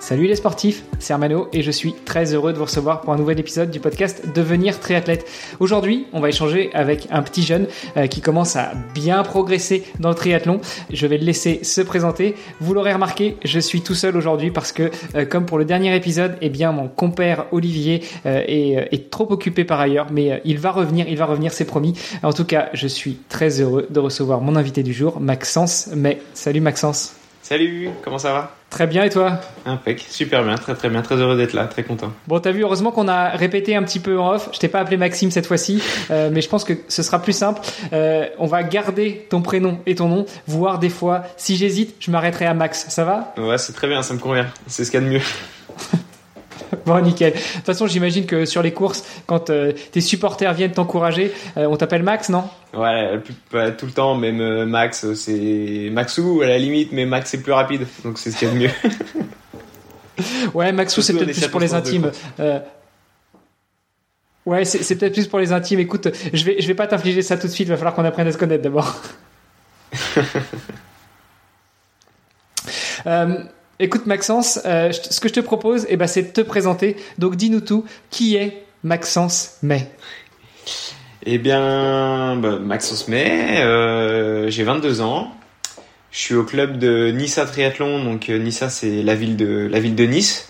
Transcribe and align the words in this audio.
Salut 0.00 0.28
les 0.28 0.36
sportifs, 0.36 0.84
c'est 1.00 1.12
Armano 1.12 1.48
et 1.52 1.62
je 1.62 1.72
suis 1.72 1.92
très 1.92 2.32
heureux 2.32 2.52
de 2.52 2.58
vous 2.58 2.64
recevoir 2.64 3.00
pour 3.00 3.12
un 3.12 3.16
nouvel 3.16 3.40
épisode 3.40 3.70
du 3.72 3.80
podcast 3.80 4.32
Devenir 4.32 4.78
triathlète. 4.78 5.26
Aujourd'hui, 5.58 6.06
on 6.12 6.20
va 6.20 6.28
échanger 6.28 6.70
avec 6.72 7.08
un 7.10 7.20
petit 7.22 7.42
jeune 7.42 7.66
euh, 7.96 8.06
qui 8.06 8.20
commence 8.20 8.54
à 8.54 8.72
bien 8.94 9.24
progresser 9.24 9.82
dans 9.98 10.08
le 10.08 10.14
triathlon. 10.14 10.60
Je 10.90 11.06
vais 11.08 11.18
le 11.18 11.24
laisser 11.24 11.64
se 11.64 11.80
présenter. 11.80 12.36
Vous 12.60 12.74
l'aurez 12.74 12.92
remarqué, 12.92 13.36
je 13.44 13.58
suis 13.58 13.82
tout 13.82 13.96
seul 13.96 14.16
aujourd'hui 14.16 14.52
parce 14.52 14.70
que, 14.70 14.90
euh, 15.16 15.24
comme 15.26 15.46
pour 15.46 15.58
le 15.58 15.64
dernier 15.64 15.94
épisode, 15.94 16.36
eh 16.42 16.48
bien 16.48 16.70
mon 16.70 16.86
compère 16.86 17.46
Olivier 17.50 18.04
euh, 18.24 18.44
est, 18.46 18.94
est, 18.94 19.10
trop 19.10 19.30
occupé 19.32 19.64
par 19.64 19.80
ailleurs, 19.80 20.06
mais 20.12 20.40
il 20.44 20.58
va 20.58 20.70
revenir, 20.70 21.08
il 21.08 21.16
va 21.16 21.26
revenir, 21.26 21.52
c'est 21.52 21.64
promis. 21.64 21.98
En 22.22 22.32
tout 22.32 22.44
cas, 22.44 22.68
je 22.72 22.86
suis 22.86 23.18
très 23.28 23.60
heureux 23.60 23.88
de 23.90 23.98
recevoir 23.98 24.40
mon 24.42 24.54
invité 24.54 24.84
du 24.84 24.92
jour, 24.92 25.20
Maxence. 25.20 25.90
Mais 25.96 26.20
salut 26.34 26.60
Maxence. 26.60 27.17
Salut, 27.48 27.88
comment 28.04 28.18
ça 28.18 28.34
va? 28.34 28.54
Très 28.68 28.86
bien 28.86 29.04
et 29.04 29.08
toi? 29.08 29.40
Impec, 29.64 30.04
super 30.06 30.44
bien, 30.44 30.56
très 30.56 30.74
très 30.74 30.90
bien, 30.90 31.00
très 31.00 31.14
heureux 31.14 31.34
d'être 31.34 31.54
là, 31.54 31.64
très 31.64 31.82
content. 31.82 32.12
Bon, 32.26 32.40
t'as 32.40 32.50
vu, 32.50 32.60
heureusement 32.60 32.90
qu'on 32.90 33.08
a 33.08 33.30
répété 33.30 33.74
un 33.74 33.82
petit 33.84 34.00
peu 34.00 34.20
en 34.20 34.34
off. 34.34 34.50
Je 34.52 34.58
t'ai 34.58 34.68
pas 34.68 34.80
appelé 34.80 34.98
Maxime 34.98 35.30
cette 35.30 35.46
fois-ci, 35.46 35.82
euh, 36.10 36.28
mais 36.30 36.42
je 36.42 36.48
pense 36.50 36.62
que 36.62 36.74
ce 36.88 37.02
sera 37.02 37.22
plus 37.22 37.32
simple. 37.32 37.62
Euh, 37.94 38.26
on 38.38 38.44
va 38.44 38.62
garder 38.64 39.26
ton 39.30 39.40
prénom 39.40 39.78
et 39.86 39.94
ton 39.94 40.08
nom, 40.08 40.26
voire 40.46 40.78
des 40.78 40.90
fois, 40.90 41.22
si 41.38 41.56
j'hésite, 41.56 41.96
je 42.00 42.10
m'arrêterai 42.10 42.44
à 42.44 42.52
Max. 42.52 42.84
Ça 42.90 43.04
va? 43.06 43.32
Ouais, 43.38 43.56
c'est 43.56 43.72
très 43.72 43.88
bien, 43.88 44.02
ça 44.02 44.12
me 44.12 44.18
convient. 44.18 44.48
C'est 44.66 44.84
ce 44.84 44.90
qu'il 44.90 45.00
y 45.00 45.02
a 45.02 45.06
de 45.06 45.10
mieux. 45.10 45.22
Bon, 46.86 47.00
nickel. 47.00 47.32
De 47.32 47.38
toute 47.38 47.64
façon, 47.64 47.86
j'imagine 47.86 48.26
que 48.26 48.44
sur 48.44 48.62
les 48.62 48.72
courses, 48.72 49.04
quand 49.26 49.50
euh, 49.50 49.72
tes 49.92 50.00
supporters 50.00 50.52
viennent 50.54 50.72
t'encourager, 50.72 51.32
euh, 51.56 51.66
on 51.66 51.76
t'appelle 51.76 52.02
Max, 52.02 52.28
non? 52.28 52.44
Ouais, 52.74 53.20
pas 53.50 53.70
tout 53.70 53.86
le 53.86 53.92
temps, 53.92 54.14
même 54.14 54.40
euh, 54.40 54.66
Max, 54.66 55.12
c'est 55.14 55.88
Maxou 55.92 56.42
à 56.42 56.46
la 56.46 56.58
limite, 56.58 56.92
mais 56.92 57.06
Max 57.06 57.30
c'est 57.30 57.42
plus 57.42 57.52
rapide, 57.52 57.86
donc 58.04 58.18
c'est 58.18 58.30
ce 58.30 58.38
qu'il 58.38 58.48
y 58.48 58.50
a 58.50 58.54
de 58.54 58.58
mieux. 58.58 58.70
ouais, 60.54 60.72
Maxou, 60.72 61.00
c'est 61.00 61.14
peut-être 61.14 61.32
plus 61.32 61.48
pour 61.48 61.60
les 61.60 61.74
intimes. 61.74 62.10
Ouais, 64.48 64.64
c'est 64.64 64.96
peut-être 64.96 65.12
plus 65.12 65.28
pour 65.28 65.38
les 65.40 65.52
intimes. 65.52 65.78
Écoute, 65.78 66.08
je 66.32 66.42
vais, 66.42 66.56
je 66.58 66.66
vais 66.66 66.74
pas 66.74 66.86
t'infliger 66.86 67.20
ça 67.20 67.36
tout 67.36 67.48
de 67.48 67.52
suite. 67.52 67.68
Il 67.68 67.70
va 67.70 67.76
falloir 67.76 67.94
qu'on 67.94 68.06
apprenne 68.06 68.26
à 68.28 68.32
se 68.32 68.38
connaître 68.38 68.62
d'abord. 68.62 68.96
euh, 73.06 73.44
Écoute 73.80 74.06
Maxence, 74.06 74.58
euh, 74.64 74.90
ce 74.90 75.20
que 75.20 75.28
je 75.28 75.34
te 75.34 75.40
propose, 75.40 75.86
eh 75.88 75.96
ben, 75.96 76.08
c'est 76.08 76.22
de 76.22 76.32
te 76.32 76.40
présenter. 76.40 76.96
Donc 77.18 77.36
dis-nous 77.36 77.60
tout, 77.60 77.84
qui 78.10 78.34
est 78.34 78.64
Maxence 78.82 79.58
May? 79.62 79.88
Eh 81.24 81.38
bien, 81.38 82.34
bah, 82.36 82.58
Maxence 82.58 83.06
May, 83.06 83.60
euh, 83.60 84.50
j'ai 84.50 84.64
22 84.64 85.00
ans. 85.00 85.30
Je 86.10 86.18
suis 86.18 86.34
au 86.34 86.42
club 86.42 86.78
de 86.78 87.12
Nissa 87.12 87.44
Triathlon, 87.44 88.02
donc 88.02 88.28
euh, 88.30 88.38
Nissa 88.38 88.68
c'est 88.68 89.02
la 89.04 89.14
ville 89.14 89.36
de 89.36 89.68
la 89.70 89.78
ville 89.78 89.94
de 89.94 90.04
Nice. 90.04 90.48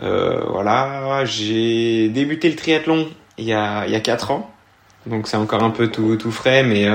Voilà, 0.00 1.24
j'ai 1.24 2.08
débuté 2.08 2.50
le 2.50 2.56
triathlon 2.56 3.08
il 3.38 3.44
y 3.44 3.52
a 3.52 3.86
il 3.86 3.92
y 3.92 3.94
a 3.94 4.00
4 4.00 4.32
ans, 4.32 4.50
donc 5.06 5.28
c'est 5.28 5.36
encore 5.36 5.62
un 5.62 5.70
peu 5.70 5.86
tout 5.86 6.16
tout 6.16 6.32
frais, 6.32 6.64
mais 6.64 6.88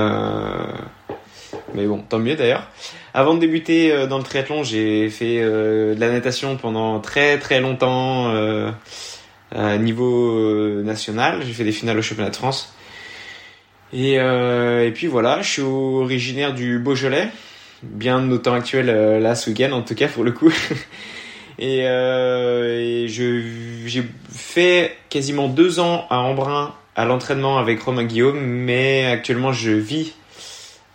mais 1.74 1.86
bon, 1.86 2.02
tant 2.08 2.18
mieux 2.18 2.36
d'ailleurs. 2.36 2.68
Avant 3.14 3.34
de 3.34 3.40
débuter 3.40 3.92
euh, 3.92 4.06
dans 4.06 4.18
le 4.18 4.24
triathlon, 4.24 4.62
j'ai 4.62 5.08
fait 5.10 5.40
euh, 5.40 5.94
de 5.94 6.00
la 6.00 6.10
natation 6.10 6.56
pendant 6.56 7.00
très 7.00 7.38
très 7.38 7.60
longtemps 7.60 8.30
euh, 8.30 8.70
à 9.54 9.76
niveau 9.78 10.82
national. 10.82 11.42
J'ai 11.44 11.52
fait 11.52 11.64
des 11.64 11.72
finales 11.72 11.98
au 11.98 12.02
championnat 12.02 12.30
de 12.30 12.36
France. 12.36 12.74
Et, 13.92 14.18
puis 14.94 15.08
voilà, 15.08 15.42
je 15.42 15.50
suis 15.50 15.62
originaire 15.62 16.54
du 16.54 16.78
Beaujolais, 16.78 17.28
bien 17.82 18.20
de 18.20 18.26
nos 18.26 18.38
temps 18.38 18.54
actuels 18.54 18.86
là 19.20 19.34
ce 19.34 19.72
en 19.72 19.82
tout 19.82 19.96
cas 19.96 20.06
pour 20.06 20.22
le 20.22 20.30
coup. 20.30 20.52
et, 21.58 21.80
et 21.80 23.06
j'ai 23.08 24.04
fait 24.32 24.96
quasiment 25.08 25.48
deux 25.48 25.80
ans 25.80 26.06
à 26.08 26.20
Embrun 26.20 26.72
à 26.94 27.04
l'entraînement 27.04 27.58
avec 27.58 27.80
Romain 27.82 28.04
Guillaume, 28.04 28.38
mais 28.40 29.06
actuellement 29.06 29.52
je 29.52 29.72
vis 29.72 30.14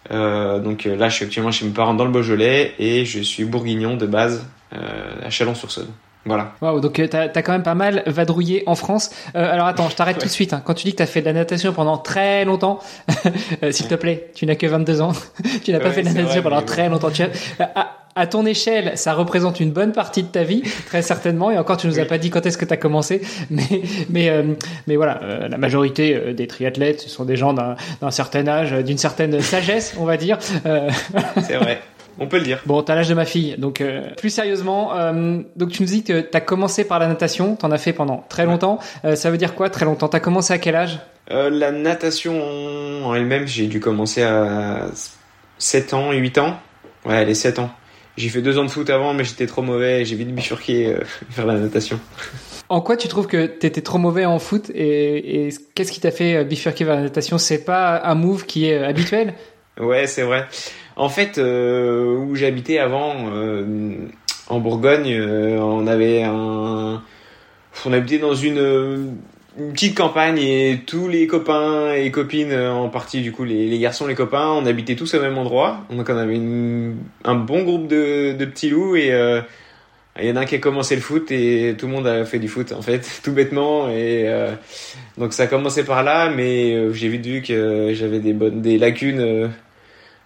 donc 0.09 0.85
là, 0.85 1.09
je 1.09 1.15
suis 1.15 1.25
actuellement 1.25 1.51
chez 1.51 1.65
mes 1.65 1.71
parents 1.71 1.93
dans 1.93 2.05
le 2.05 2.11
Beaujolais 2.11 2.73
et 2.79 3.05
je 3.05 3.19
suis 3.21 3.45
bourguignon 3.45 3.97
de 3.97 4.05
base 4.05 4.45
euh, 4.73 5.25
à 5.25 5.29
Chalon-sur-Saône. 5.29 5.91
Voilà. 6.25 6.53
Waouh, 6.59 6.79
donc 6.79 6.93
tu 6.93 7.15
as, 7.15 7.29
quand 7.29 7.51
même 7.51 7.63
pas 7.63 7.75
mal 7.75 8.01
vadrouillé 8.07 8.63
en 8.65 8.73
France. 8.73 9.11
Euh, 9.35 9.53
alors 9.53 9.67
attends, 9.67 9.89
je 9.89 9.95
t'arrête 9.95 10.15
ouais. 10.15 10.21
tout 10.23 10.27
de 10.27 10.31
suite. 10.31 10.53
Hein. 10.53 10.61
Quand 10.65 10.73
tu 10.73 10.85
dis 10.85 10.91
que 10.91 10.97
tu 10.97 11.03
as 11.03 11.07
fait 11.07 11.21
de 11.21 11.25
la 11.27 11.33
natation 11.33 11.71
pendant 11.71 11.97
très 11.99 12.45
longtemps, 12.45 12.79
s'il 13.71 13.87
te 13.87 13.95
plaît, 13.95 14.31
tu 14.33 14.47
n'as 14.47 14.55
que 14.55 14.65
22 14.65 15.01
ans, 15.01 15.11
tu 15.63 15.71
n'as 15.71 15.79
pas 15.79 15.91
fait 15.91 16.01
de 16.01 16.07
la 16.07 16.13
natation 16.13 16.41
vrai, 16.41 16.49
pendant 16.49 16.61
très 16.63 16.89
longtemps. 16.89 17.11
Tu 17.11 17.21
as, 17.21 17.29
à, 17.59 17.91
à, 18.15 18.27
ton 18.27 18.45
échelle, 18.45 18.97
ça 18.97 19.13
représente 19.13 19.59
une 19.59 19.71
bonne 19.71 19.91
partie 19.91 20.23
de 20.23 20.27
ta 20.27 20.43
vie, 20.43 20.63
très 20.87 21.01
certainement. 21.01 21.51
Et 21.51 21.57
encore, 21.57 21.77
tu 21.77 21.87
nous 21.87 21.99
as 21.99 22.05
pas 22.05 22.17
dit 22.17 22.29
quand 22.29 22.45
est-ce 22.45 22.57
que 22.57 22.65
tu 22.65 22.73
as 22.73 22.77
commencé. 22.77 23.21
Mais, 23.49 23.81
mais, 24.09 24.29
euh, 24.29 24.53
mais 24.87 24.95
voilà, 24.95 25.21
euh, 25.23 25.47
la 25.47 25.57
majorité 25.57 26.33
des 26.33 26.47
triathlètes, 26.47 27.01
ce 27.01 27.09
sont 27.09 27.25
des 27.25 27.35
gens 27.35 27.53
d'un 27.53 28.11
certain 28.11 28.47
âge, 28.47 28.71
d'une 28.71 28.97
certaine 28.97 29.39
sagesse, 29.41 29.95
on 29.99 30.05
va 30.05 30.17
dire. 30.17 30.37
C'est 31.41 31.57
vrai. 31.57 31.81
On 32.17 32.27
peut 32.27 32.37
le 32.37 32.43
dire. 32.43 32.61
Bon, 32.65 32.81
t'as 32.81 32.95
l'âge 32.95 33.09
de 33.09 33.13
ma 33.13 33.25
fille, 33.25 33.55
donc 33.57 33.81
euh, 33.81 34.01
plus 34.17 34.29
sérieusement, 34.29 34.97
euh, 34.97 35.39
donc 35.55 35.71
tu 35.71 35.81
nous 35.81 35.87
dis 35.87 36.03
que 36.03 36.21
t'as 36.21 36.39
commencé 36.39 36.85
par 36.85 36.99
la 36.99 37.07
natation, 37.07 37.55
t'en 37.55 37.71
as 37.71 37.77
fait 37.77 37.93
pendant 37.93 38.25
très 38.29 38.45
longtemps. 38.45 38.79
Euh, 39.03 39.15
ça 39.15 39.31
veut 39.31 39.37
dire 39.37 39.53
quoi 39.53 39.69
très 39.69 39.85
longtemps? 39.85 40.07
T'as 40.07 40.21
commencé 40.21 40.53
à 40.53 40.57
quel 40.57 40.75
âge? 40.75 40.99
La 41.29 41.71
natation 41.71 43.05
en 43.05 43.15
elle-même, 43.15 43.47
j'ai 43.47 43.65
dû 43.65 43.79
commencer 43.79 44.21
à 44.21 44.85
7 45.57 45.93
ans, 45.95 46.11
8 46.11 46.37
ans. 46.37 46.59
Ouais, 47.03 47.25
les 47.25 47.33
7 47.33 47.59
ans. 47.59 47.71
J'ai 48.17 48.29
fait 48.29 48.41
deux 48.41 48.57
ans 48.57 48.63
de 48.63 48.69
foot 48.69 48.89
avant, 48.89 49.13
mais 49.13 49.23
j'étais 49.23 49.45
trop 49.45 49.61
mauvais, 49.61 50.05
j'ai 50.05 50.15
vite 50.15 50.33
bifurqué 50.33 50.95
vers 51.31 51.45
la 51.45 51.55
natation. 51.55 51.99
En 52.69 52.81
quoi 52.81 52.97
tu 52.97 53.07
trouves 53.07 53.27
que 53.27 53.45
t'étais 53.45 53.81
trop 53.81 53.97
mauvais 53.97 54.25
en 54.25 54.39
foot 54.39 54.71
et, 54.73 55.47
et 55.47 55.49
qu'est-ce 55.75 55.91
qui 55.91 55.99
t'a 55.99 56.11
fait 56.11 56.43
bifurquer 56.45 56.83
vers 56.85 56.95
la 56.95 57.03
natation? 57.03 57.37
C'est 57.37 57.63
pas 57.63 58.01
un 58.03 58.15
move 58.15 58.45
qui 58.45 58.67
est 58.67 58.83
habituel? 58.83 59.35
Ouais, 59.79 60.07
c'est 60.07 60.23
vrai. 60.23 60.47
En 60.95 61.09
fait, 61.09 61.37
euh, 61.37 62.17
où 62.17 62.35
j'habitais 62.35 62.77
avant, 62.79 63.13
euh, 63.33 64.07
en 64.47 64.59
Bourgogne, 64.59 65.13
euh, 65.13 65.59
on 65.59 65.87
avait 65.87 66.23
un, 66.23 67.03
on 67.85 67.93
habitait 67.93 68.19
dans 68.19 68.35
une, 68.35 69.17
une, 69.57 69.73
petite 69.73 69.95
campagne 69.97 70.37
et 70.39 70.81
tous 70.85 71.07
les 71.07 71.27
copains 71.27 71.93
et 71.93 72.11
copines, 72.11 72.53
en 72.53 72.89
partie 72.89 73.21
du 73.21 73.31
coup 73.31 73.43
les, 73.43 73.67
les, 73.67 73.79
garçons, 73.79 74.07
les 74.07 74.15
copains, 74.15 74.49
on 74.49 74.65
habitait 74.65 74.95
tous 74.95 75.13
au 75.13 75.21
même 75.21 75.37
endroit. 75.37 75.85
Donc 75.89 76.09
on 76.09 76.17
avait 76.17 76.35
une, 76.35 76.97
un 77.23 77.35
bon 77.35 77.63
groupe 77.63 77.87
de, 77.87 78.33
de 78.33 78.45
petits 78.45 78.69
loups 78.69 78.95
et 78.95 79.07
il 80.17 80.25
y 80.25 80.31
en 80.31 80.35
a 80.37 80.41
un 80.41 80.45
qui 80.45 80.55
a 80.55 80.59
commencé 80.59 80.95
le 80.95 81.01
foot 81.01 81.29
et 81.31 81.75
tout 81.77 81.87
le 81.87 81.93
monde 81.93 82.07
a 82.07 82.23
fait 82.25 82.39
du 82.39 82.47
foot 82.47 82.71
en 82.71 82.81
fait, 82.81 83.19
tout 83.23 83.33
bêtement. 83.33 83.89
Et 83.89 84.27
donc 85.17 85.33
ça 85.33 85.43
a 85.43 85.47
commencé 85.47 85.83
par 85.83 86.03
là, 86.03 86.29
mais 86.29 86.93
j'ai 86.93 87.09
vite 87.09 87.25
vu 87.25 87.41
que 87.41 87.91
j'avais 87.93 88.19
des 88.19 88.33
bonnes, 88.33 88.61
des 88.61 88.77
lacunes 88.77 89.51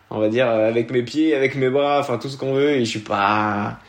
on 0.10 0.20
va 0.20 0.30
dire 0.30 0.48
avec 0.48 0.92
mes 0.92 1.04
pieds, 1.04 1.36
avec 1.36 1.56
mes 1.56 1.70
bras, 1.70 2.00
enfin 2.00 2.18
tout 2.18 2.30
ce 2.30 2.38
qu'on 2.38 2.54
veut 2.54 2.72
et 2.72 2.86
je 2.86 2.90
suis 2.90 3.00
pas 3.00 3.80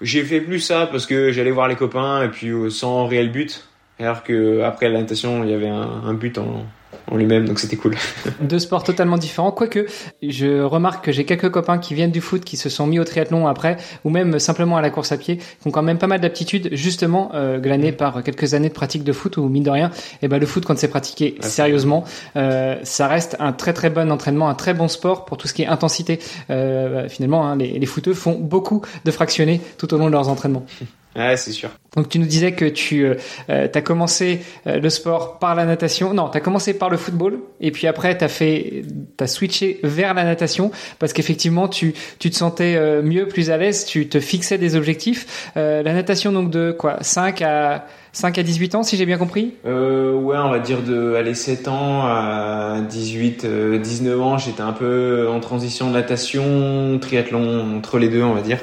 j'ai 0.00 0.24
fait 0.24 0.40
plus 0.40 0.60
ça 0.60 0.86
parce 0.86 1.06
que 1.06 1.32
j'allais 1.32 1.50
voir 1.50 1.68
les 1.68 1.76
copains 1.76 2.24
et 2.24 2.28
puis 2.28 2.50
sans 2.70 3.06
réel 3.06 3.30
but 3.30 3.68
alors 4.00 4.22
que 4.22 4.62
après 4.62 4.88
la 4.88 5.00
natation, 5.00 5.44
il 5.44 5.50
y 5.50 5.54
avait 5.54 5.68
un, 5.68 6.02
un 6.04 6.14
but 6.14 6.38
en, 6.38 6.64
en 7.10 7.16
lui-même, 7.16 7.46
donc 7.46 7.58
c'était 7.58 7.76
cool. 7.76 7.96
Deux 8.40 8.58
sports 8.58 8.84
totalement 8.84 9.18
différents, 9.18 9.50
quoique 9.50 9.86
je 10.22 10.62
remarque 10.62 11.04
que 11.04 11.12
j'ai 11.12 11.24
quelques 11.24 11.50
copains 11.50 11.78
qui 11.78 11.94
viennent 11.94 12.10
du 12.10 12.20
foot, 12.20 12.44
qui 12.44 12.56
se 12.56 12.68
sont 12.68 12.86
mis 12.86 12.98
au 12.98 13.04
triathlon 13.04 13.46
après, 13.46 13.76
ou 14.04 14.10
même 14.10 14.38
simplement 14.38 14.76
à 14.76 14.80
la 14.80 14.90
course 14.90 15.12
à 15.12 15.16
pied, 15.16 15.38
qui 15.38 15.68
ont 15.68 15.70
quand 15.70 15.82
même 15.82 15.98
pas 15.98 16.06
mal 16.06 16.20
d'aptitudes, 16.20 16.68
justement 16.72 17.30
euh, 17.34 17.58
glanées 17.58 17.92
par 17.92 18.22
quelques 18.22 18.54
années 18.54 18.68
de 18.68 18.74
pratique 18.74 19.04
de 19.04 19.12
foot, 19.12 19.36
ou 19.36 19.48
mine 19.48 19.64
de 19.64 19.70
rien, 19.70 19.90
et 20.22 20.28
ben 20.28 20.38
le 20.38 20.46
foot 20.46 20.64
quand 20.64 20.78
c'est 20.78 20.88
pratiqué 20.88 21.36
ah, 21.40 21.46
sérieusement, 21.46 22.04
euh, 22.36 22.76
ça 22.84 23.08
reste 23.08 23.36
un 23.40 23.52
très 23.52 23.72
très 23.72 23.90
bon 23.90 24.10
entraînement, 24.10 24.48
un 24.48 24.54
très 24.54 24.74
bon 24.74 24.88
sport 24.88 25.24
pour 25.24 25.36
tout 25.36 25.48
ce 25.48 25.54
qui 25.54 25.62
est 25.62 25.66
intensité. 25.66 26.20
Euh, 26.50 27.08
finalement, 27.08 27.46
hein, 27.46 27.56
les, 27.56 27.78
les 27.78 27.86
footeux 27.86 28.14
font 28.14 28.38
beaucoup 28.38 28.82
de 29.04 29.10
fractionnés 29.10 29.60
tout 29.78 29.92
au 29.94 29.98
long 29.98 30.06
de 30.06 30.12
leurs 30.12 30.28
entraînements. 30.28 30.64
Ouais, 31.16 31.36
c'est 31.36 31.52
sûr. 31.52 31.70
Donc 31.96 32.08
tu 32.08 32.18
nous 32.20 32.26
disais 32.26 32.52
que 32.52 32.64
tu 32.64 33.04
euh, 33.04 33.14
as 33.48 33.80
commencé 33.80 34.42
le 34.64 34.88
sport 34.90 35.40
par 35.40 35.56
la 35.56 35.64
natation. 35.64 36.14
Non, 36.14 36.28
tu 36.28 36.38
as 36.38 36.40
commencé 36.40 36.72
par 36.74 36.88
le 36.88 36.96
football 36.96 37.40
et 37.60 37.72
puis 37.72 37.88
après 37.88 38.16
tu 38.16 38.24
as 38.24 38.28
fait 38.28 38.84
tu 39.18 39.26
switché 39.26 39.80
vers 39.82 40.14
la 40.14 40.22
natation 40.22 40.70
parce 41.00 41.12
qu'effectivement 41.12 41.66
tu 41.66 41.94
tu 42.20 42.30
te 42.30 42.36
sentais 42.36 43.02
mieux, 43.02 43.26
plus 43.26 43.50
à 43.50 43.56
l'aise, 43.56 43.86
tu 43.86 44.08
te 44.08 44.20
fixais 44.20 44.56
des 44.56 44.76
objectifs. 44.76 45.50
la 45.56 45.82
natation 45.82 46.30
donc 46.30 46.50
de 46.50 46.70
quoi? 46.70 46.98
5 47.00 47.42
à 47.42 47.86
5 48.12 48.38
à 48.38 48.42
18 48.42 48.74
ans, 48.74 48.82
si 48.82 48.96
j'ai 48.96 49.06
bien 49.06 49.18
compris? 49.18 49.54
Euh, 49.66 50.12
Ouais, 50.12 50.36
on 50.36 50.50
va 50.50 50.58
dire 50.58 50.82
de 50.82 51.14
aller 51.14 51.34
7 51.34 51.68
ans 51.68 52.02
à 52.04 52.80
18, 52.88 53.46
19 53.80 54.14
euh, 54.14 54.20
ans. 54.20 54.38
J'étais 54.38 54.60
un 54.62 54.72
peu 54.72 55.28
en 55.30 55.40
transition 55.40 55.90
natation, 55.90 56.98
triathlon, 57.00 57.76
entre 57.78 57.98
les 57.98 58.08
deux, 58.08 58.22
on 58.22 58.34
va 58.34 58.42
dire. 58.42 58.58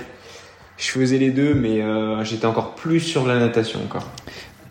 Je 0.77 0.89
faisais 0.89 1.17
les 1.17 1.31
deux, 1.31 1.53
mais 1.53 1.81
euh, 1.81 2.23
j'étais 2.23 2.45
encore 2.45 2.75
plus 2.75 2.99
sur 2.99 3.25
la 3.25 3.39
natation 3.39 3.79
encore. 3.83 4.07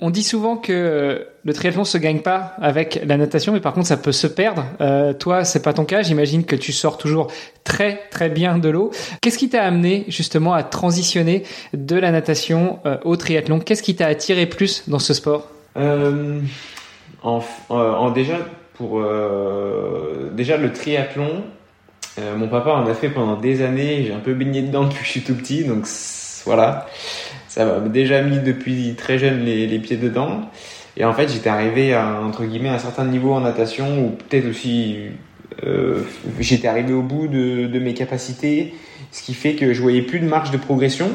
On 0.00 0.10
dit 0.10 0.22
souvent 0.22 0.56
que 0.56 1.26
le 1.44 1.54
triathlon 1.54 1.84
se 1.84 1.96
gagne 1.96 2.20
pas 2.20 2.54
avec 2.60 3.00
la 3.06 3.16
natation, 3.16 3.52
mais 3.52 3.60
par 3.60 3.72
contre 3.72 3.86
ça 3.86 3.96
peut 3.96 4.12
se 4.12 4.26
perdre. 4.26 4.64
Euh, 4.80 5.14
toi, 5.14 5.44
c'est 5.44 5.62
pas 5.62 5.72
ton 5.72 5.84
cas. 5.84 6.02
J'imagine 6.02 6.44
que 6.44 6.56
tu 6.56 6.72
sors 6.72 6.98
toujours 6.98 7.28
très 7.64 8.02
très 8.10 8.28
bien 8.28 8.58
de 8.58 8.68
l'eau. 8.68 8.90
Qu'est-ce 9.20 9.38
qui 9.38 9.48
t'a 9.48 9.62
amené 9.62 10.04
justement 10.08 10.52
à 10.52 10.62
transitionner 10.62 11.44
de 11.72 11.96
la 11.96 12.10
natation 12.10 12.78
euh, 12.84 12.98
au 13.04 13.16
triathlon? 13.16 13.58
Qu'est-ce 13.60 13.82
qui 13.82 13.96
t'a 13.96 14.06
attiré 14.06 14.46
plus 14.46 14.82
dans 14.88 14.98
ce 14.98 15.14
sport? 15.14 15.48
Euh, 15.76 16.40
en, 17.22 17.42
en, 17.70 18.10
déjà 18.10 18.36
pour 18.74 19.02
déjà 20.32 20.58
le 20.58 20.72
triathlon, 20.72 21.44
mon 22.36 22.48
papa 22.48 22.70
en 22.70 22.86
a 22.86 22.94
fait 22.94 23.08
pendant 23.08 23.36
des 23.36 23.62
années. 23.62 24.04
J'ai 24.06 24.12
un 24.12 24.20
peu 24.20 24.34
baigné 24.34 24.62
dedans 24.62 24.84
depuis 24.84 25.00
que 25.00 25.04
je 25.04 25.10
suis 25.10 25.22
tout 25.22 25.34
petit, 25.34 25.64
donc 25.64 25.86
voilà 26.44 26.86
ça 27.56 27.64
m'a 27.64 27.88
déjà 27.88 28.20
mis 28.20 28.38
depuis 28.38 28.94
très 28.98 29.18
jeune 29.18 29.42
les, 29.42 29.78
pieds 29.78 29.96
dedans. 29.96 30.42
Et 30.98 31.06
en 31.06 31.14
fait, 31.14 31.28
j'étais 31.28 31.48
arrivé 31.48 31.94
à, 31.94 32.20
entre 32.20 32.44
guillemets, 32.44 32.68
à 32.68 32.74
un 32.74 32.78
certain 32.78 33.06
niveau 33.06 33.32
en 33.32 33.40
natation, 33.40 34.04
ou 34.04 34.10
peut-être 34.10 34.50
aussi, 34.50 34.96
euh, 35.64 36.02
j'étais 36.38 36.68
arrivé 36.68 36.92
au 36.92 37.00
bout 37.00 37.28
de, 37.28 37.78
mes 37.78 37.94
capacités, 37.94 38.74
ce 39.10 39.22
qui 39.22 39.32
fait 39.32 39.54
que 39.54 39.72
je 39.72 39.80
voyais 39.80 40.02
plus 40.02 40.20
de 40.20 40.26
marge 40.26 40.50
de 40.50 40.58
progression. 40.58 41.10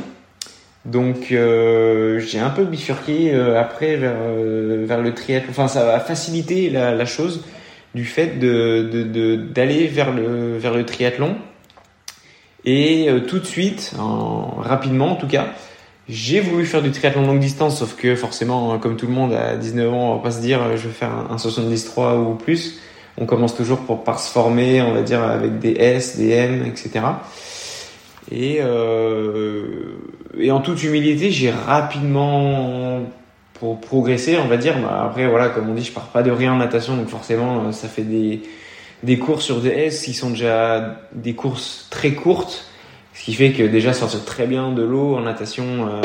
Donc, 0.85 1.31
euh, 1.31 2.19
j'ai 2.19 2.39
un 2.39 2.49
peu 2.49 2.65
bifurqué 2.65 3.35
euh, 3.35 3.61
après 3.61 3.97
vers, 3.97 4.15
euh, 4.17 4.83
vers 4.87 4.99
le 4.99 5.13
triathlon. 5.13 5.51
Enfin, 5.51 5.67
ça 5.67 5.93
a 5.93 5.99
facilité 5.99 6.71
la 6.71 7.05
chose 7.05 7.43
du 7.93 8.05
fait 8.05 8.39
de, 8.39 8.89
de, 8.91 9.35
d'aller 9.35 9.87
vers 9.87 10.13
le, 10.13 10.57
vers 10.57 10.73
le 10.73 10.85
triathlon. 10.85 11.35
Et 12.63 13.09
euh, 13.09 13.19
tout 13.19 13.39
de 13.39 13.45
suite, 13.45 13.93
en, 13.99 14.55
rapidement 14.59 15.13
en 15.13 15.15
tout 15.15 15.27
cas, 15.27 15.47
j'ai 16.07 16.39
voulu 16.39 16.65
faire 16.65 16.81
du 16.81 16.91
triathlon 16.91 17.25
longue 17.25 17.39
distance, 17.39 17.79
sauf 17.79 17.95
que 17.95 18.15
forcément, 18.15 18.77
comme 18.79 18.97
tout 18.97 19.07
le 19.07 19.13
monde 19.13 19.33
à 19.33 19.55
19 19.55 19.93
ans, 19.93 20.11
on 20.11 20.15
va 20.17 20.23
pas 20.23 20.31
se 20.31 20.41
dire 20.41 20.77
je 20.77 20.87
vais 20.87 20.93
faire 20.93 21.11
un 21.29 21.37
73 21.37 22.17
ou 22.17 22.35
plus. 22.35 22.79
On 23.17 23.25
commence 23.25 23.55
toujours 23.55 23.79
pour 23.79 24.03
par 24.03 24.19
se 24.19 24.31
former, 24.31 24.81
on 24.81 24.93
va 24.93 25.01
dire 25.01 25.23
avec 25.23 25.59
des 25.59 25.71
S, 25.71 26.17
des 26.17 26.29
M, 26.29 26.65
etc. 26.65 27.01
Et, 28.31 28.59
euh, 28.61 29.97
et 30.37 30.51
en 30.51 30.61
toute 30.61 30.81
humilité, 30.83 31.31
j'ai 31.31 31.51
rapidement 31.51 33.01
pour 33.61 33.79
progresser, 33.79 34.37
on 34.37 34.49
va 34.49 34.57
dire. 34.57 34.77
Bah, 34.81 35.05
après, 35.05 35.25
voilà, 35.25 35.47
comme 35.47 35.69
on 35.69 35.73
dit, 35.73 35.85
je 35.85 35.93
pars 35.93 36.07
pas 36.07 36.23
de 36.23 36.31
rien 36.31 36.51
en 36.51 36.57
natation, 36.57 36.97
donc 36.97 37.07
forcément, 37.07 37.71
ça 37.71 37.87
fait 37.87 38.03
des 38.03 38.41
des 39.03 39.17
courses 39.17 39.45
sur 39.45 39.61
des 39.61 39.69
S 39.69 40.03
qui 40.03 40.13
sont 40.13 40.29
déjà 40.31 40.99
des 41.13 41.33
courses 41.33 41.87
très 41.89 42.11
courtes 42.13 42.71
ce 43.13 43.25
qui 43.25 43.33
fait 43.33 43.51
que 43.51 43.63
déjà 43.63 43.93
sortir 43.93 44.23
très 44.25 44.47
bien 44.47 44.71
de 44.71 44.81
l'eau 44.81 45.15
en 45.15 45.21
natation, 45.21 45.87
euh, 45.87 46.01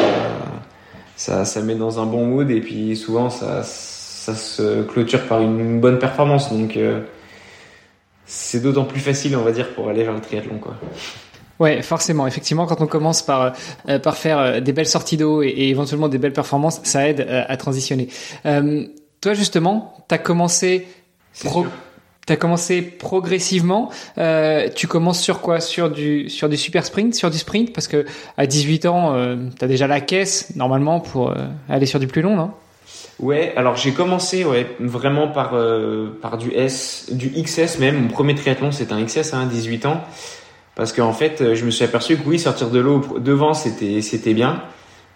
ça, 1.16 1.44
ça 1.44 1.62
met 1.62 1.74
dans 1.74 2.00
un 2.00 2.06
bon 2.06 2.26
mood 2.26 2.50
et 2.50 2.60
puis 2.60 2.96
souvent 2.96 3.30
ça, 3.30 3.62
ça 3.62 4.34
se 4.34 4.82
clôture 4.82 5.22
par 5.26 5.40
une 5.40 5.80
bonne 5.80 5.98
performance. 5.98 6.52
Donc 6.52 6.76
euh, 6.76 7.00
c'est 8.26 8.60
d'autant 8.60 8.84
plus 8.84 9.00
facile, 9.00 9.36
on 9.36 9.42
va 9.42 9.52
dire, 9.52 9.72
pour 9.74 9.88
aller 9.88 10.02
vers 10.02 10.14
le 10.14 10.20
triathlon. 10.20 10.58
Quoi. 10.58 10.74
Ouais, 11.58 11.82
forcément. 11.82 12.26
Effectivement, 12.26 12.66
quand 12.66 12.80
on 12.80 12.86
commence 12.86 13.22
par 13.22 13.54
euh, 13.88 13.98
par 13.98 14.16
faire 14.16 14.60
des 14.60 14.72
belles 14.72 14.86
sorties 14.86 15.16
d'eau 15.16 15.42
et, 15.42 15.54
éventuellement 15.56 16.08
des 16.08 16.18
belles 16.18 16.32
performances, 16.32 16.80
ça 16.84 17.08
aide 17.08 17.26
à 17.28 17.56
transitionner. 17.56 18.08
toi, 18.42 19.34
justement, 19.34 19.94
tu 20.08 20.14
as 20.14 20.18
commencé 20.18 20.86
pro 21.44 21.66
tu 22.26 22.32
as 22.32 22.36
commencé 22.36 22.82
progressivement. 22.82 23.90
Euh, 24.18 24.68
tu 24.74 24.88
commences 24.88 25.20
sur 25.20 25.40
quoi? 25.40 25.60
Sur 25.60 25.90
du 25.90 26.28
sur 26.28 26.48
du 26.48 26.56
super 26.56 26.84
sprint, 26.84 27.14
sur 27.14 27.30
du 27.30 27.38
sprint? 27.38 27.72
Parce 27.72 27.86
que 27.86 28.04
à 28.36 28.46
18 28.46 28.86
ans, 28.86 29.14
euh, 29.14 29.36
tu 29.56 29.64
as 29.64 29.68
déjà 29.68 29.86
la 29.86 30.00
caisse 30.00 30.54
normalement 30.56 30.98
pour 30.98 31.30
euh, 31.30 31.46
aller 31.68 31.86
sur 31.86 32.00
du 32.00 32.08
plus 32.08 32.22
long, 32.22 32.34
non? 32.34 32.50
Ouais, 33.20 33.54
alors 33.56 33.76
j'ai 33.76 33.92
commencé 33.92 34.44
ouais 34.44 34.66
vraiment 34.80 35.28
par 35.28 35.52
euh, 35.54 36.18
par 36.20 36.36
du 36.36 36.50
S, 36.50 37.06
du 37.12 37.30
XS 37.30 37.78
même. 37.78 38.02
Mon 38.02 38.08
premier 38.08 38.34
triathlon 38.34 38.72
c'était 38.72 38.92
un 38.92 39.04
XS 39.04 39.32
à 39.32 39.38
hein, 39.38 39.46
18 39.46 39.86
ans 39.86 40.02
parce 40.76 40.92
qu'en 40.92 41.12
fait 41.12 41.54
je 41.54 41.64
me 41.64 41.70
suis 41.70 41.84
aperçu 41.84 42.16
que 42.16 42.28
oui 42.28 42.38
sortir 42.38 42.70
de 42.70 42.78
l'eau 42.78 43.04
devant 43.18 43.54
c'était 43.54 44.00
c'était 44.00 44.34
bien 44.34 44.62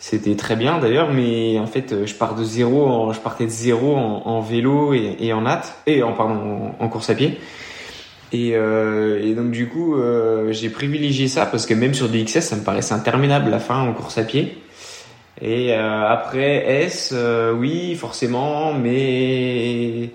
c'était 0.02 0.34
très 0.34 0.56
bien 0.56 0.78
d'ailleurs, 0.78 1.12
mais 1.12 1.58
en 1.58 1.66
fait, 1.66 2.06
je 2.06 2.14
pars 2.14 2.34
de 2.34 2.42
zéro, 2.42 3.12
je 3.12 3.20
partais 3.20 3.44
de 3.44 3.50
zéro 3.50 3.96
en, 3.96 4.40
vélo 4.40 4.94
et, 4.94 5.30
en 5.34 5.42
natte 5.42 5.74
et 5.86 6.02
en 6.02 6.14
pardon 6.14 6.72
en, 6.80 6.88
course 6.88 7.10
à 7.10 7.14
pied. 7.14 7.38
Et, 8.32 8.52
euh, 8.54 9.34
donc 9.34 9.50
du 9.50 9.68
coup, 9.68 9.96
euh, 9.96 10.52
j'ai 10.52 10.70
privilégié 10.70 11.28
ça 11.28 11.44
parce 11.44 11.66
que 11.66 11.74
même 11.74 11.92
sur 11.92 12.08
du 12.08 12.24
XS, 12.24 12.40
ça 12.40 12.56
me 12.56 12.62
paraissait 12.62 12.94
interminable 12.94 13.50
la 13.50 13.58
fin 13.58 13.78
en 13.78 13.92
course 13.92 14.16
à 14.16 14.24
pied. 14.24 14.56
Et 15.42 15.74
euh, 15.74 16.08
après 16.08 16.64
S, 16.66 17.12
euh, 17.14 17.52
oui, 17.52 17.94
forcément, 17.94 18.72
mais 18.72 20.08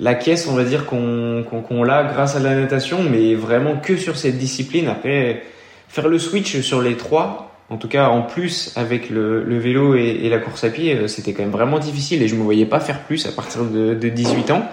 la 0.00 0.14
caisse, 0.14 0.48
on 0.48 0.54
va 0.54 0.64
dire 0.64 0.86
qu'on 0.86 1.44
qu'on 1.44 1.84
l'a 1.84 2.02
grâce 2.04 2.34
à 2.34 2.40
la 2.40 2.56
natation, 2.56 3.02
mais 3.02 3.34
vraiment 3.34 3.76
que 3.76 3.96
sur 3.96 4.16
cette 4.16 4.38
discipline. 4.38 4.88
Après, 4.88 5.42
faire 5.88 6.08
le 6.08 6.18
switch 6.18 6.60
sur 6.60 6.80
les 6.80 6.96
trois, 6.96 7.54
en 7.68 7.76
tout 7.76 7.88
cas 7.88 8.08
en 8.08 8.22
plus 8.22 8.72
avec 8.76 9.10
le, 9.10 9.58
vélo 9.58 9.94
et, 9.94 10.28
la 10.28 10.38
course 10.38 10.64
à 10.64 10.70
pied, 10.70 10.96
euh, 10.96 11.06
c'était 11.06 11.32
quand 11.32 11.42
même 11.42 11.52
vraiment 11.52 11.78
difficile 11.78 12.22
et 12.22 12.28
je 12.28 12.34
me 12.34 12.42
voyais 12.42 12.66
pas 12.66 12.80
faire 12.80 13.00
plus 13.00 13.26
à 13.26 13.32
partir 13.32 13.64
de, 13.64 13.94
de 13.94 14.08
18 14.08 14.50
ans. 14.50 14.64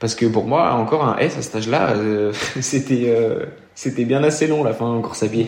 Parce 0.00 0.14
que 0.14 0.24
pour 0.24 0.46
moi, 0.46 0.72
encore 0.72 1.04
un 1.04 1.18
S 1.18 1.36
à 1.36 1.42
cet 1.42 1.54
âge-là, 1.56 1.90
euh, 1.90 2.32
c'était 2.60 3.04
euh, 3.08 3.44
c'était 3.74 4.06
bien 4.06 4.24
assez 4.24 4.46
long 4.46 4.64
la 4.64 4.72
fin 4.72 4.86
en 4.86 5.00
course 5.02 5.22
à 5.22 5.28
pied. 5.28 5.46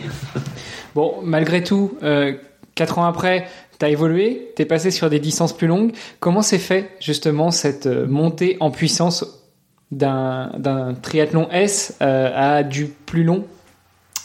bon, 0.95 1.15
malgré 1.23 1.63
tout, 1.63 1.97
euh, 2.03 2.33
4 2.75 2.99
ans 2.99 3.05
après, 3.05 3.47
tu 3.83 3.87
as 3.87 3.91
évolué, 3.91 4.51
tu 4.55 4.61
es 4.61 4.65
passé 4.65 4.91
sur 4.91 5.09
des 5.09 5.19
distances 5.19 5.51
plus 5.51 5.67
longues. 5.67 5.91
Comment 6.21 6.41
s'est 6.41 6.57
fait 6.57 6.89
justement 7.01 7.51
cette 7.51 7.85
montée 7.85 8.55
en 8.61 8.71
puissance 8.71 9.43
d'un 9.91 10.95
triathlon 11.01 11.49
S 11.51 11.97
à 11.99 12.63
du 12.63 12.85
plus 12.85 13.23
long? 13.23 13.43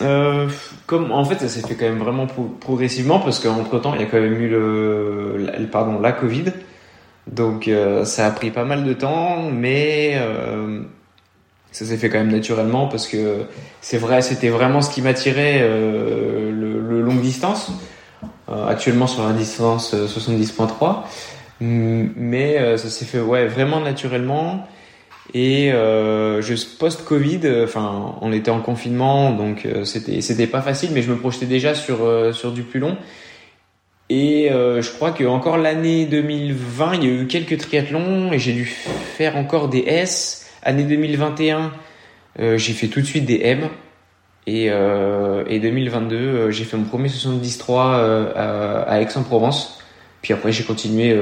Euh, 0.00 0.46
comme 0.86 1.10
en 1.10 1.24
fait 1.24 1.40
ça 1.40 1.48
s'est 1.48 1.66
fait 1.66 1.74
quand 1.74 1.86
même 1.86 1.98
vraiment 1.98 2.28
progressivement 2.60 3.18
parce 3.18 3.40
qu'entre 3.40 3.80
temps 3.80 3.94
il 3.94 4.00
y 4.00 4.04
a 4.04 4.06
quand 4.06 4.20
même 4.20 4.40
eu 4.40 4.48
le, 4.48 5.48
pardon 5.72 5.98
la 5.98 6.12
Covid. 6.12 6.52
Donc 7.26 7.66
euh, 7.66 8.04
ça 8.04 8.26
a 8.26 8.30
pris 8.30 8.52
pas 8.52 8.64
mal 8.64 8.84
de 8.84 8.92
temps 8.92 9.50
mais 9.52 10.12
euh, 10.14 10.82
ça 11.72 11.84
s'est 11.84 11.96
fait 11.96 12.08
quand 12.08 12.18
même 12.18 12.30
naturellement 12.30 12.86
parce 12.86 13.08
que 13.08 13.42
c'est 13.80 13.98
vrai 13.98 14.22
c'était 14.22 14.50
vraiment 14.50 14.82
ce 14.82 14.90
qui 14.94 15.02
m'attirait 15.02 15.58
euh, 15.62 16.52
le, 16.52 16.80
le 16.80 17.02
longue 17.02 17.20
distance. 17.20 17.72
euh, 17.72 17.97
actuellement 18.48 19.06
sur 19.06 19.26
la 19.26 19.32
distance 19.32 19.94
70.3 19.94 21.02
mais 21.60 22.76
ça 22.76 22.88
s'est 22.88 23.04
fait 23.04 23.20
ouais 23.20 23.46
vraiment 23.46 23.80
naturellement 23.80 24.66
et 25.34 25.72
euh, 25.72 26.40
je 26.40 26.54
post-Covid, 26.78 27.40
euh, 27.44 27.64
enfin, 27.64 28.16
on 28.22 28.32
était 28.32 28.50
en 28.50 28.60
confinement, 28.60 29.32
donc 29.32 29.66
euh, 29.66 29.84
c'était 29.84 30.22
c'était 30.22 30.46
pas 30.46 30.62
facile, 30.62 30.90
mais 30.92 31.02
je 31.02 31.10
me 31.10 31.18
projetais 31.18 31.46
déjà 31.46 31.74
sur 31.74 32.02
euh, 32.02 32.32
sur 32.32 32.52
du 32.52 32.62
plus 32.62 32.80
long. 32.80 32.96
Et 34.08 34.50
euh, 34.50 34.80
je 34.80 34.90
crois 34.90 35.10
que 35.10 35.24
encore 35.24 35.58
l'année 35.58 36.06
2020, 36.06 36.94
il 36.94 37.04
y 37.04 37.06
a 37.06 37.10
eu 37.10 37.26
quelques 37.26 37.58
triathlons 37.58 38.32
et 38.32 38.38
j'ai 38.38 38.54
dû 38.54 38.64
faire 38.64 39.36
encore 39.36 39.68
des 39.68 39.80
S. 39.80 40.46
Année 40.62 40.84
2021, 40.84 41.72
j'ai 42.56 42.72
fait 42.72 42.88
tout 42.88 43.00
de 43.00 43.06
suite 43.06 43.24
des 43.24 43.40
M. 43.42 43.68
Et, 44.50 44.66
et 44.66 45.58
2022, 45.60 46.50
j'ai 46.50 46.64
fait 46.64 46.78
mon 46.78 46.84
premier 46.84 47.08
73 47.08 48.32
à, 48.34 48.82
à 48.82 49.00
Aix-en-Provence. 49.00 49.82
Puis 50.22 50.32
après, 50.32 50.52
j'ai 50.52 50.64
continué 50.64 51.14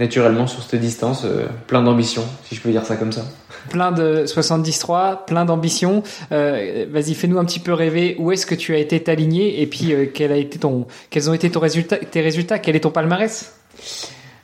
naturellement 0.00 0.46
sur 0.46 0.62
cette 0.62 0.80
distance, 0.80 1.24
euh, 1.24 1.46
plein 1.66 1.82
d'ambition, 1.82 2.24
si 2.44 2.54
je 2.54 2.60
peux 2.60 2.70
dire 2.70 2.84
ça 2.84 2.96
comme 2.96 3.12
ça. 3.12 3.24
Plein 3.70 3.92
de 3.92 4.26
73, 4.26 5.18
plein 5.26 5.44
d'ambition. 5.44 6.02
Euh, 6.32 6.86
Vas-y, 6.90 7.14
fais-nous 7.14 7.38
un 7.38 7.44
petit 7.44 7.60
peu 7.60 7.72
rêver. 7.72 8.16
Où 8.18 8.32
est-ce 8.32 8.46
que 8.46 8.54
tu 8.54 8.74
as 8.74 8.78
été 8.78 9.10
aligné 9.10 9.62
et 9.62 9.66
puis 9.66 9.92
euh, 9.92 10.06
quel 10.12 10.32
a 10.32 10.36
été 10.36 10.58
ton, 10.58 10.86
quels 11.10 11.30
ont 11.30 11.34
été 11.34 11.50
ton 11.50 11.60
résultat, 11.60 11.96
tes 11.98 12.20
résultats? 12.20 12.58
Quel 12.58 12.76
est 12.76 12.80
ton 12.80 12.90
palmarès? 12.90 13.54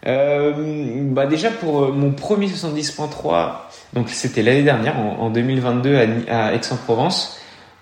Euh, 0.06 0.52
bah 1.12 1.26
déjà 1.26 1.50
pour 1.50 1.84
euh, 1.84 1.92
mon 1.92 2.12
premier 2.12 2.46
70.3, 2.46 3.50
donc 3.92 4.08
c'était 4.08 4.42
l'année 4.42 4.62
dernière 4.62 4.98
en, 4.98 5.26
en, 5.26 5.30
2022 5.30 5.94
à, 6.26 6.46
à 6.46 6.52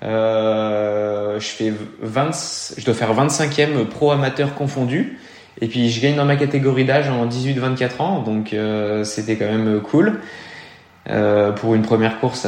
Aix-en-Provence. 0.02 1.42
je 1.42 1.48
fais 1.48 1.72
20, 2.02 2.30
je 2.78 2.84
dois 2.84 2.94
faire 2.94 3.14
25e 3.14 3.86
pro 3.86 4.10
amateur 4.10 4.54
confondu 4.54 5.18
Et 5.60 5.66
puis 5.66 5.90
je 5.90 6.00
gagne 6.00 6.16
dans 6.16 6.24
ma 6.24 6.36
catégorie 6.36 6.84
d'âge 6.84 7.08
en 7.08 7.26
18-24 7.26 8.00
ans, 8.02 8.22
donc 8.22 8.54
c'était 9.04 9.36
quand 9.36 9.46
même 9.46 9.80
cool 9.80 10.20
pour 11.56 11.74
une 11.74 11.82
première 11.82 12.20
course 12.20 12.46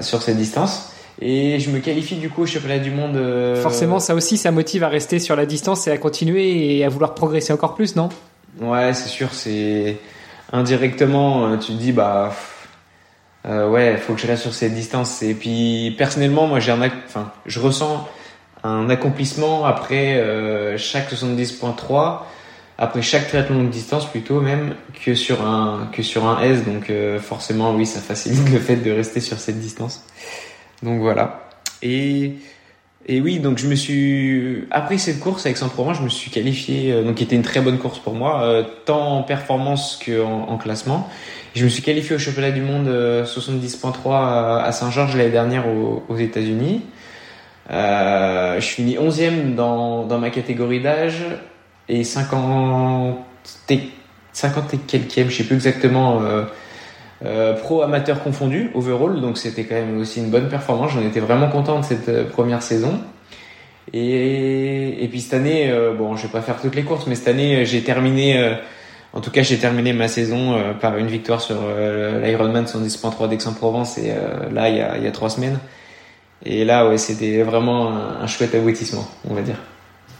sur 0.00 0.22
cette 0.22 0.36
distance. 0.36 0.92
Et 1.20 1.60
je 1.60 1.70
me 1.70 1.78
qualifie 1.78 2.16
du 2.16 2.30
coup 2.30 2.42
au 2.42 2.46
championnat 2.46 2.78
du 2.78 2.90
monde. 2.90 3.16
Forcément, 3.62 4.00
ça 4.00 4.14
aussi, 4.14 4.36
ça 4.36 4.50
motive 4.50 4.82
à 4.82 4.88
rester 4.88 5.20
sur 5.20 5.36
la 5.36 5.46
distance 5.46 5.86
et 5.86 5.92
à 5.92 5.98
continuer 5.98 6.78
et 6.78 6.84
à 6.84 6.88
vouloir 6.88 7.14
progresser 7.14 7.52
encore 7.52 7.74
plus, 7.74 7.94
non? 7.94 8.08
Ouais, 8.60 8.92
c'est 8.92 9.08
sûr, 9.08 9.32
c'est 9.32 9.98
indirectement, 10.52 11.56
tu 11.58 11.72
te 11.72 11.78
dis 11.78 11.92
bah 11.92 12.34
euh, 13.46 13.68
ouais, 13.68 13.96
faut 13.96 14.14
que 14.14 14.20
je 14.20 14.26
reste 14.26 14.42
sur 14.42 14.54
cette 14.54 14.74
distance. 14.74 15.22
Et 15.22 15.34
puis 15.34 15.94
personnellement, 15.98 16.46
moi, 16.46 16.60
j'ai 16.60 16.72
un, 16.72 16.80
enfin, 16.80 17.32
je 17.46 17.60
ressens 17.60 18.08
un 18.64 18.88
accomplissement 18.90 19.64
après 19.64 20.14
euh, 20.16 20.78
chaque 20.78 21.10
70.3, 21.12 22.20
après 22.78 23.02
chaque 23.02 23.28
triathlon 23.28 23.58
longue 23.58 23.70
distance 23.70 24.06
plutôt 24.06 24.40
même 24.40 24.74
que 25.04 25.14
sur 25.14 25.44
un 25.46 25.88
que 25.92 26.02
sur 26.02 26.26
un 26.26 26.40
S. 26.42 26.64
Donc 26.64 26.90
euh, 26.90 27.18
forcément, 27.18 27.74
oui, 27.74 27.86
ça 27.86 28.00
facilite 28.00 28.50
le 28.50 28.58
fait 28.58 28.76
de 28.76 28.90
rester 28.90 29.20
sur 29.20 29.38
cette 29.38 29.60
distance. 29.60 30.04
Donc 30.82 31.00
voilà. 31.00 31.48
Et 31.82 32.34
et 33.06 33.20
oui, 33.20 33.40
donc 33.40 33.58
je 33.58 33.66
me 33.66 33.74
suis 33.74 34.64
après 34.70 34.96
cette 34.96 35.18
course 35.18 35.44
avec 35.44 35.56
Saint-Provence, 35.56 35.98
je 35.98 36.02
me 36.04 36.08
suis 36.08 36.30
qualifié, 36.30 36.92
euh, 36.92 37.02
donc 37.02 37.16
qui 37.16 37.24
était 37.24 37.34
une 37.34 37.42
très 37.42 37.60
bonne 37.60 37.78
course 37.78 37.98
pour 37.98 38.14
moi, 38.14 38.42
euh, 38.42 38.62
tant 38.84 39.18
en 39.18 39.22
performance 39.24 39.98
qu'en 40.04 40.46
en 40.48 40.56
classement. 40.56 41.08
Je 41.54 41.64
me 41.64 41.68
suis 41.68 41.82
qualifié 41.82 42.16
au 42.16 42.18
championnat 42.18 42.50
du 42.50 42.62
monde 42.62 42.88
70.3 42.88 44.06
euh, 44.06 44.58
à 44.64 44.72
Saint-Georges 44.72 45.16
l'année 45.16 45.30
dernière 45.30 45.66
aux, 45.68 46.16
États-Unis. 46.16 46.82
Euh, 47.70 48.58
je 48.58 48.66
finis 48.66 48.96
11e 48.96 49.54
dans, 49.54 50.04
dans 50.06 50.18
ma 50.18 50.30
catégorie 50.30 50.80
d'âge 50.80 51.22
et 51.90 52.04
50 52.04 53.18
et, 53.68 53.80
50 54.32 54.74
et 54.74 54.78
quelques, 54.78 55.30
je 55.30 55.36
sais 55.36 55.44
plus 55.44 55.56
exactement, 55.56 56.22
euh, 56.22 56.44
euh, 57.24 57.52
pro 57.52 57.82
amateur 57.82 58.22
confondu, 58.22 58.70
overall. 58.74 59.20
Donc 59.20 59.36
c'était 59.36 59.64
quand 59.64 59.74
même 59.74 59.98
aussi 59.98 60.20
une 60.20 60.30
bonne 60.30 60.48
performance. 60.48 60.92
J'en 60.92 61.02
étais 61.02 61.20
vraiment 61.20 61.50
content 61.50 61.80
de 61.80 61.84
cette 61.84 62.08
euh, 62.08 62.24
première 62.24 62.62
saison. 62.62 62.98
Et, 63.92 65.04
et 65.04 65.08
puis 65.08 65.20
cette 65.20 65.34
année, 65.34 65.70
bon, 65.98 66.16
je 66.16 66.22
vais 66.22 66.32
pas 66.32 66.40
faire 66.40 66.58
toutes 66.60 66.76
les 66.76 66.84
courses, 66.84 67.06
mais 67.08 67.16
cette 67.16 67.28
année 67.28 67.66
j'ai 67.66 67.82
terminé 67.82 68.56
en 69.14 69.20
tout 69.20 69.30
cas, 69.30 69.42
j'ai 69.42 69.58
terminé 69.58 69.92
ma 69.92 70.08
saison 70.08 70.54
euh, 70.54 70.72
par 70.72 70.96
une 70.96 71.08
victoire 71.08 71.40
sur 71.40 71.56
euh, 71.62 72.24
l'Ironman 72.24 72.64
110.3 72.64 73.28
d'Aix-en-Provence 73.28 73.98
et 73.98 74.10
euh, 74.10 74.50
là, 74.50 74.70
il 74.70 74.76
y, 74.76 74.80
a, 74.80 74.96
il 74.96 75.04
y 75.04 75.06
a 75.06 75.10
trois 75.10 75.28
semaines. 75.28 75.58
Et 76.44 76.64
là, 76.64 76.88
ouais, 76.88 76.98
c'était 76.98 77.42
vraiment 77.42 77.90
un, 77.90 78.26
chouette 78.26 78.54
aboutissement, 78.54 79.06
on 79.28 79.34
va 79.34 79.42
dire. 79.42 79.56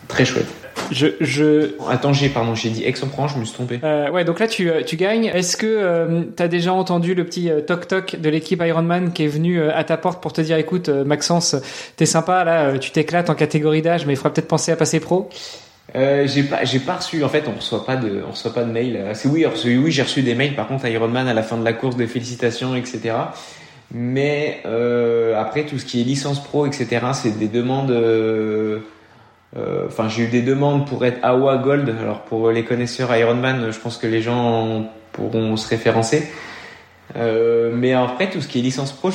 Très 0.09 0.25
chouette. 0.25 0.47
Je, 0.91 1.07
je... 1.21 1.75
Attends, 1.89 2.13
j'ai 2.13 2.29
pardon, 2.29 2.55
j'ai 2.55 2.69
dit 2.69 2.85
Aix-en-Provence, 2.85 3.33
je 3.35 3.39
me 3.39 3.45
suis 3.45 3.55
trompé. 3.55 3.81
Euh, 3.83 4.11
ouais, 4.11 4.25
donc 4.25 4.39
là 4.39 4.47
tu, 4.47 4.71
tu 4.87 4.97
gagnes. 4.97 5.25
Est-ce 5.25 5.57
que 5.57 6.25
tu 6.37 6.43
as 6.43 6.49
déjà 6.49 6.73
entendu 6.73 7.15
le 7.15 7.25
petit 7.25 7.51
toc 7.67 7.89
toc 7.89 8.17
de 8.21 8.29
l'équipe 8.29 8.63
Ironman 8.63 9.13
qui 9.13 9.25
est 9.25 9.29
venu 9.29 9.61
à 9.63 9.83
ta 9.85 9.97
porte 9.97 10.23
pour 10.23 10.33
te 10.33 10.41
dire 10.41 10.59
écoute 10.59 10.89
Maxence, 10.89 11.57
t'es 11.97 12.07
sympa 12.07 12.45
là, 12.45 12.79
tu 12.79 12.91
t'éclates 12.91 13.31
en 13.31 13.35
catégorie 13.35 13.83
d'âge, 13.83 14.07
mais 14.07 14.13
il 14.13 14.17
faudra 14.17 14.33
peut-être 14.33 14.49
penser 14.49 14.71
à 14.71 14.77
passer 14.77 15.01
pro? 15.01 15.29
Euh, 15.95 16.27
j'ai 16.27 16.45
pas, 16.45 16.65
j'ai 16.65 16.79
pas 16.79 16.97
reçu. 16.97 17.23
En 17.23 17.29
fait, 17.29 17.45
on 17.49 17.57
reçoit 17.57 17.85
pas 17.85 17.97
de, 17.97 18.23
on 18.27 18.31
reçoit 18.31 18.55
pas 18.55 18.65
de 18.65 18.71
mail. 18.71 18.97
Euh, 18.97 19.13
c'est 19.15 19.29
oui, 19.29 19.45
j'ai 19.89 20.03
reçu 20.03 20.23
des 20.23 20.35
mails. 20.35 20.55
Par 20.55 20.69
contre, 20.69 20.87
Ironman 20.87 21.29
à 21.29 21.35
la 21.35 21.43
fin 21.43 21.57
de 21.57 21.65
la 21.65 21.73
course, 21.73 21.97
de 21.97 22.07
félicitations, 22.07 22.75
etc. 22.75 23.15
Mais 23.95 24.61
euh, 24.65 25.39
après, 25.39 25.65
tout 25.67 25.79
ce 25.79 25.85
qui 25.85 26.01
est 26.01 26.05
licence 26.05 26.43
pro, 26.43 26.67
etc. 26.67 27.07
C'est 27.13 27.39
des 27.39 27.49
demandes. 27.49 27.91
Euh, 27.91 28.81
euh, 29.57 29.87
enfin, 29.87 30.09
j'ai 30.09 30.25
eu 30.25 30.29
des 30.29 30.41
demandes 30.41 30.87
pour 30.87 31.05
être 31.05 31.19
AWA 31.23 31.59
Gold. 31.59 31.95
Alors 32.01 32.23
pour 32.23 32.51
les 32.51 32.65
connaisseurs 32.65 33.15
Ironman, 33.15 33.71
je 33.71 33.79
pense 33.79 33.99
que 33.99 34.07
les 34.07 34.23
gens 34.23 34.91
pourront 35.13 35.57
se 35.59 35.69
référencer. 35.69 36.27
Euh, 37.17 37.71
mais 37.75 37.93
après, 37.93 38.31
tout 38.31 38.41
ce 38.41 38.49
qui 38.49 38.59
est 38.59 38.63
licence 38.63 38.93
pro, 38.93 39.11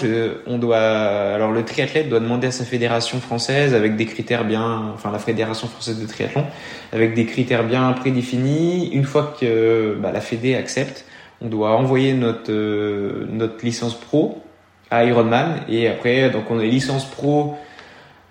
on 0.46 0.58
doit, 0.58 0.78
alors 0.78 1.52
le 1.52 1.64
triathlète 1.64 2.10
doit 2.10 2.20
demander 2.20 2.48
à 2.48 2.52
sa 2.52 2.64
fédération 2.64 3.20
française 3.20 3.74
avec 3.74 3.96
des 3.96 4.06
critères 4.06 4.46
bien, 4.46 4.92
enfin 4.94 5.12
la 5.12 5.20
fédération 5.20 5.68
française 5.68 6.00
de 6.00 6.06
triathlon, 6.06 6.46
avec 6.94 7.14
des 7.14 7.26
critères 7.26 7.64
bien 7.64 7.92
prédéfinis. 7.94 8.90
Une 8.92 9.06
fois 9.06 9.34
que 9.40 9.98
bah, 10.00 10.12
la 10.12 10.22
fédé 10.22 10.56
accepte, 10.56 11.06
on 11.42 11.48
doit 11.48 11.76
envoyer 11.78 12.14
notre 12.14 12.52
euh, 12.52 13.26
notre 13.30 13.64
licence 13.64 14.00
pro 14.00 14.42
à 14.90 15.04
Ironman 15.06 15.62
et 15.68 15.88
après, 15.88 16.30
donc 16.30 16.50
on 16.50 16.60
a 16.60 16.64
licence 16.64 17.06
pro 17.06 17.56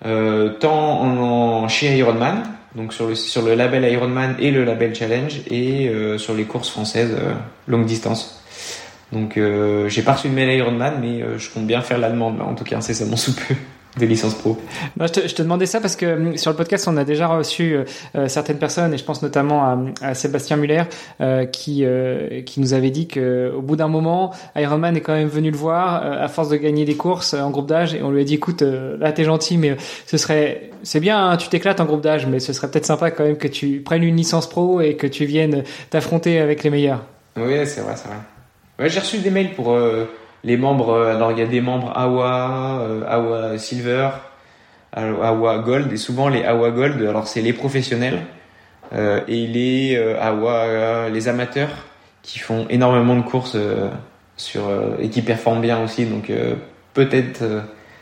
euh, 0.05 0.49
tant 0.59 1.01
en, 1.01 1.67
chez 1.67 1.97
Ironman, 1.97 2.43
donc 2.75 2.93
sur 2.93 3.07
le 3.07 3.15
sur 3.15 3.41
le 3.41 3.55
label 3.55 3.83
Ironman 3.91 4.35
et 4.39 4.51
le 4.51 4.63
label 4.63 4.95
Challenge 4.95 5.41
et 5.49 5.89
euh, 5.89 6.17
sur 6.17 6.33
les 6.33 6.43
courses 6.43 6.69
françaises 6.69 7.15
longue 7.67 7.85
distance. 7.85 8.43
Donc 9.11 9.37
euh, 9.37 9.87
j'ai 9.87 10.01
pas 10.01 10.13
reçu 10.13 10.27
de 10.27 10.33
mail 10.33 10.49
Ironman, 10.57 10.95
mais 10.99 11.21
euh, 11.21 11.37
je 11.37 11.49
compte 11.49 11.65
bien 11.65 11.81
faire 11.81 11.97
la 11.97 12.09
demande, 12.09 12.41
en 12.41 12.55
tout 12.55 12.65
cas 12.65 12.77
incessamment 12.77 13.15
sous 13.15 13.33
peu 13.33 13.55
des 13.97 14.05
licences 14.05 14.35
pro. 14.35 14.59
je, 14.99 15.07
te, 15.07 15.27
je, 15.27 15.33
te, 15.33 15.41
demandais 15.41 15.65
ça 15.65 15.79
parce 15.79 15.95
que 15.95 16.05
hum, 16.05 16.37
sur 16.37 16.51
le 16.51 16.57
podcast, 16.57 16.87
on 16.89 16.97
a 16.97 17.05
déjà 17.05 17.27
reçu 17.27 17.77
euh, 18.15 18.27
certaines 18.27 18.57
personnes, 18.57 18.93
et 18.93 18.97
je 18.97 19.05
pense 19.05 19.21
notamment 19.23 19.63
à, 19.63 19.79
à 20.01 20.13
Sébastien 20.13 20.57
Muller, 20.57 20.83
qui, 21.53 21.85
qui 22.45 22.59
nous 22.59 22.73
avait 22.73 22.89
dit 22.89 23.07
qu'au 23.07 23.61
bout 23.61 23.77
d'un 23.77 23.87
moment, 23.87 24.33
Ironman 24.55 24.95
est 24.97 25.01
quand 25.01 25.15
même 25.15 25.29
venu 25.29 25.51
le 25.51 25.57
voir 25.57 26.03
à 26.03 26.27
force 26.27 26.49
de 26.49 26.57
gagner 26.57 26.83
des 26.83 26.95
courses 26.95 27.33
en 27.33 27.49
groupe 27.49 27.67
d'âge, 27.67 27.95
et 27.95 28.03
on 28.03 28.11
lui 28.11 28.21
a 28.21 28.23
dit, 28.23 28.35
écoute, 28.35 28.61
là 28.61 29.11
t'es 29.13 29.23
gentil, 29.23 29.57
mais 29.57 29.77
ce 30.05 30.17
serait, 30.17 30.69
c'est 30.83 30.99
bien, 30.99 31.29
hein, 31.29 31.37
tu 31.37 31.47
t'éclates 31.47 31.79
en 31.79 31.85
groupe 31.85 32.01
d'âge, 32.01 32.27
mais 32.27 32.39
ce 32.39 32.53
serait 32.53 32.69
peut-être 32.69 32.85
sympa 32.85 33.09
quand 33.09 33.23
même 33.23 33.37
que 33.37 33.47
tu 33.47 33.81
prennes 33.83 34.03
une 34.03 34.17
licence 34.17 34.47
pro 34.47 34.81
et 34.81 34.95
que 34.95 35.07
tu 35.07 35.25
viennes 35.25 35.63
t'affronter 35.89 36.39
avec 36.39 36.63
les 36.63 36.69
meilleurs. 36.69 37.03
Oui, 37.35 37.65
c'est 37.65 37.81
vrai, 37.81 37.93
c'est 37.95 38.09
vrai. 38.09 38.17
Ouais, 38.79 38.89
j'ai 38.89 38.99
reçu 38.99 39.17
des 39.19 39.31
mails 39.31 39.53
pour 39.53 39.71
euh, 39.71 40.05
les 40.43 40.55
membres. 40.55 40.89
Euh, 40.89 41.15
alors, 41.15 41.31
il 41.31 41.39
y 41.39 41.41
a 41.41 41.47
des 41.47 41.61
membres 41.61 41.91
AWA, 41.95 42.79
euh, 42.81 43.03
AWA 43.07 43.57
Silver, 43.57 44.09
AWA 44.93 45.57
Gold, 45.59 45.91
et 45.91 45.97
souvent 45.97 46.29
les 46.29 46.43
AWA 46.43 46.71
Gold, 46.71 47.01
alors 47.01 47.27
c'est 47.27 47.41
les 47.41 47.53
professionnels 47.53 48.21
euh, 48.93 49.21
et 49.27 49.47
les 49.47 49.95
euh, 49.97 50.21
AWA, 50.21 51.09
les 51.09 51.27
amateurs 51.27 51.69
qui 52.21 52.39
font 52.39 52.67
énormément 52.69 53.15
de 53.15 53.21
courses 53.21 53.57
sur 54.35 54.63
et 54.99 55.09
qui 55.09 55.21
performent 55.21 55.61
bien 55.61 55.81
aussi. 55.81 56.05
Donc, 56.05 56.29
peut-être 56.93 57.43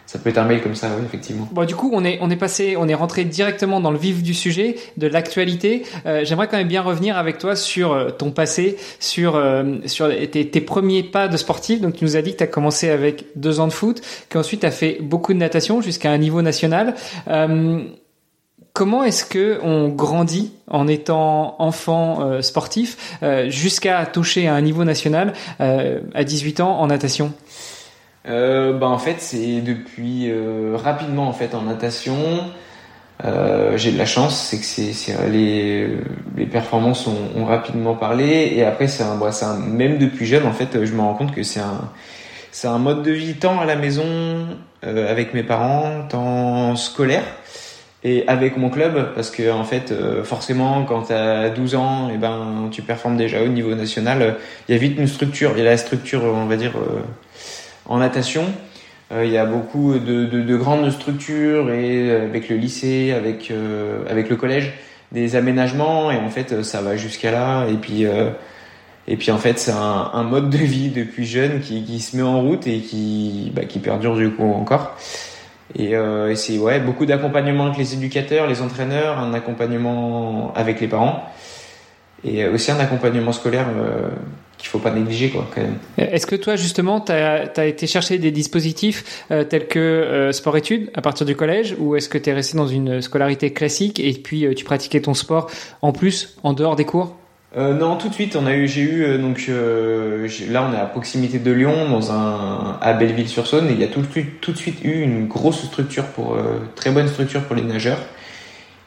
ça 0.05 0.19
peut 0.19 0.29
être 0.29 0.37
un 0.37 0.45
mail 0.45 0.61
comme 0.61 0.75
ça, 0.75 0.89
oui, 0.97 1.03
effectivement. 1.05 1.47
Bon, 1.51 1.65
du 1.65 1.75
coup, 1.75 1.89
on 1.93 2.05
est 2.05 2.19
on 2.21 2.29
est 2.29 2.35
passé, 2.35 2.75
on 2.77 2.87
est 2.87 2.93
rentré 2.93 3.25
directement 3.25 3.81
dans 3.81 3.89
le 3.89 3.97
vif 3.97 4.21
du 4.21 4.35
sujet, 4.35 4.75
de 4.97 5.07
l'actualité. 5.07 5.83
Euh, 6.05 6.23
J'aimerais 6.23 6.47
quand 6.47 6.57
même 6.57 6.67
bien 6.67 6.83
revenir 6.83 7.17
avec 7.17 7.39
toi 7.39 7.55
sur 7.55 7.91
euh, 7.91 8.11
ton 8.11 8.31
passé, 8.31 8.77
sur 8.99 9.35
euh, 9.35 9.77
sur 9.87 10.09
tes, 10.09 10.47
tes, 10.49 10.61
premiers 10.61 11.01
pas 11.01 11.27
de 11.27 11.37
sportif. 11.37 11.81
Donc, 11.81 11.95
tu 11.95 12.03
nous 12.03 12.15
as 12.15 12.21
dit 12.21 12.33
que 12.33 12.37
tu 12.37 12.43
as 12.43 12.47
commencé 12.47 12.89
avec 12.89 13.25
deux 13.35 13.59
ans 13.59 13.67
de 13.67 13.73
foot, 13.73 14.01
qu'ensuite 14.29 14.61
tu 14.61 14.65
as 14.67 14.71
fait 14.71 14.99
beaucoup 15.01 15.33
de 15.33 15.39
natation 15.39 15.81
jusqu'à 15.81 16.11
un 16.11 16.19
niveau 16.19 16.43
national. 16.43 16.93
Euh, 17.27 17.83
comment 18.73 19.03
est-ce 19.03 19.25
que 19.25 19.59
on 19.63 19.89
grandit 19.89 20.51
en 20.67 20.87
étant 20.87 21.55
enfant 21.57 22.21
euh, 22.21 22.41
sportif 22.41 23.17
jusqu'à 23.47 24.05
toucher 24.05 24.47
à 24.47 24.53
un 24.53 24.61
niveau 24.61 24.83
national 24.83 25.33
à 25.59 26.23
18 26.23 26.59
ans 26.59 26.79
en 26.79 26.87
natation? 26.87 27.33
Euh, 28.27 28.73
bah 28.73 28.87
en 28.87 28.97
fait 28.97 29.17
c'est 29.19 29.61
depuis 29.61 30.29
euh, 30.31 30.75
rapidement 30.75 31.27
en 31.27 31.33
fait 31.33 31.53
en 31.53 31.61
natation. 31.61 32.15
Euh, 33.23 33.77
j'ai 33.77 33.91
de 33.93 33.97
la 33.97 34.05
chance 34.05 34.37
c'est 34.37 34.59
que 34.59 34.65
c'est 34.65 35.29
les 35.29 35.87
les 36.35 36.45
performances 36.45 37.07
ont, 37.07 37.29
ont, 37.37 37.45
rapidement 37.45 37.93
parlé. 37.95 38.51
Et 38.55 38.63
après 38.63 38.87
c'est 38.87 39.03
un, 39.03 39.15
bah, 39.15 39.29
un 39.41 39.57
même 39.57 39.97
depuis 39.97 40.25
jeune 40.25 40.45
en 40.45 40.53
fait 40.53 40.83
je 40.85 40.93
me 40.93 41.01
rends 41.01 41.13
compte 41.13 41.33
que 41.33 41.43
c'est 41.43 41.59
un 41.59 41.91
c'est 42.51 42.67
un 42.67 42.79
mode 42.79 43.03
de 43.03 43.11
vie 43.11 43.35
tant 43.35 43.59
à 43.59 43.65
la 43.65 43.75
maison 43.75 44.05
euh, 44.85 45.11
avec 45.11 45.33
mes 45.33 45.43
parents 45.43 46.05
tant 46.09 46.75
scolaire 46.75 47.23
et 48.03 48.27
avec 48.27 48.57
mon 48.57 48.69
club. 48.69 49.13
Parce 49.13 49.29
que 49.29 49.51
en 49.51 49.63
fait 49.63 49.91
euh, 49.91 50.23
forcément 50.23 50.83
quand 50.83 51.03
tu 51.03 51.13
as 51.13 51.49
12 51.49 51.75
ans 51.75 52.09
et 52.09 52.17
ben 52.17 52.69
tu 52.71 52.81
performes 52.81 53.17
déjà 53.17 53.43
au 53.43 53.47
niveau 53.47 53.75
national. 53.75 54.37
Il 54.67 54.73
y 54.73 54.75
a 54.75 54.79
vite 54.79 54.97
une 54.97 55.07
structure. 55.07 55.51
Il 55.55 55.59
y 55.59 55.61
a 55.61 55.69
la 55.69 55.77
structure 55.77 56.23
on 56.23 56.45
va 56.47 56.55
dire 56.57 56.73
en 57.87 57.97
natation, 57.97 58.45
euh, 59.11 59.25
il 59.25 59.31
y 59.31 59.37
a 59.37 59.45
beaucoup 59.45 59.93
de, 59.93 60.25
de, 60.25 60.41
de, 60.41 60.57
grandes 60.57 60.89
structures 60.89 61.69
et 61.71 62.09
euh, 62.09 62.25
avec 62.25 62.49
le 62.49 62.55
lycée, 62.55 63.11
avec 63.11 63.51
euh, 63.51 64.03
avec 64.09 64.29
le 64.29 64.35
collège, 64.35 64.73
des 65.11 65.35
aménagements. 65.35 66.11
Et 66.11 66.17
en 66.17 66.29
fait 66.29 66.63
ça 66.63 66.81
va 66.81 66.95
jusqu'à 66.95 67.31
là. 67.31 67.67
Et 67.67 67.75
puis 67.75 68.05
et 69.07 69.17
puis 69.17 69.31
en 69.31 69.37
fait 69.37 69.59
c'est 69.59 69.71
un, 69.71 70.23
mode 70.23 70.49
de 70.49 70.57
vie 70.57 70.89
depuis 70.89 71.25
jeune 71.25 71.59
qui, 71.59 71.99
se 71.99 72.17
met 72.17 72.23
en 72.23 72.41
route 72.41 72.65
et 72.67 72.79
qui 72.79 73.51
bah, 73.55 73.65
qui 73.65 73.79
perdure 73.79 74.15
du 74.15 74.31
coup 74.31 74.51
encore. 74.51 74.95
Et, 75.77 75.91
et 75.91 76.35
c'est 76.35 76.57
ouais 76.57 76.79
beaucoup 76.79 77.05
d'accompagnement 77.05 77.65
avec 77.65 77.77
les 77.77 77.93
éducateurs, 77.93 78.47
les 78.47 78.61
entraîneurs, 78.61 79.19
un 79.19 79.33
accompagnement 79.33 80.53
avec 80.55 80.81
les 80.81 80.87
parents 80.87 81.23
et 82.23 82.47
aussi 82.47 82.71
un 82.71 82.79
accompagnement 82.79 83.31
scolaire 83.33 83.67
qu'il 84.65 84.71
faut 84.71 84.79
pas 84.79 84.91
négliger 84.91 85.29
quoi 85.29 85.47
quand 85.53 85.61
même. 85.61 85.77
Est-ce 85.97 86.25
que 86.25 86.35
toi 86.35 86.55
justement 86.55 86.99
tu 86.99 87.11
as, 87.11 87.65
été 87.65 87.87
chercher 87.87 88.17
des 88.17 88.31
dispositifs 88.31 89.23
euh, 89.31 89.43
tels 89.43 89.67
que 89.67 89.79
euh, 89.79 90.31
sport 90.31 90.57
études 90.57 90.89
à 90.95 91.01
partir 91.01 91.25
du 91.25 91.35
collège 91.35 91.75
ou 91.79 91.95
est-ce 91.95 92.09
que 92.09 92.17
tu 92.17 92.29
es 92.29 92.33
resté 92.33 92.57
dans 92.57 92.67
une 92.67 93.01
scolarité 93.01 93.53
classique 93.53 93.99
et 93.99 94.13
puis 94.13 94.47
tu 94.55 94.65
pratiquais 94.65 95.01
ton 95.01 95.13
sport 95.13 95.49
en 95.81 95.91
plus 95.91 96.35
en 96.43 96.53
dehors 96.53 96.75
des 96.75 96.85
cours? 96.85 97.15
Non, 97.57 97.95
tout 97.95 98.09
de 98.09 98.13
suite, 98.13 98.35
on 98.35 98.45
a 98.47 98.53
eu, 98.53 98.67
j'ai 98.67 98.81
eu 98.81 99.17
donc 99.17 99.47
là 99.47 100.67
on 100.69 100.73
est 100.73 100.77
à 100.77 100.85
proximité 100.91 101.39
de 101.39 101.51
Lyon, 101.53 101.89
dans 101.89 102.11
un 102.11 102.77
à 102.81 102.91
Belleville-sur-Saône, 102.91 103.69
et 103.69 103.71
il 103.71 103.79
y 103.79 103.83
a 103.85 103.87
tout, 103.87 104.03
tout, 104.41 104.51
de 104.51 104.57
suite 104.57 104.83
eu 104.83 105.01
une 105.01 105.27
grosse 105.27 105.63
structure 105.63 106.03
pour 106.07 106.37
très 106.75 106.91
bonne 106.91 107.07
structure 107.07 107.43
pour 107.43 107.55
les 107.55 107.61
nageurs. 107.61 107.99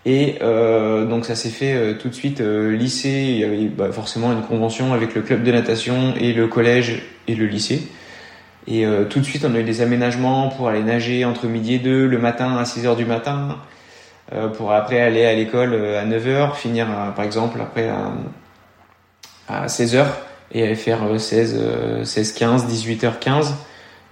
Et 0.09 0.37
euh, 0.41 1.05
donc 1.05 1.27
ça 1.27 1.37
s'est 1.37 1.51
fait 1.51 1.75
euh, 1.75 1.93
tout 1.93 2.09
de 2.09 2.15
suite 2.15 2.41
euh, 2.41 2.75
lycée. 2.75 3.27
Il 3.29 3.39
y 3.41 3.45
avait 3.45 3.67
bah, 3.67 3.93
forcément 3.93 4.33
une 4.33 4.41
convention 4.41 4.95
avec 4.95 5.15
le 5.15 5.21
club 5.21 5.43
de 5.43 5.53
natation 5.53 6.15
et 6.19 6.33
le 6.33 6.49
collège 6.49 7.03
et 7.27 7.35
le 7.35 7.45
lycée. 7.45 7.87
Et 8.67 8.87
euh, 8.87 9.05
tout 9.05 9.21
de 9.21 9.25
suite 9.27 9.45
on 9.45 9.55
a 9.55 9.59
eu 9.59 9.65
des 9.65 9.83
aménagements 9.83 10.49
pour 10.49 10.69
aller 10.69 10.83
nager 10.83 11.27
entre 11.27 11.47
midi 11.47 11.75
et 11.75 11.79
deux 11.79 12.07
le 12.07 12.17
matin 12.17 12.57
à 12.57 12.65
6 12.65 12.87
heures 12.87 12.97
du 12.97 13.05
matin, 13.05 13.59
pour 14.57 14.73
après 14.73 15.01
aller 15.01 15.27
à 15.27 15.35
l'école 15.35 15.75
à 15.75 16.05
9 16.07 16.27
heures, 16.27 16.57
finir 16.57 16.87
par 17.15 17.25
exemple 17.25 17.61
après 17.61 17.89
à, 17.89 18.13
à 19.49 19.69
16 19.69 19.95
heures 19.95 20.19
et 20.53 20.63
aller 20.63 20.75
faire 20.75 21.01
16, 21.19 22.05
16 22.05 22.33
15, 22.33 22.67
18 22.67 23.05
h 23.05 23.19
15. 23.21 23.55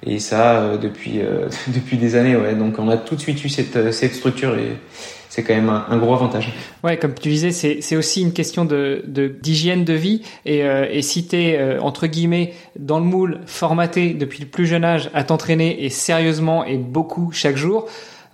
Et 0.07 0.19
ça 0.19 0.77
depuis 0.81 1.21
depuis 1.69 1.97
des 1.97 2.15
années 2.15 2.37
ouais. 2.37 2.55
Donc 2.55 2.79
on 2.79 2.89
a 2.89 2.97
tout 2.97 3.17
de 3.17 3.21
suite 3.21 3.45
eu 3.45 3.49
cette 3.49 3.93
cette 3.93 4.15
structure 4.15 4.57
et 4.57 4.77
c'est 5.37 5.43
quand 5.43 5.55
même 5.55 5.69
un, 5.69 5.99
gros 5.99 6.15
avantage. 6.15 6.51
Ouais, 6.83 6.97
comme 6.97 7.13
tu 7.13 7.29
disais, 7.29 7.51
c'est 7.53 7.97
aussi 7.97 8.23
une 8.23 8.33
question 8.33 8.65
de 8.65 9.05
d'hygiène 9.43 9.85
de, 9.85 9.93
vie 9.93 10.23
et, 10.47 10.63
euh, 10.63 10.87
et 10.91 11.03
si 11.03 11.27
t'es 11.27 11.59
euh, 11.59 11.79
entre 11.81 12.07
guillemets 12.07 12.55
dans 12.79 12.99
le 12.99 13.05
moule 13.05 13.41
formaté 13.45 14.15
depuis 14.15 14.41
le 14.41 14.47
plus 14.47 14.67
jeune 14.67 14.83
âge 14.83 15.11
à 15.13 15.25
t'entraîner 15.25 15.85
et 15.85 15.91
sérieusement 15.91 16.65
et 16.65 16.79
beaucoup 16.79 17.33
chaque 17.33 17.57
jour. 17.57 17.87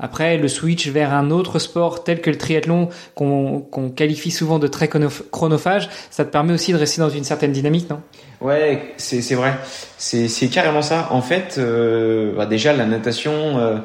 Après, 0.03 0.37
le 0.37 0.49
switch 0.49 0.89
vers 0.89 1.15
un 1.15 1.31
autre 1.31 1.59
sport 1.59 2.05
tel 2.05 2.21
que 2.21 2.29
le 2.29 2.37
triathlon, 2.37 2.91
qu'on 3.15 3.93
qualifie 3.97 4.31
souvent 4.31 4.59
de 4.59 4.67
très 4.67 4.89
chronophage, 4.89 5.89
ça 6.11 6.27
te 6.27 6.31
permet 6.31 6.53
aussi 6.53 6.73
de 6.73 6.79
rester 6.79 7.01
dans 7.01 7.09
une 7.09 7.25
certaine 7.25 7.53
dynamique, 7.53 7.89
non? 7.89 8.01
Ouais, 8.43 8.93
c'est 8.99 9.35
vrai. 9.35 9.55
C'est 9.97 10.49
carrément 10.49 10.83
ça. 10.83 11.09
En 11.13 11.23
fait, 11.23 11.55
euh, 11.57 12.35
bah 12.37 12.45
déjà, 12.45 12.75
la 12.75 12.85
natation, 12.85 13.59
euh, 13.59 13.79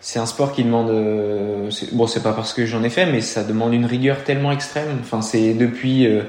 c'est 0.00 0.18
un 0.18 0.26
sport 0.26 0.52
qui 0.52 0.64
demande 0.64 0.90
euh, 0.90 1.70
bon 1.92 2.06
c'est 2.06 2.22
pas 2.22 2.32
parce 2.32 2.54
que 2.54 2.64
j'en 2.64 2.82
ai 2.82 2.90
fait 2.90 3.06
mais 3.06 3.20
ça 3.20 3.44
demande 3.44 3.74
une 3.74 3.84
rigueur 3.84 4.24
tellement 4.24 4.50
extrême 4.50 4.98
enfin 5.00 5.20
c'est 5.20 5.52
depuis 5.52 6.06
euh, 6.06 6.22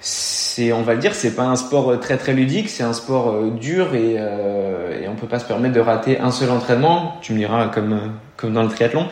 c'est 0.00 0.72
on 0.72 0.82
va 0.82 0.94
le 0.94 1.00
dire 1.00 1.14
c'est 1.14 1.34
pas 1.34 1.42
un 1.42 1.56
sport 1.56 1.98
très 1.98 2.16
très 2.16 2.32
ludique 2.32 2.68
c'est 2.68 2.84
un 2.84 2.92
sport 2.92 3.30
euh, 3.30 3.50
dur 3.50 3.94
et, 3.94 4.14
et 4.14 5.08
on 5.08 5.16
peut 5.16 5.26
pas 5.26 5.40
se 5.40 5.44
permettre 5.44 5.74
de 5.74 5.80
rater 5.80 6.20
un 6.20 6.30
seul 6.30 6.50
entraînement 6.50 7.16
tu 7.22 7.32
me 7.32 7.38
diras 7.38 7.68
comme 7.68 8.12
comme 8.36 8.52
dans 8.52 8.62
le 8.62 8.68
triathlon. 8.68 9.08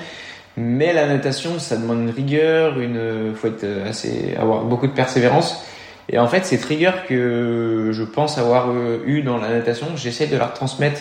Mais 0.57 0.93
la 0.93 1.07
natation 1.07 1.59
ça 1.59 1.77
demande 1.77 2.03
une 2.03 2.11
rigueur 2.11 2.79
une 2.79 3.35
faut 3.35 3.49
être 3.49 3.67
assez 3.87 4.35
avoir 4.39 4.65
beaucoup 4.65 4.87
de 4.87 4.93
persévérance. 4.93 5.65
Et 6.09 6.19
en 6.19 6.29
fait 6.29 6.45
cette 6.45 6.65
rigueur 6.65 7.07
que 7.07 7.91
je 7.93 8.03
pense 8.05 8.39
avoir 8.39 8.69
eu 9.07 9.23
dans 9.23 9.39
la 9.39 9.49
natation 9.49 9.89
j'essaie 9.97 10.27
de 10.27 10.37
la 10.37 10.47
retransmettre 10.47 11.01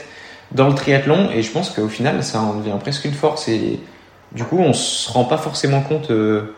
dans 0.52 0.68
le 0.68 0.76
triathlon. 0.76 1.30
Et 1.32 1.44
je 1.44 1.52
pense 1.52 1.70
qu'au 1.70 1.90
final 1.90 2.24
ça 2.24 2.42
en 2.42 2.56
devient 2.56 2.78
presque 2.80 3.06
une 3.06 3.14
force. 3.14 3.48
Et 3.48 3.80
du 4.32 4.44
coup 4.44 4.58
on 4.58 4.74
se 4.74 5.12
rend 5.12 5.26
pas 5.26 5.38
forcément 5.38 5.82
compte 5.82 6.10
euh, 6.10 6.56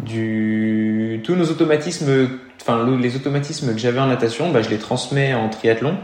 du 0.00 1.20
tous 1.24 1.34
nos 1.34 1.46
automatismes 1.46 2.28
enfin 2.60 2.84
les 3.00 3.16
automatismes 3.16 3.72
que 3.72 3.78
j'avais 3.78 4.00
en 4.00 4.06
natation 4.06 4.50
bah, 4.50 4.60
je 4.60 4.68
les 4.68 4.78
transmets 4.78 5.32
en 5.34 5.48
triathlon 5.48 5.96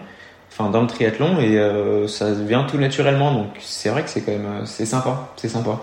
enfin 0.53 0.71
dans 0.71 0.83
le 0.83 0.87
triathlon 0.87 1.41
et 1.41 1.59
euh, 1.59 2.07
ça 2.07 2.33
vient 2.33 2.65
tout 2.65 2.77
naturellement 2.77 3.33
donc 3.33 3.49
c'est 3.61 3.89
vrai 3.89 4.03
que 4.03 4.11
c'est 4.11 4.21
quand 4.21 4.33
même 4.33 4.47
euh, 4.47 4.65
c'est 4.65 4.85
sympa 4.85 5.33
c'est 5.37 5.49
sympa. 5.49 5.81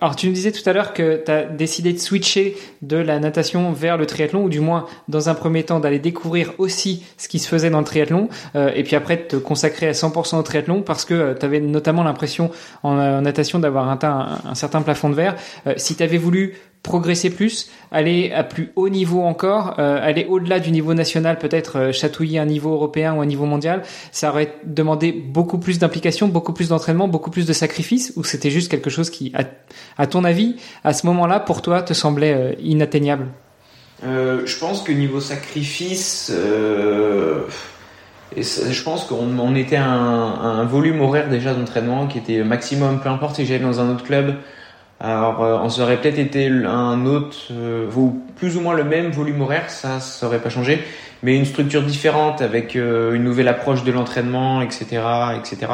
Alors 0.00 0.16
tu 0.16 0.26
nous 0.26 0.32
disais 0.32 0.50
tout 0.50 0.68
à 0.68 0.72
l'heure 0.72 0.92
que 0.92 1.22
tu 1.24 1.30
as 1.30 1.44
décidé 1.44 1.92
de 1.92 1.98
switcher 1.98 2.56
de 2.82 2.96
la 2.96 3.20
natation 3.20 3.72
vers 3.72 3.96
le 3.96 4.06
triathlon 4.06 4.42
ou 4.44 4.48
du 4.48 4.60
moins 4.60 4.86
dans 5.08 5.28
un 5.28 5.34
premier 5.34 5.62
temps 5.62 5.78
d'aller 5.78 5.98
découvrir 6.00 6.52
aussi 6.58 7.04
ce 7.16 7.28
qui 7.28 7.38
se 7.38 7.48
faisait 7.48 7.70
dans 7.70 7.78
le 7.78 7.84
triathlon 7.84 8.28
euh, 8.56 8.72
et 8.74 8.82
puis 8.82 8.96
après 8.96 9.16
de 9.16 9.22
te 9.22 9.36
consacrer 9.36 9.88
à 9.88 9.92
100% 9.92 10.36
au 10.36 10.42
triathlon 10.42 10.82
parce 10.82 11.04
que 11.04 11.34
tu 11.38 11.46
avais 11.46 11.60
notamment 11.60 12.02
l'impression 12.02 12.50
en, 12.82 13.20
natation 13.20 13.58
d'avoir 13.58 13.88
atteint 13.88 14.40
un, 14.44 14.54
certain 14.54 14.82
plafond 14.82 15.10
de 15.10 15.14
verre. 15.14 15.36
Si 15.76 15.94
tu 15.94 16.02
avais 16.02 16.18
voulu 16.18 16.56
progresser 16.82 17.30
plus, 17.30 17.70
aller 17.90 18.32
à 18.32 18.44
plus 18.44 18.72
haut 18.76 18.88
niveau 18.88 19.22
encore, 19.22 19.74
euh, 19.78 19.98
aller 20.00 20.26
au-delà 20.28 20.60
du 20.60 20.70
niveau 20.70 20.94
national, 20.94 21.38
peut-être 21.38 21.78
euh, 21.78 21.92
chatouiller 21.92 22.38
un 22.38 22.46
niveau 22.46 22.72
européen 22.72 23.14
ou 23.14 23.20
un 23.20 23.26
niveau 23.26 23.44
mondial, 23.44 23.82
ça 24.12 24.30
aurait 24.30 24.54
demandé 24.64 25.12
beaucoup 25.12 25.58
plus 25.58 25.78
d'implication, 25.78 26.28
beaucoup 26.28 26.52
plus 26.52 26.68
d'entraînement, 26.68 27.08
beaucoup 27.08 27.30
plus 27.30 27.46
de 27.46 27.52
sacrifices, 27.52 28.12
ou 28.16 28.24
c'était 28.24 28.50
juste 28.50 28.70
quelque 28.70 28.90
chose 28.90 29.10
qui, 29.10 29.32
à, 29.96 30.06
ton 30.06 30.24
avis, 30.24 30.56
à 30.84 30.92
ce 30.92 31.06
moment-là, 31.06 31.40
pour 31.40 31.62
toi, 31.62 31.82
te 31.82 31.92
semblait 31.94 32.34
euh, 32.34 32.52
inatteignable? 32.60 33.26
Je 34.00 34.58
pense 34.60 34.82
que 34.82 34.92
niveau 34.92 35.18
sacrifice, 35.18 36.30
je 36.32 37.42
pense 38.84 39.04
qu'on 39.04 39.54
était 39.56 39.74
à 39.74 39.86
un, 39.86 40.60
un, 40.60 40.64
volume 40.64 41.00
horaire 41.00 41.28
déjà 41.28 41.52
d'entraînement 41.52 42.06
qui 42.06 42.18
était 42.18 42.44
maximum, 42.44 43.00
peu 43.00 43.08
importe 43.08 43.34
si 43.34 43.44
j'allais 43.44 43.58
dans 43.58 43.80
un 43.80 43.90
autre 43.90 44.04
club, 44.04 44.36
alors, 45.00 45.44
euh, 45.44 45.58
on 45.62 45.68
serait 45.68 46.00
peut-être 46.00 46.18
été 46.18 46.48
un 46.48 47.06
autre, 47.06 47.36
euh, 47.52 47.88
plus 48.36 48.56
ou 48.56 48.60
moins 48.60 48.74
le 48.74 48.82
même 48.82 49.10
volume 49.10 49.40
horaire, 49.42 49.70
ça, 49.70 50.00
ça 50.00 50.26
aurait 50.26 50.40
pas 50.40 50.50
changé, 50.50 50.82
mais 51.22 51.36
une 51.36 51.44
structure 51.44 51.82
différente 51.82 52.42
avec 52.42 52.74
euh, 52.74 53.14
une 53.14 53.22
nouvelle 53.22 53.46
approche 53.46 53.84
de 53.84 53.92
l'entraînement, 53.92 54.60
etc., 54.60 55.02
etc. 55.38 55.72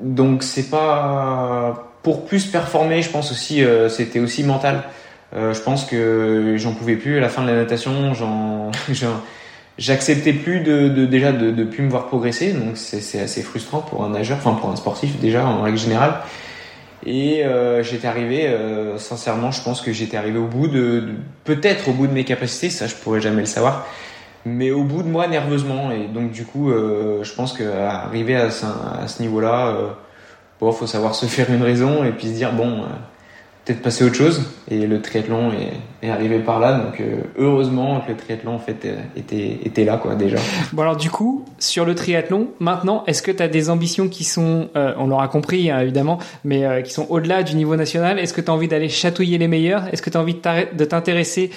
donc, 0.00 0.42
c'est 0.42 0.70
pas 0.70 1.90
pour 2.02 2.26
plus 2.26 2.46
performer, 2.46 3.02
je 3.02 3.10
pense 3.10 3.32
aussi, 3.32 3.64
c'était 3.88 4.20
aussi 4.20 4.44
mental. 4.44 4.84
je 5.32 5.60
pense 5.60 5.84
que 5.84 6.56
j'en 6.58 6.72
pouvais 6.72 6.96
plus 6.96 7.16
à 7.18 7.20
la 7.20 7.28
fin 7.28 7.42
de 7.42 7.48
la 7.48 7.54
natation, 7.54 8.12
j'en 8.14 8.70
j'acceptais 9.78 10.32
plus 10.32 10.60
de, 10.60 10.88
déjà 11.06 11.32
de, 11.32 11.64
plus 11.64 11.82
me 11.82 11.90
voir 11.90 12.06
progresser 12.06 12.52
donc 12.52 12.76
c'est 12.76 13.20
assez 13.20 13.42
frustrant 13.42 13.80
pour 13.80 14.04
un 14.04 14.10
nageur 14.10 14.38
enfin 14.38 14.54
pour 14.54 14.70
un 14.70 14.76
sportif 14.76 15.18
déjà 15.20 15.46
en 15.46 15.62
règle 15.62 15.78
générale. 15.78 16.20
Et 17.04 17.44
euh, 17.44 17.84
j'étais 17.84 18.08
arrivé 18.08 18.46
euh, 18.46 18.98
sincèrement 18.98 19.52
je 19.52 19.62
pense 19.62 19.80
que 19.80 19.92
j'étais 19.92 20.16
arrivé 20.16 20.38
au 20.38 20.46
bout 20.46 20.66
de, 20.66 21.04
peut-être 21.44 21.88
au 21.88 21.92
bout 21.92 22.06
de 22.06 22.12
mes 22.12 22.24
capacités 22.24 22.70
ça 22.70 22.86
je 22.86 22.94
pourrais 22.94 23.20
jamais 23.20 23.40
le 23.40 23.46
savoir 23.46 23.86
mais 24.44 24.70
au 24.70 24.84
bout 24.84 25.02
de 25.02 25.08
moi 25.08 25.26
nerveusement. 25.26 25.90
Et 25.90 26.06
donc 26.06 26.32
du 26.32 26.44
coup 26.44 26.70
euh, 26.70 27.22
je 27.22 27.32
pense 27.34 27.52
que 27.52 27.64
arriver 27.64 28.36
à, 28.36 28.46
à 28.46 29.08
ce 29.08 29.22
niveau 29.22 29.40
là 29.40 29.76
bon 30.60 30.72
faut 30.72 30.86
savoir 30.86 31.14
se 31.14 31.26
faire 31.26 31.50
une 31.50 31.62
raison 31.62 32.04
et 32.04 32.10
puis 32.10 32.28
se 32.28 32.32
dire 32.32 32.52
bon 32.52 32.84
peut-être 33.66 33.82
passer 33.82 34.04
autre 34.04 34.14
chose. 34.14 34.42
Et 34.70 34.86
le 34.86 35.02
triathlon 35.02 35.50
est, 35.52 35.72
est 36.06 36.10
arrivé 36.10 36.38
par 36.38 36.60
là. 36.60 36.78
Donc 36.78 37.00
euh, 37.00 37.22
heureusement 37.38 38.00
que 38.00 38.12
le 38.12 38.16
triathlon 38.16 38.54
en 38.54 38.58
fait 38.58 38.84
euh, 38.84 38.96
était, 39.16 39.58
était 39.64 39.84
là 39.84 39.96
quoi 39.96 40.14
déjà. 40.14 40.36
Bon 40.72 40.82
alors 40.82 40.96
du 40.96 41.10
coup 41.10 41.44
sur 41.58 41.84
le 41.84 41.94
triathlon 41.94 42.48
maintenant 42.58 43.04
est-ce 43.06 43.22
que 43.22 43.30
tu 43.30 43.42
as 43.42 43.48
des 43.48 43.70
ambitions 43.70 44.08
qui 44.08 44.24
sont 44.24 44.68
euh, 44.76 44.94
on 44.98 45.08
l'aura 45.08 45.28
compris 45.28 45.70
hein, 45.70 45.80
évidemment 45.80 46.18
mais 46.44 46.82
qui 46.82 46.92
sont 46.92 47.06
au-delà 47.10 47.42
du 47.42 47.54
niveau 47.56 47.76
national? 47.76 48.18
Est-ce 48.18 48.32
que 48.32 48.40
tu 48.40 48.50
as 48.50 48.54
envie 48.54 48.68
d'aller 48.68 48.88
chatouiller 48.88 49.38
les 49.38 49.48
meilleurs? 49.48 49.86
Est-ce 49.92 50.02
que 50.02 50.10
tu 50.10 50.16
as 50.16 50.20
envie 50.20 50.34
de 50.34 50.84
t'intéresser 50.84 51.50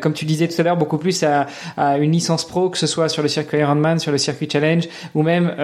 comme 0.00 0.12
tu 0.12 0.24
disais 0.24 0.48
tout 0.48 0.60
à 0.60 0.64
l'heure 0.64 0.76
beaucoup 0.76 0.98
plus 0.98 1.22
à, 1.22 1.46
à, 1.76 1.98
une 1.98 2.12
licence 2.12 2.46
pro 2.46 2.68
que 2.68 2.78
ce 2.78 2.86
soit 2.86 3.08
sur 3.08 3.22
le 3.22 3.28
circuit 3.28 3.58
Ironman, 3.58 3.98
sur 3.98 4.12
le 4.12 4.18
circuit 4.18 4.48
Challenge 4.50 4.88
ou 5.14 5.22
même 5.22 5.54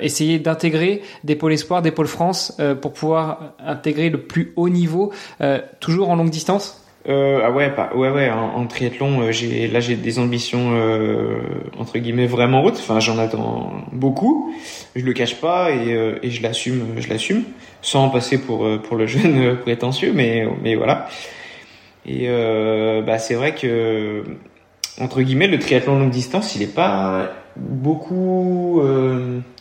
essayer 0.00 0.38
d'intégrer 0.38 1.02
des 1.24 1.36
pôles 1.36 1.52
espoirs, 1.52 1.82
des 1.82 1.90
pôles 1.90 2.06
France 2.06 2.56
pour 2.80 2.92
pouvoir 2.92 3.54
intégrer 3.64 4.10
le 4.10 4.20
plus 4.20 4.52
haut 4.56 4.68
niveau 4.68 5.12
euh, 5.46 5.60
toujours 5.80 6.10
en 6.10 6.16
longue 6.16 6.30
distance? 6.30 6.82
Euh, 7.08 7.40
ah 7.44 7.52
ouais, 7.52 7.70
pas, 7.70 7.94
ouais, 7.94 8.10
ouais. 8.10 8.28
En, 8.30 8.66
triathlon, 8.66 9.22
euh, 9.22 9.68
là 9.72 9.78
j'ai 9.78 9.94
des 9.94 10.18
ambitions 10.18 10.72
entre 11.78 11.98
guillemets 11.98 12.26
vraiment 12.26 12.64
hautes. 12.64 12.78
Enfin, 12.78 12.98
j'en 12.98 13.18
attends 13.18 13.72
beaucoup. 13.92 14.52
Je 14.96 15.04
le 15.04 15.12
cache 15.12 15.36
pas 15.36 15.70
et, 15.70 16.30
je 16.30 16.42
l'assume, 16.42 16.94
je 16.96 17.08
l'assume, 17.08 17.44
sans 17.80 18.08
passer 18.10 18.38
pour 18.38 18.66
pour 18.82 18.96
le 18.96 19.06
jeune 19.06 19.56
prétentieux, 19.58 20.12
mais 20.12 20.48
mais 20.62 20.74
voilà. 20.74 21.06
Et 22.06 22.28
bah 23.06 23.18
c'est 23.18 23.34
vrai 23.34 23.54
que 23.54 24.24
entre 25.00 25.22
guillemets 25.22 25.46
le 25.46 25.60
triathlon 25.60 26.00
longue 26.00 26.10
distance, 26.10 26.56
il 26.56 26.62
est 26.62 26.74
pas 26.74 27.30
beaucoup 27.54 28.82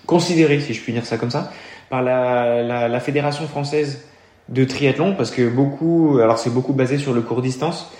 considéré, 0.07 0.59
si 0.61 0.73
je 0.73 0.81
puis 0.81 0.93
dire 0.93 1.05
ça 1.05 1.17
comme 1.17 1.29
ça, 1.29 1.51
par 1.91 2.01
la, 2.01 2.87
la 2.87 2.99
fédération 2.99 3.45
française 3.45 4.03
de 4.49 4.63
triathlon 4.63 5.13
parce 5.15 5.31
que 5.31 5.47
beaucoup, 5.47 6.19
alors 6.21 6.37
c'est 6.37 6.53
beaucoup 6.53 6.73
basé 6.73 6.97
sur 6.97 7.13
le 7.13 7.21
court 7.21 7.41
distance. 7.41 7.91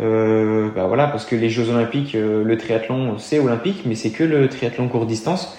Euh, 0.00 0.70
bah 0.74 0.86
voilà, 0.86 1.06
parce 1.06 1.26
que 1.26 1.36
les 1.36 1.50
Jeux 1.50 1.68
Olympiques, 1.68 2.14
euh, 2.14 2.42
le 2.44 2.56
triathlon 2.56 3.18
c'est 3.18 3.38
olympique, 3.38 3.82
mais 3.86 3.94
c'est 3.94 4.10
que 4.10 4.24
le 4.24 4.48
triathlon 4.48 4.88
court 4.88 5.06
distance. 5.06 5.56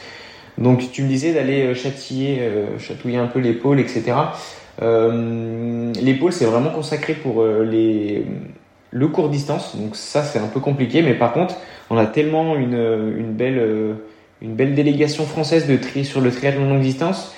Donc 0.57 0.91
tu 0.91 1.03
me 1.03 1.07
disais 1.07 1.33
d'aller 1.33 1.67
euh, 1.67 1.75
châtiller, 1.75 2.39
euh, 2.41 2.79
chatouiller 2.79 3.17
un 3.17 3.27
peu 3.27 3.39
l'épaule, 3.39 3.79
etc. 3.79 4.13
L'épaule 4.81 6.33
c'est 6.33 6.45
vraiment 6.45 6.71
consacré 6.71 7.13
pour 7.13 7.45
les 7.45 8.25
le 8.91 9.07
court 9.07 9.29
distance. 9.29 9.75
Donc 9.75 9.95
ça, 9.95 10.23
c'est 10.23 10.39
un 10.39 10.47
peu 10.47 10.59
compliqué. 10.59 11.01
Mais 11.01 11.13
par 11.13 11.33
contre, 11.33 11.55
on 11.89 11.97
a 11.97 12.05
tellement 12.05 12.55
une, 12.55 12.73
une 13.17 13.33
belle, 13.33 13.97
une 14.41 14.55
belle 14.55 14.75
délégation 14.75 15.25
française 15.25 15.67
de 15.67 15.77
tri 15.77 16.05
sur 16.05 16.21
le 16.21 16.31
triathlon 16.31 16.69
longue 16.69 16.81
distance 16.81 17.33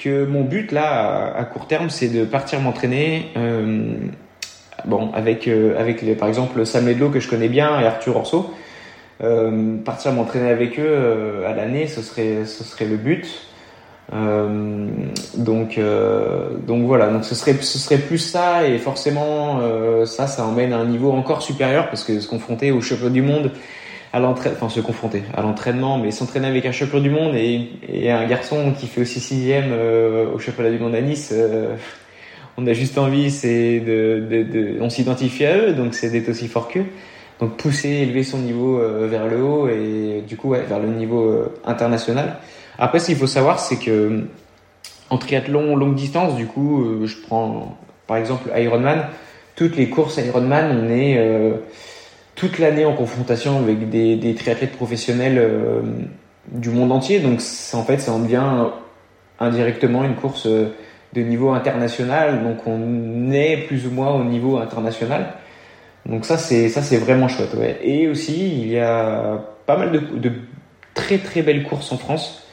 que 0.00 0.24
mon 0.24 0.42
but 0.42 0.72
là 0.72 1.32
à, 1.36 1.44
court 1.44 1.66
terme 1.66 1.90
c'est 1.90 2.08
de 2.08 2.24
partir 2.24 2.60
m'entraîner 2.60 3.30
euh, 3.36 3.92
bon 4.86 5.12
avec 5.12 5.46
euh, 5.46 5.78
avec 5.78 6.02
les, 6.02 6.14
par 6.14 6.28
exemple 6.28 6.64
Sam 6.64 6.88
Ledlow 6.88 7.10
que 7.10 7.20
je 7.20 7.28
connais 7.28 7.48
bien 7.48 7.78
et 7.80 7.86
Arthur 7.86 8.16
Orso. 8.16 8.54
Euh, 9.22 9.76
partir 9.84 10.12
m'entraîner 10.12 10.48
avec 10.48 10.80
eux 10.80 11.44
à 11.46 11.52
l'année 11.52 11.86
ce 11.86 12.00
serait 12.00 12.46
ce 12.46 12.64
serait 12.64 12.86
le 12.86 12.96
but. 12.96 13.26
Donc 15.36 15.78
donc 16.66 16.86
voilà 16.86 17.08
donc 17.08 17.24
ce 17.24 17.34
serait 17.36 17.52
ce 17.52 17.78
serait 17.78 17.98
plus 17.98 18.18
ça 18.18 18.66
et 18.66 18.78
forcément 18.78 19.60
ça 20.04 20.26
ça 20.26 20.44
emmène 20.44 20.72
à 20.72 20.78
un 20.78 20.86
niveau 20.86 21.12
encore 21.12 21.42
supérieur 21.42 21.88
parce 21.90 22.02
que 22.02 22.18
se 22.18 22.26
confronter 22.26 22.72
aux 22.72 22.80
champions 22.80 23.10
du 23.10 23.22
monde 23.22 23.52
à 24.12 24.18
l'entraînement, 24.18 24.58
enfin 24.60 24.68
se 24.68 24.80
confronter 24.80 25.22
à 25.34 25.42
l'entraînement, 25.42 25.98
mais 25.98 26.10
s'entraîner 26.10 26.48
avec 26.48 26.66
un 26.66 26.72
champion 26.72 27.00
du 27.00 27.10
monde 27.10 27.34
et, 27.34 28.10
un 28.10 28.26
garçon 28.26 28.72
qui 28.78 28.86
fait 28.86 29.02
aussi 29.02 29.20
sixième 29.20 29.70
euh, 29.72 30.32
au 30.32 30.38
championnat 30.38 30.70
du 30.70 30.78
monde 30.78 30.94
à 30.94 31.00
Nice, 31.00 31.30
euh, 31.32 31.76
on 32.56 32.66
a 32.66 32.72
juste 32.72 32.98
envie, 32.98 33.30
c'est 33.30 33.80
de, 33.80 34.76
on 34.80 34.90
s'identifie 34.90 35.46
à 35.46 35.56
eux, 35.56 35.72
donc 35.74 35.94
c'est 35.94 36.10
d'être 36.10 36.28
aussi 36.28 36.48
fort 36.48 36.68
qu'eux. 36.68 36.86
Donc 37.38 37.56
pousser, 37.56 37.88
élever 37.88 38.22
son 38.22 38.38
niveau 38.38 38.78
euh, 38.78 39.06
vers 39.08 39.26
le 39.26 39.42
haut 39.42 39.68
et 39.68 40.22
du 40.26 40.36
coup 40.36 40.50
ouais, 40.50 40.62
vers 40.62 40.78
le 40.78 40.88
niveau 40.88 41.44
international. 41.64 42.36
Après, 42.78 42.98
ce 42.98 43.06
qu'il 43.06 43.16
faut 43.16 43.26
savoir, 43.26 43.60
c'est 43.60 43.78
que 43.78 44.24
en 45.08 45.18
triathlon 45.18 45.74
longue 45.76 45.94
distance, 45.94 46.36
du 46.36 46.46
coup, 46.46 46.84
je 47.04 47.16
prends 47.26 47.78
par 48.06 48.18
exemple 48.18 48.50
Ironman, 48.56 49.06
toutes 49.56 49.76
les 49.76 49.88
courses 49.88 50.18
Ironman, 50.18 50.84
on 50.84 50.90
est 50.90 51.18
toute 52.40 52.58
l'année 52.58 52.86
en 52.86 52.94
confrontation 52.94 53.58
avec 53.58 53.90
des, 53.90 54.34
triathlètes 54.34 54.72
professionnels 54.72 55.36
euh, 55.36 55.82
du 56.50 56.70
monde 56.70 56.90
entier. 56.90 57.20
Donc 57.20 57.42
en 57.74 57.82
fait, 57.82 57.98
ça 57.98 58.12
en 58.12 58.20
devient 58.20 58.70
indirectement 59.38 60.04
une 60.04 60.14
course 60.14 60.46
euh, 60.46 60.74
de 61.12 61.20
niveau 61.20 61.50
international. 61.50 62.42
Donc 62.42 62.66
on 62.66 63.30
est 63.30 63.58
plus 63.66 63.86
ou 63.86 63.90
moins 63.90 64.14
au 64.14 64.24
niveau 64.24 64.56
international. 64.56 65.34
Donc 66.06 66.24
ça 66.24 66.38
c'est 66.38 66.96
vraiment 66.96 67.28
chouette. 67.28 67.54
Et 67.82 68.08
aussi 68.08 68.62
il 68.62 68.68
y 68.68 68.78
a 68.78 69.38
pas 69.66 69.76
mal 69.76 69.92
de, 69.92 70.32
très 70.94 71.18
très 71.18 71.42
belles 71.42 71.64
courses 71.64 71.92
en 71.92 71.98
France 71.98 72.48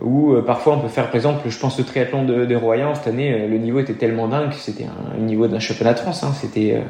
où 0.00 0.32
euh, 0.32 0.42
parfois 0.42 0.74
on 0.74 0.80
peut 0.80 0.88
faire 0.88 1.06
par 1.06 1.16
exemple 1.16 1.48
je 1.48 1.58
pense 1.58 1.76
le 1.76 1.84
triathlon 1.84 2.24
de, 2.24 2.44
de 2.44 2.56
Royan 2.56 2.94
cette 2.94 3.08
année 3.08 3.46
le 3.46 3.58
niveau 3.58 3.78
était 3.80 3.92
tellement 3.92 4.26
dingue 4.26 4.52
c'était 4.52 4.84
un, 4.84 5.18
niveau 5.18 5.48
d'un 5.48 5.58
championnat 5.58 5.94
de 5.94 5.98
France. 5.98 6.22
Hein. 6.22 6.32
C'était 6.40 6.80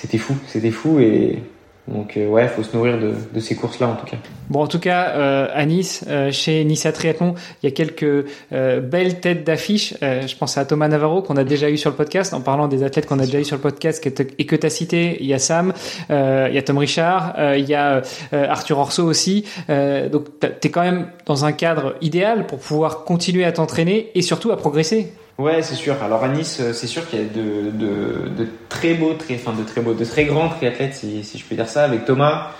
c'était 0.00 0.18
fou, 0.18 0.36
c'était 0.46 0.70
fou 0.70 1.00
et 1.00 1.42
donc 1.88 2.16
euh, 2.16 2.28
ouais, 2.28 2.46
faut 2.48 2.62
se 2.62 2.76
nourrir 2.76 2.98
de, 2.98 3.40
ces 3.40 3.56
courses-là 3.56 3.88
en 3.88 3.96
tout 3.96 4.06
cas. 4.06 4.18
Bon, 4.50 4.60
en 4.60 4.66
tout 4.66 4.78
cas, 4.78 5.10
euh, 5.10 5.48
à 5.52 5.64
Nice, 5.64 6.04
euh, 6.06 6.30
chez 6.30 6.64
Nissa 6.64 6.92
Triathlon, 6.92 7.34
il 7.62 7.66
y 7.66 7.72
a 7.72 7.74
quelques 7.74 8.26
euh, 8.52 8.80
belles 8.80 9.20
têtes 9.20 9.44
d'affiche. 9.44 9.94
Je 10.00 10.36
pense 10.36 10.58
à 10.58 10.64
Thomas 10.64 10.88
Navarro 10.88 11.22
qu'on 11.22 11.36
a 11.36 11.44
déjà 11.44 11.70
eu 11.70 11.76
sur 11.76 11.90
le 11.90 11.96
podcast. 11.96 12.34
En 12.34 12.40
parlant 12.40 12.68
des 12.68 12.82
athlètes 12.82 13.06
qu'on 13.06 13.18
a 13.18 13.24
déjà 13.24 13.40
eu 13.40 13.44
sur 13.44 13.56
le 13.56 13.62
podcast 13.62 14.06
et 14.06 14.46
que 14.46 14.56
tu 14.56 14.66
as 14.66 14.70
cité, 14.70 15.16
il 15.20 15.26
y 15.26 15.34
a 15.34 15.38
Sam, 15.38 15.72
il 16.10 16.52
y 16.52 16.58
a 16.58 16.62
Tom 16.62 16.78
Richard, 16.78 17.34
il 17.56 17.64
y 17.64 17.74
a 17.74 18.02
Arthur 18.32 18.78
Orso 18.78 19.04
aussi. 19.04 19.44
donc 19.68 20.26
tu 20.40 20.68
es 20.68 20.70
quand 20.70 20.82
même 20.82 21.08
dans 21.26 21.44
un 21.44 21.52
cadre 21.52 21.94
idéal 22.00 22.46
pour 22.46 22.58
pouvoir 22.58 23.04
continuer 23.04 23.44
à 23.44 23.52
t'entraîner 23.52 24.10
et 24.14 24.22
surtout 24.22 24.50
à 24.50 24.56
progresser. 24.56 25.12
Ouais, 25.38 25.62
c'est 25.62 25.76
sûr. 25.76 26.02
Alors 26.02 26.24
à 26.24 26.28
Nice, 26.28 26.58
euh, 26.60 26.72
c'est 26.72 26.88
sûr 26.88 27.08
qu'il 27.08 27.20
y 27.20 27.22
a 27.22 27.24
de, 27.26 27.70
de, 27.70 28.28
de, 28.28 28.48
très 28.68 28.94
beaux, 28.94 29.16
enfin 29.30 29.52
de 29.52 29.62
très 29.62 29.80
beaux, 29.80 29.94
de 29.94 30.04
très 30.04 30.24
grands 30.24 30.48
triathlètes, 30.48 30.94
si, 30.94 31.22
si 31.22 31.38
je 31.38 31.44
peux 31.44 31.54
dire 31.54 31.68
ça, 31.68 31.84
avec 31.84 32.04
Thomas, 32.04 32.50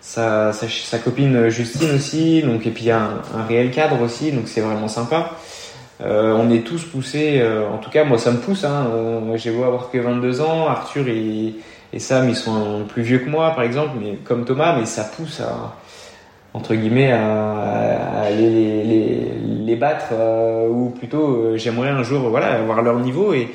sa, 0.00 0.52
sa, 0.52 0.98
copine 0.98 1.48
Justine 1.48 1.94
aussi, 1.94 2.42
donc 2.42 2.66
et 2.66 2.70
puis 2.70 2.84
il 2.84 2.86
y 2.88 2.90
a 2.90 3.02
un, 3.34 3.44
réel 3.46 3.70
cadre 3.70 4.00
aussi, 4.02 4.32
donc 4.32 4.48
c'est 4.48 4.60
vraiment 4.60 4.88
sympa. 4.88 5.32
Euh, 6.00 6.32
on 6.32 6.50
est 6.50 6.64
tous 6.64 6.84
poussés, 6.84 7.40
euh, 7.40 7.68
en 7.68 7.78
tout 7.78 7.90
cas 7.90 8.04
moi 8.04 8.18
ça 8.18 8.30
me 8.30 8.38
pousse. 8.38 8.64
Hein, 8.64 8.88
euh, 8.92 9.36
j'ai 9.36 9.50
beau 9.50 9.64
avoir 9.64 9.90
que 9.90 9.98
22 9.98 10.40
ans, 10.40 10.68
Arthur 10.68 11.08
et, 11.08 11.54
et 11.92 11.98
Sam 11.98 12.28
ils 12.28 12.36
sont 12.36 12.84
plus 12.88 13.02
vieux 13.02 13.18
que 13.18 13.28
moi 13.28 13.50
par 13.50 13.64
exemple, 13.64 13.92
mais 14.00 14.16
comme 14.24 14.44
Thomas, 14.44 14.76
mais 14.76 14.86
ça 14.86 15.04
pousse 15.04 15.40
à 15.40 15.76
entre 16.54 16.74
guillemets 16.74 17.12
à, 17.12 18.30
les, 18.30 18.84
les, 19.64 19.76
battre 19.76 20.08
euh, 20.12 20.68
ou 20.68 20.90
plutôt 20.90 21.36
euh, 21.36 21.56
j'aimerais 21.56 21.90
un 21.90 22.02
jour 22.02 22.28
voilà 22.30 22.54
avoir 22.54 22.82
leur 22.82 22.98
niveau. 22.98 23.32
Et, 23.32 23.48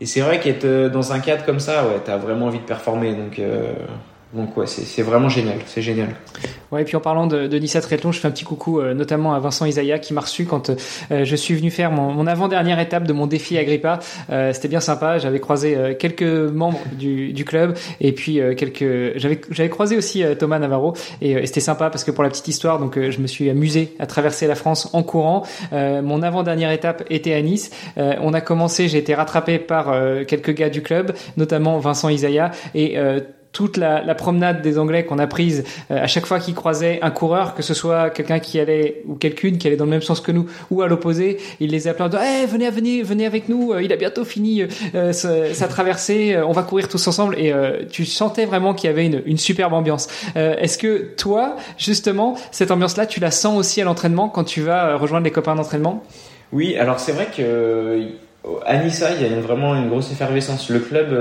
et 0.00 0.06
c'est 0.06 0.20
vrai 0.20 0.38
qu'être 0.40 0.64
euh, 0.64 0.88
dans 0.90 1.12
un 1.12 1.20
cadre 1.20 1.44
comme 1.44 1.60
ça 1.60 1.86
ouais 1.86 2.00
t'as 2.04 2.16
vraiment 2.16 2.46
envie 2.46 2.58
de 2.58 2.64
performer. 2.64 3.14
Donc 3.14 3.40
donc 4.32 4.56
ouais, 4.56 4.66
c'est 4.66 5.02
vraiment 5.02 5.28
génial, 5.28 5.58
c'est 5.66 5.82
génial. 5.82 6.08
Ouais, 6.72 6.82
et 6.82 6.84
puis 6.84 6.96
en 6.96 7.00
parlant 7.00 7.28
de, 7.28 7.46
de 7.46 7.58
Nissa 7.58 7.80
Triathlon, 7.80 8.10
je 8.10 8.18
fais 8.18 8.26
un 8.26 8.32
petit 8.32 8.44
coucou 8.44 8.80
euh, 8.80 8.92
notamment 8.92 9.34
à 9.34 9.38
Vincent 9.38 9.66
Isaiah 9.66 10.00
qui 10.00 10.12
m'a 10.12 10.20
reçu 10.20 10.46
quand 10.46 10.70
euh, 10.70 11.24
je 11.24 11.36
suis 11.36 11.54
venu 11.54 11.70
faire 11.70 11.92
mon, 11.92 12.26
avant-dernière 12.26 12.80
étape 12.80 13.04
de 13.04 13.12
mon 13.12 13.28
défi 13.28 13.56
Agrippa. 13.56 14.00
Euh, 14.30 14.52
C'était 14.52 14.66
bien 14.66 14.80
sympa, 14.80 15.18
j'avais 15.18 15.38
croisé 15.38 15.96
quelques 15.98 16.22
membres 16.22 16.80
du, 16.92 17.44
club 17.46 17.76
et 18.00 18.10
puis 18.10 18.40
quelques 18.56 19.16
j'avais 19.16 19.68
croisé 19.68 19.96
aussi 19.96 20.24
Thomas 20.36 20.58
Navarro 20.58 20.94
et, 21.20 21.32
et 21.32 21.46
c'était 21.46 21.60
sympa 21.60 21.90
parce 21.90 22.02
que 22.02 22.10
pour 22.10 22.24
la 22.24 22.30
petite 22.30 22.48
histoire, 22.48 22.80
donc 22.80 22.98
je 22.98 23.20
me 23.20 23.28
suis 23.28 23.48
amusé 23.48 23.94
à 24.00 24.06
traverser 24.06 24.48
la 24.48 24.56
France 24.56 24.90
en 24.92 25.04
courant. 25.04 25.44
mon 25.70 26.22
avant-dernière 26.22 26.72
étape 26.72 27.04
était 27.10 27.34
à 27.34 27.42
Nice. 27.42 27.70
on 27.96 28.34
a 28.34 28.40
commencé, 28.40 28.88
j'ai 28.88 28.98
été 28.98 29.14
rattrapé 29.14 29.60
par 29.60 29.94
quelques 30.26 30.54
gars 30.54 30.70
du 30.70 30.82
club, 30.82 31.14
notamment 31.36 31.78
Vincent 31.78 32.08
Isaiah 32.08 32.50
et 32.74 32.98
toute 33.56 33.78
la, 33.78 34.14
promenade 34.14 34.60
des 34.60 34.78
Anglais 34.78 35.06
qu'on 35.06 35.18
a 35.18 35.26
prise 35.26 35.64
euh, 35.90 36.02
à 36.02 36.06
chaque 36.06 36.26
fois 36.26 36.38
qu'ils 36.40 36.54
croisaient 36.54 36.98
un 37.00 37.10
coureur, 37.10 37.54
que 37.54 37.62
ce 37.62 37.72
soit 37.72 38.10
quelqu'un 38.10 38.38
qui 38.38 38.60
allait 38.60 39.02
ou 39.06 39.14
quelqu'une 39.14 39.56
qui 39.56 39.66
allait 39.66 39.78
dans 39.78 39.86
le 39.86 39.90
même 39.90 40.02
sens 40.02 40.20
que 40.20 40.30
nous 40.30 40.44
ou 40.70 40.82
à 40.82 40.88
l'opposé, 40.88 41.38
ils 41.58 41.70
les 41.70 41.88
appelaient 41.88 42.04
en 42.04 42.08
disant 42.10 42.22
hey, 42.22 42.44
venez, 42.44 42.68
venez, 42.68 43.02
venez 43.02 43.24
avec 43.24 43.48
nous, 43.48 43.72
euh, 43.72 43.82
il 43.82 43.94
a 43.94 43.96
bientôt 43.96 44.26
fini 44.26 44.62
euh, 44.94 45.12
sa, 45.14 45.68
traversée, 45.68 46.36
on 46.46 46.52
va 46.52 46.64
courir 46.64 46.88
tous 46.88 47.06
ensemble 47.08 47.38
et 47.38 47.52
tu 47.90 48.04
sentais 48.04 48.44
vraiment 48.44 48.74
qu'il 48.74 48.90
y 48.90 48.92
avait 48.92 49.06
une, 49.06 49.22
une 49.24 49.38
superbe 49.38 49.72
ambiance. 49.72 50.08
Est-ce 50.34 50.76
que 50.76 51.14
toi, 51.16 51.56
justement, 51.78 52.36
cette 52.50 52.70
ambiance-là, 52.70 53.06
tu 53.06 53.20
la 53.20 53.30
sens 53.30 53.58
aussi 53.58 53.80
à 53.80 53.84
l'entraînement 53.84 54.28
quand 54.28 54.44
tu 54.44 54.60
vas 54.60 54.96
rejoindre 54.96 55.24
les 55.24 55.30
copains 55.30 55.54
d'entraînement? 55.54 56.02
Oui, 56.52 56.76
alors 56.76 57.00
c'est 57.00 57.12
vrai 57.12 57.28
que 57.34 58.02
à 58.66 58.76
Nissa, 58.76 59.12
il 59.12 59.22
y 59.22 59.32
a 59.32 59.40
vraiment 59.40 59.74
une 59.74 59.88
grosse 59.88 60.12
effervescence. 60.12 60.68
Le 60.68 60.80
club 60.80 61.12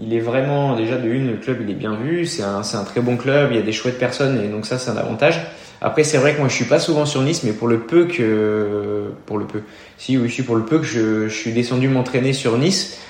il 0.00 0.14
est 0.14 0.20
vraiment 0.20 0.74
déjà 0.74 0.96
de 0.96 1.08
une 1.08 1.28
le 1.28 1.36
club 1.36 1.58
il 1.62 1.70
est 1.70 1.74
bien 1.74 1.94
vu. 1.94 2.26
C'est 2.26 2.42
un, 2.42 2.60
un 2.60 2.84
très 2.84 3.00
bon 3.00 3.16
club. 3.16 3.50
Il 3.50 3.56
y 3.56 3.60
a 3.60 3.62
des 3.62 3.72
chouettes 3.72 3.98
personnes 3.98 4.40
et 4.42 4.48
donc 4.48 4.66
ça 4.66 4.78
c'est 4.78 4.90
un 4.90 4.96
avantage. 4.96 5.40
Après 5.80 6.04
c'est 6.04 6.18
vrai 6.18 6.34
que 6.34 6.38
moi 6.38 6.48
je 6.48 6.54
suis 6.54 6.64
pas 6.64 6.78
souvent 6.78 7.04
sur 7.04 7.22
Nice 7.22 7.42
mais 7.44 7.52
pour 7.52 7.68
le 7.68 7.80
peu 7.80 8.06
que 8.06 9.12
pour 9.26 9.38
le 9.38 9.44
peu. 9.44 9.62
Si 9.98 10.16
oui 10.16 10.28
je 10.28 10.32
suis 10.32 10.42
pour 10.42 10.56
le 10.56 10.64
peu 10.64 10.78
que 10.78 10.84
je, 10.84 11.28
je 11.28 11.34
suis 11.34 11.52
descendu 11.52 11.88
m'entraîner 11.88 12.32
sur 12.32 12.56
Nice 12.56 13.00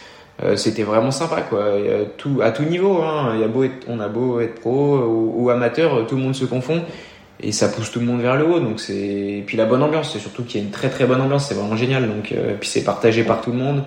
euh, 0.43 0.57
c'était 0.57 0.83
vraiment 0.83 1.11
sympa 1.11 1.43
quoi. 1.43 1.77
Tout 2.17 2.41
à 2.43 2.51
tout 2.51 2.65
niveau 2.65 3.03
hein. 3.03 3.33
il 3.35 3.41
y 3.41 3.45
a 3.45 3.49
beau 3.49 3.65
on 3.87 4.01
a 4.01 4.09
beau 4.09 4.41
être 4.41 4.61
pro 4.61 4.99
ou, 5.37 5.51
amateur 5.51 6.07
tout 6.07 6.17
le 6.17 6.23
monde 6.23 6.35
se 6.35 6.47
confond 6.47 6.83
et 7.41 7.53
ça 7.53 7.69
pousse 7.69 7.91
tout 7.91 8.01
le 8.01 8.07
monde 8.07 8.23
vers 8.23 8.37
le 8.37 8.47
haut. 8.47 8.59
Donc 8.59 8.81
c'est 8.81 9.45
puis 9.47 9.57
la 9.57 9.67
bonne 9.67 9.83
ambiance 9.83 10.13
c'est 10.13 10.19
surtout 10.19 10.43
qu'il 10.43 10.61
y 10.61 10.65
a 10.65 10.67
une 10.67 10.73
très 10.73 10.89
très 10.89 11.05
bonne 11.05 11.21
ambiance. 11.21 11.47
C'est 11.47 11.55
vraiment 11.55 11.77
génial. 11.77 12.09
Donc 12.09 12.33
euh, 12.33 12.55
puis 12.59 12.69
c'est 12.69 12.85
partagé 12.85 13.23
par 13.23 13.41
tout 13.41 13.53
le 13.53 13.59
monde. 13.59 13.85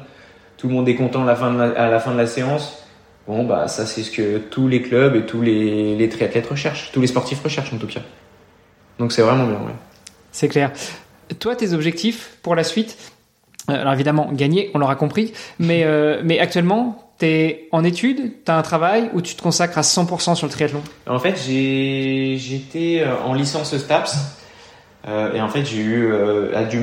Tout 0.58 0.70
le 0.70 0.74
monde 0.74 0.88
est 0.88 0.96
content 0.96 1.24
à 1.24 1.26
la 1.26 1.36
fin 1.36 1.52
de 1.52 1.58
la, 1.58 1.66
à 1.72 1.90
la 1.90 2.00
fin 2.00 2.14
de 2.14 2.18
la 2.18 2.28
séance 2.28 2.85
Bon, 3.28 3.44
bah, 3.44 3.68
ça, 3.68 3.86
c'est 3.86 4.04
ce 4.04 4.12
que 4.12 4.38
tous 4.38 4.68
les 4.68 4.82
clubs 4.82 5.16
et 5.16 5.26
tous 5.26 5.42
les, 5.42 5.96
les, 5.96 6.10
triathlètes 6.10 6.48
recherchent, 6.48 6.92
tous 6.92 7.02
les 7.02 7.08
sportifs 7.08 7.42
recherchent 7.42 7.74
en 7.74 7.78
tout 7.78 7.88
cas. 7.88 8.02
Donc, 9.00 9.12
c'est 9.12 9.24
vraiment 9.24 9.46
bien, 9.46 9.58
ouais. 9.58 9.74
C'est 10.32 10.48
clair. 10.48 10.72
Toi, 11.40 11.56
tes 11.56 11.74
objectifs 11.74 12.38
pour 12.44 12.56
la 12.56 12.64
suite? 12.64 12.98
Euh, 13.70 13.82
Alors, 13.82 13.94
évidemment, 13.94 14.30
gagner, 14.32 14.70
on 14.76 14.78
l'aura 14.78 14.96
compris, 14.96 15.34
mais, 15.58 15.84
euh, 15.84 16.22
mais 16.24 16.40
actuellement, 16.40 17.12
tu 17.18 17.26
es 17.26 17.68
en 17.72 17.84
études, 17.84 18.44
tu 18.46 18.52
as 18.52 18.58
un 18.58 18.62
travail 18.62 19.10
ou 19.14 19.22
tu 19.22 19.36
te 19.36 19.42
consacres 19.42 19.78
à 19.78 19.82
100% 19.82 20.36
sur 20.36 20.46
le 20.46 20.52
triathlon? 20.52 20.84
En 21.08 21.20
fait, 21.20 21.36
j'étais 21.38 23.02
euh, 23.02 23.18
en 23.24 23.34
licence 23.34 23.76
STAPS. 23.76 24.16
Euh, 25.08 25.34
et 25.34 25.42
en 25.42 25.50
fait, 25.50 25.66
j'ai 25.66 25.82
eu 25.82 26.12
euh, 26.12 26.66
du, 26.66 26.80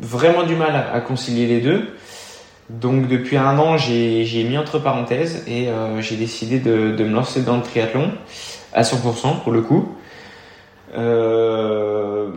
vraiment 0.00 0.44
du 0.44 0.54
mal 0.54 0.74
à, 0.74 0.92
à 0.92 1.00
concilier 1.00 1.46
les 1.46 1.60
deux. 1.60 1.88
Donc 2.78 3.08
depuis 3.08 3.36
un 3.36 3.58
an, 3.58 3.76
j'ai 3.76 4.44
mis 4.44 4.56
entre 4.56 4.78
parenthèses 4.78 5.42
et 5.48 5.68
euh, 5.68 6.00
j'ai 6.00 6.16
décidé 6.16 6.60
de, 6.60 7.02
me 7.02 7.12
lancer 7.12 7.42
dans 7.42 7.56
le 7.56 7.62
triathlon 7.62 8.12
à 8.72 8.82
100% 8.82 9.42
pour 9.42 9.52
le 9.52 9.62
coup. 9.62 9.88
Euh, 10.96 12.28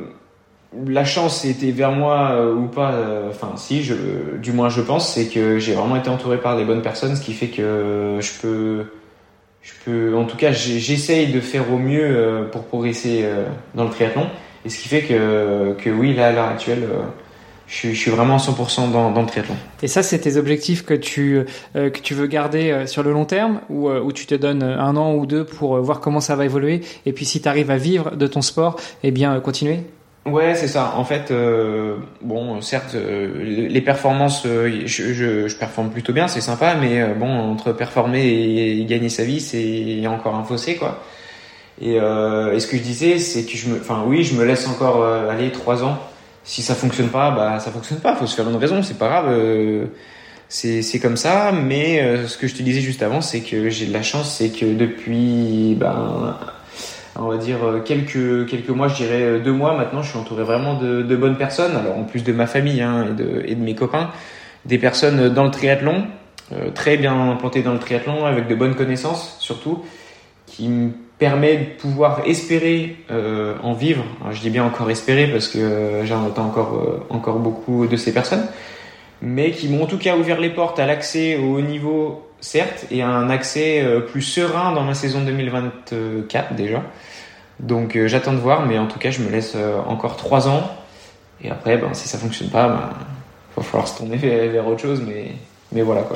la 0.87 1.05
chance 1.05 1.45
était 1.45 1.69
vers 1.69 1.91
moi 1.91 2.31
euh, 2.31 2.55
ou 2.55 2.65
pas, 2.65 2.95
enfin 3.29 3.51
si, 3.57 3.83
je, 3.83 3.93
du 4.41 4.53
moins 4.53 4.69
je 4.69 4.81
pense, 4.81 5.13
c'est 5.13 5.27
que 5.27 5.59
j'ai 5.59 5.73
vraiment 5.73 5.97
été 5.97 6.09
entouré 6.09 6.37
par 6.37 6.57
des 6.57 6.65
bonnes 6.65 6.81
personnes, 6.81 7.15
ce 7.15 7.21
qui 7.21 7.33
fait 7.33 7.49
que 7.49 8.17
je 8.19 8.31
peux, 8.41 8.85
je 9.61 9.71
peux, 9.85 10.17
en 10.17 10.25
tout 10.25 10.37
cas, 10.37 10.51
j'essaye 10.51 11.31
de 11.31 11.41
faire 11.41 11.71
au 11.71 11.77
mieux 11.77 12.47
pour 12.51 12.63
progresser 12.63 13.23
dans 13.75 13.83
le 13.83 13.91
triathlon, 13.91 14.27
et 14.65 14.69
ce 14.69 14.81
qui 14.81 14.87
fait 14.87 15.03
que, 15.03 15.73
que 15.73 15.91
oui, 15.91 16.15
là 16.15 16.27
à 16.27 16.31
l'heure 16.31 16.47
actuelle 16.47 16.87
je, 17.67 17.93
suis 17.93 18.11
vraiment 18.11 18.37
100% 18.37 18.91
dans, 18.91 19.11
dans, 19.11 19.21
le 19.21 19.27
triathlon. 19.27 19.55
Et 19.81 19.87
ça, 19.87 20.03
c'est 20.03 20.19
tes 20.19 20.37
objectifs 20.37 20.85
que 20.85 20.93
tu, 20.93 21.45
que 21.73 21.99
tu 21.99 22.13
veux 22.13 22.27
garder 22.27 22.83
sur 22.87 23.03
le 23.03 23.11
long 23.11 23.25
terme 23.25 23.61
ou 23.69 23.89
où 23.89 24.11
tu 24.11 24.25
te 24.25 24.35
donnes 24.35 24.63
un 24.63 24.95
an 24.95 25.13
ou 25.15 25.25
deux 25.25 25.45
pour 25.45 25.79
voir 25.79 25.99
comment 25.99 26.19
ça 26.19 26.35
va 26.35 26.45
évoluer 26.45 26.81
et 27.05 27.13
puis 27.13 27.25
si 27.25 27.41
tu 27.41 27.49
arrives 27.49 27.71
à 27.71 27.77
vivre 27.77 28.15
de 28.15 28.27
ton 28.27 28.41
sport, 28.41 28.79
eh 29.03 29.11
bien 29.11 29.39
continuer? 29.39 29.79
Ouais, 30.25 30.55
c'est 30.55 30.69
ça. 30.69 30.93
En 30.95 31.03
fait, 31.03 31.31
euh, 31.31 31.97
bon, 32.21 32.61
certes, 32.61 32.95
euh, 32.95 33.67
les 33.67 33.81
performances, 33.81 34.45
euh, 34.45 34.83
je, 34.85 35.13
je, 35.13 35.47
je, 35.49 35.55
performe 35.57 35.89
plutôt 35.89 36.13
bien, 36.13 36.29
c'est 36.29 36.39
sympa, 36.39 36.75
mais 36.75 37.13
bon, 37.13 37.27
entre 37.27 37.73
performer 37.73 38.25
et, 38.25 38.85
gagner 38.85 39.09
sa 39.09 39.25
vie, 39.25 39.41
c'est 39.41 39.61
il 39.61 39.99
y 39.99 40.05
a 40.05 40.11
encore 40.11 40.35
un 40.35 40.45
fossé, 40.45 40.77
quoi. 40.77 41.03
Et, 41.81 41.95
et 41.95 42.59
ce 42.59 42.67
que 42.67 42.77
je 42.77 42.83
disais, 42.83 43.17
c'est 43.17 43.43
que 43.43 43.57
je 43.57 43.67
me, 43.67 43.79
enfin, 43.79 44.03
oui, 44.07 44.23
je 44.23 44.35
me 44.35 44.45
laisse 44.45 44.67
encore 44.67 45.03
aller 45.05 45.51
trois 45.51 45.83
ans. 45.83 45.97
Si 46.43 46.61
ça 46.61 46.75
fonctionne 46.75 47.09
pas, 47.09 47.31
bah 47.31 47.59
ça 47.59 47.71
fonctionne 47.71 47.99
pas. 47.99 48.15
Faut 48.15 48.27
se 48.27 48.35
faire 48.35 48.49
une 48.49 48.57
raison, 48.57 48.83
c'est 48.83 48.97
pas 48.97 49.07
grave. 49.07 49.87
c'est 50.49 50.81
c'est 50.81 50.99
comme 50.99 51.17
ça. 51.17 51.51
Mais 51.51 52.27
ce 52.27 52.37
que 52.37 52.47
je 52.47 52.55
te 52.55 52.61
disais 52.63 52.81
juste 52.81 53.01
avant, 53.01 53.21
c'est 53.21 53.41
que 53.41 53.69
j'ai 53.69 53.85
de 53.85 53.93
la 53.93 54.03
chance, 54.03 54.35
c'est 54.37 54.49
que 54.49 54.65
depuis, 54.65 55.75
ben 55.79 56.37
on 57.15 57.27
va 57.27 57.37
dire 57.37 57.63
euh, 57.63 57.79
quelques 57.79 58.47
quelques 58.49 58.69
mois, 58.69 58.87
je 58.87 58.95
dirais 58.95 59.21
euh, 59.21 59.39
deux 59.39 59.51
mois 59.51 59.77
maintenant, 59.77 60.01
je 60.01 60.09
suis 60.09 60.17
entouré 60.17 60.43
vraiment 60.43 60.75
de, 60.75 61.01
de 61.01 61.15
bonnes 61.15 61.37
personnes. 61.37 61.75
Alors 61.75 61.97
en 61.97 62.03
plus 62.03 62.23
de 62.23 62.33
ma 62.33 62.47
famille 62.47 62.81
hein, 62.81 63.07
et, 63.09 63.13
de, 63.13 63.43
et 63.45 63.55
de 63.55 63.61
mes 63.61 63.75
copains, 63.75 64.09
des 64.65 64.77
personnes 64.77 65.29
dans 65.29 65.43
le 65.43 65.51
triathlon, 65.51 66.07
euh, 66.51 66.71
très 66.71 66.97
bien 66.97 67.31
implantées 67.31 67.61
dans 67.61 67.73
le 67.73 67.79
triathlon, 67.79 68.25
avec 68.25 68.47
de 68.47 68.55
bonnes 68.55 68.75
connaissances 68.75 69.37
surtout, 69.39 69.83
qui 70.47 70.67
me 70.67 70.91
permet 71.19 71.57
de 71.57 71.63
pouvoir 71.79 72.21
espérer 72.25 72.97
euh, 73.11 73.55
en 73.63 73.73
vivre. 73.73 74.03
je 74.31 74.39
dis 74.41 74.49
bien 74.49 74.65
encore 74.65 74.89
espérer 74.91 75.27
parce 75.27 75.47
que 75.47 76.01
j'en 76.05 76.25
entends 76.25 76.45
encore 76.45 77.05
encore 77.09 77.39
beaucoup 77.39 77.87
de 77.87 77.95
ces 77.95 78.13
personnes, 78.13 78.45
mais 79.21 79.51
qui 79.51 79.69
m'ont 79.69 79.83
en 79.83 79.87
tout 79.87 79.97
cas 79.97 80.17
ouvert 80.17 80.39
les 80.39 80.49
portes 80.49 80.79
à 80.79 80.85
l'accès 80.85 81.37
au 81.37 81.57
haut 81.57 81.61
niveau 81.61 82.27
certes, 82.43 82.85
et 82.91 83.01
un 83.01 83.29
accès 83.29 83.81
euh, 83.81 84.01
plus 84.01 84.21
serein 84.21 84.73
dans 84.73 84.83
ma 84.83 84.93
saison 84.93 85.21
2024 85.21 86.55
déjà. 86.55 86.83
Donc 87.59 87.95
euh, 87.95 88.07
j'attends 88.07 88.33
de 88.33 88.37
voir, 88.37 88.65
mais 88.65 88.77
en 88.77 88.87
tout 88.87 88.99
cas, 88.99 89.11
je 89.11 89.21
me 89.21 89.29
laisse 89.29 89.53
euh, 89.55 89.79
encore 89.87 90.17
3 90.17 90.49
ans. 90.49 90.69
Et 91.41 91.49
après, 91.49 91.77
ben, 91.77 91.93
si 91.93 92.07
ça 92.07 92.17
fonctionne 92.17 92.49
pas, 92.49 92.67
ben, 92.67 92.89
il 92.91 93.55
va 93.57 93.63
falloir 93.63 93.87
se 93.87 93.97
tourner 93.97 94.17
vers 94.17 94.67
autre 94.67 94.81
chose, 94.81 95.01
mais 95.73 95.81
voilà 95.81 96.03
quoi. 96.03 96.15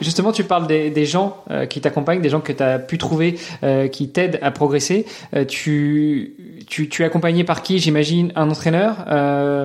Justement, 0.00 0.32
tu 0.32 0.44
parles 0.44 0.66
des, 0.66 0.90
des 0.90 1.06
gens 1.06 1.42
euh, 1.50 1.66
qui 1.66 1.80
t'accompagnent, 1.80 2.20
des 2.20 2.28
gens 2.28 2.40
que 2.40 2.52
tu 2.52 2.62
as 2.62 2.78
pu 2.78 2.98
trouver 2.98 3.38
euh, 3.62 3.88
qui 3.88 4.08
t'aident 4.08 4.38
à 4.42 4.50
progresser. 4.50 5.06
Euh, 5.34 5.44
tu, 5.44 6.34
tu, 6.66 6.88
tu 6.88 7.02
es 7.02 7.04
accompagné 7.04 7.44
par 7.44 7.62
qui 7.62 7.78
J'imagine? 7.78 8.32
Un 8.36 8.50
entraîneur, 8.50 9.04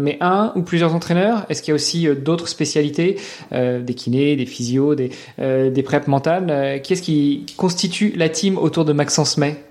mais 0.02 0.18
un 0.22 0.54
ou 0.56 0.62
plusieurs 0.62 0.96
entraîneurs? 0.96 1.46
Est-ce 1.50 1.62
qu'il 1.62 1.72
y 1.72 1.74
a 1.74 1.76
aussi 1.76 2.08
d'autres 2.08 2.48
spécialités, 2.48 3.18
des 3.52 3.94
kinés, 3.94 4.36
des 4.36 4.46
physios, 4.46 4.96
des, 4.96 5.12
des 5.38 5.84
prep 5.84 6.08
mentales? 6.08 6.82
Qui 6.82 6.94
est-ce 6.94 7.02
qui 7.02 7.46
constitue 7.58 8.14
la 8.16 8.30
team 8.30 8.58
autour 8.58 8.86
de 8.86 8.94
Maxence 8.94 9.38
May? 9.38 9.56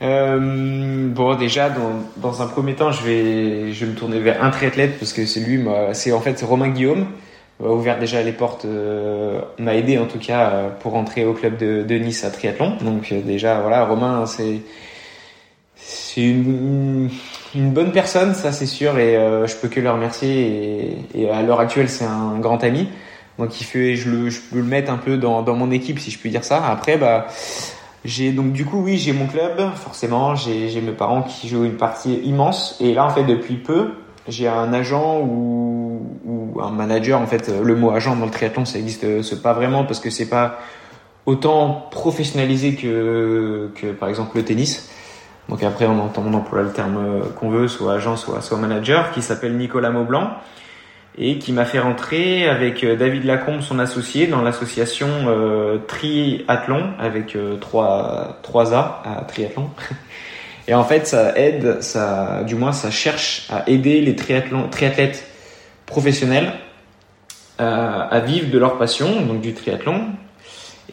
Bon, 0.00 1.36
déjà, 1.36 1.70
dans, 1.70 2.02
dans, 2.16 2.42
un 2.42 2.46
premier 2.48 2.74
temps, 2.74 2.90
je 2.90 3.04
vais, 3.04 3.72
je 3.72 3.84
vais 3.84 3.92
me 3.92 3.96
tourner 3.96 4.18
vers 4.18 4.42
un 4.42 4.50
triathlète 4.50 4.98
parce 4.98 5.12
que 5.12 5.26
c'est 5.26 5.38
lui, 5.38 5.64
c'est 5.92 6.10
en 6.10 6.20
fait 6.20 6.42
Romain 6.42 6.70
Guillaume 6.70 7.06
ouvert 7.70 7.98
déjà 7.98 8.22
les 8.22 8.32
portes, 8.32 8.64
euh, 8.64 9.40
m'a 9.58 9.74
aidé 9.74 9.98
en 9.98 10.06
tout 10.06 10.18
cas 10.18 10.50
euh, 10.50 10.68
pour 10.80 10.94
entrer 10.94 11.24
au 11.24 11.32
club 11.32 11.56
de, 11.56 11.98
Nice 11.98 12.24
à 12.24 12.30
triathlon. 12.30 12.76
Donc 12.80 13.12
euh, 13.12 13.20
déjà 13.20 13.60
voilà, 13.60 13.84
Romain 13.84 14.26
c'est 14.26 14.60
c'est 15.76 16.22
une, 16.22 17.08
bonne 17.54 17.90
personne, 17.90 18.34
ça 18.34 18.52
c'est 18.52 18.66
sûr, 18.66 18.98
et 18.98 19.14
je 19.14 19.54
peux 19.56 19.68
que 19.68 19.80
le 19.80 19.90
remercier. 19.90 20.98
Et, 21.14 21.22
et 21.22 21.30
à 21.30 21.42
l'heure 21.42 21.58
actuelle, 21.58 21.88
c'est 21.88 22.04
un 22.04 22.38
grand 22.38 22.62
ami. 22.62 22.88
Donc 23.38 23.60
il 23.60 23.64
fait, 23.64 23.96
je, 23.96 24.10
le, 24.10 24.30
je 24.30 24.40
peux 24.40 24.58
le 24.58 24.62
mettre 24.62 24.92
un 24.92 24.98
peu 24.98 25.16
dans, 25.16 25.42
dans 25.42 25.56
mon 25.56 25.70
équipe 25.70 25.98
si 25.98 26.10
je 26.10 26.18
puis 26.18 26.30
dire 26.30 26.44
ça. 26.44 26.64
Après, 26.64 26.98
bah 26.98 27.26
j'ai 28.04 28.32
donc 28.32 28.52
du 28.52 28.64
coup 28.64 28.82
oui 28.82 28.98
j'ai 28.98 29.12
mon 29.12 29.26
club 29.26 29.60
forcément 29.76 30.34
j'ai 30.34 30.80
mes 30.80 30.92
parents 30.92 31.22
qui 31.22 31.48
jouent 31.48 31.64
une 31.64 31.76
partie 31.76 32.14
immense 32.24 32.76
et 32.80 32.94
là 32.94 33.06
en 33.06 33.10
fait 33.10 33.22
depuis 33.22 33.54
peu 33.54 33.92
j'ai 34.28 34.48
un 34.48 34.72
agent 34.72 35.20
ou, 35.20 36.02
ou, 36.24 36.60
un 36.60 36.70
manager. 36.70 37.20
En 37.20 37.26
fait, 37.26 37.48
le 37.48 37.74
mot 37.74 37.90
agent 37.90 38.16
dans 38.16 38.26
le 38.26 38.30
triathlon, 38.30 38.64
ça 38.64 38.78
existe 38.78 39.42
pas 39.42 39.52
vraiment 39.52 39.84
parce 39.84 40.00
que 40.00 40.10
c'est 40.10 40.28
pas 40.28 40.58
autant 41.26 41.88
professionnalisé 41.90 42.74
que, 42.74 43.70
que 43.74 43.92
par 43.92 44.08
exemple 44.08 44.36
le 44.36 44.44
tennis. 44.44 44.90
Donc 45.48 45.62
après, 45.62 45.86
on 45.86 45.98
entend, 45.98 46.24
on 46.26 46.34
emploie 46.34 46.62
le 46.62 46.72
terme 46.72 47.22
qu'on 47.38 47.50
veut, 47.50 47.68
soit 47.68 47.94
agent, 47.94 48.16
soit, 48.16 48.40
soit 48.40 48.58
manager, 48.58 49.10
qui 49.12 49.22
s'appelle 49.22 49.56
Nicolas 49.56 49.90
Maublanc 49.90 50.30
et 51.18 51.38
qui 51.38 51.52
m'a 51.52 51.64
fait 51.64 51.78
rentrer 51.78 52.48
avec 52.48 52.84
David 52.84 53.24
Lacombe, 53.24 53.60
son 53.60 53.78
associé, 53.78 54.26
dans 54.26 54.40
l'association 54.40 55.08
euh, 55.26 55.78
Triathlon 55.86 56.92
avec 56.98 57.36
euh, 57.36 57.56
trois, 57.58 58.38
trois 58.42 58.74
A 58.74 59.02
à 59.04 59.24
Triathlon. 59.24 59.70
Et 60.68 60.74
en 60.74 60.84
fait, 60.84 61.06
ça 61.06 61.36
aide, 61.36 61.82
ça, 61.82 62.44
du 62.46 62.54
moins, 62.54 62.72
ça 62.72 62.90
cherche 62.90 63.48
à 63.50 63.68
aider 63.68 64.00
les 64.00 64.14
triathlètes 64.14 65.26
professionnels 65.86 66.52
euh, 67.60 68.06
à 68.10 68.20
vivre 68.20 68.50
de 68.50 68.58
leur 68.58 68.78
passion, 68.78 69.20
donc 69.22 69.40
du 69.40 69.52
triathlon, 69.54 70.06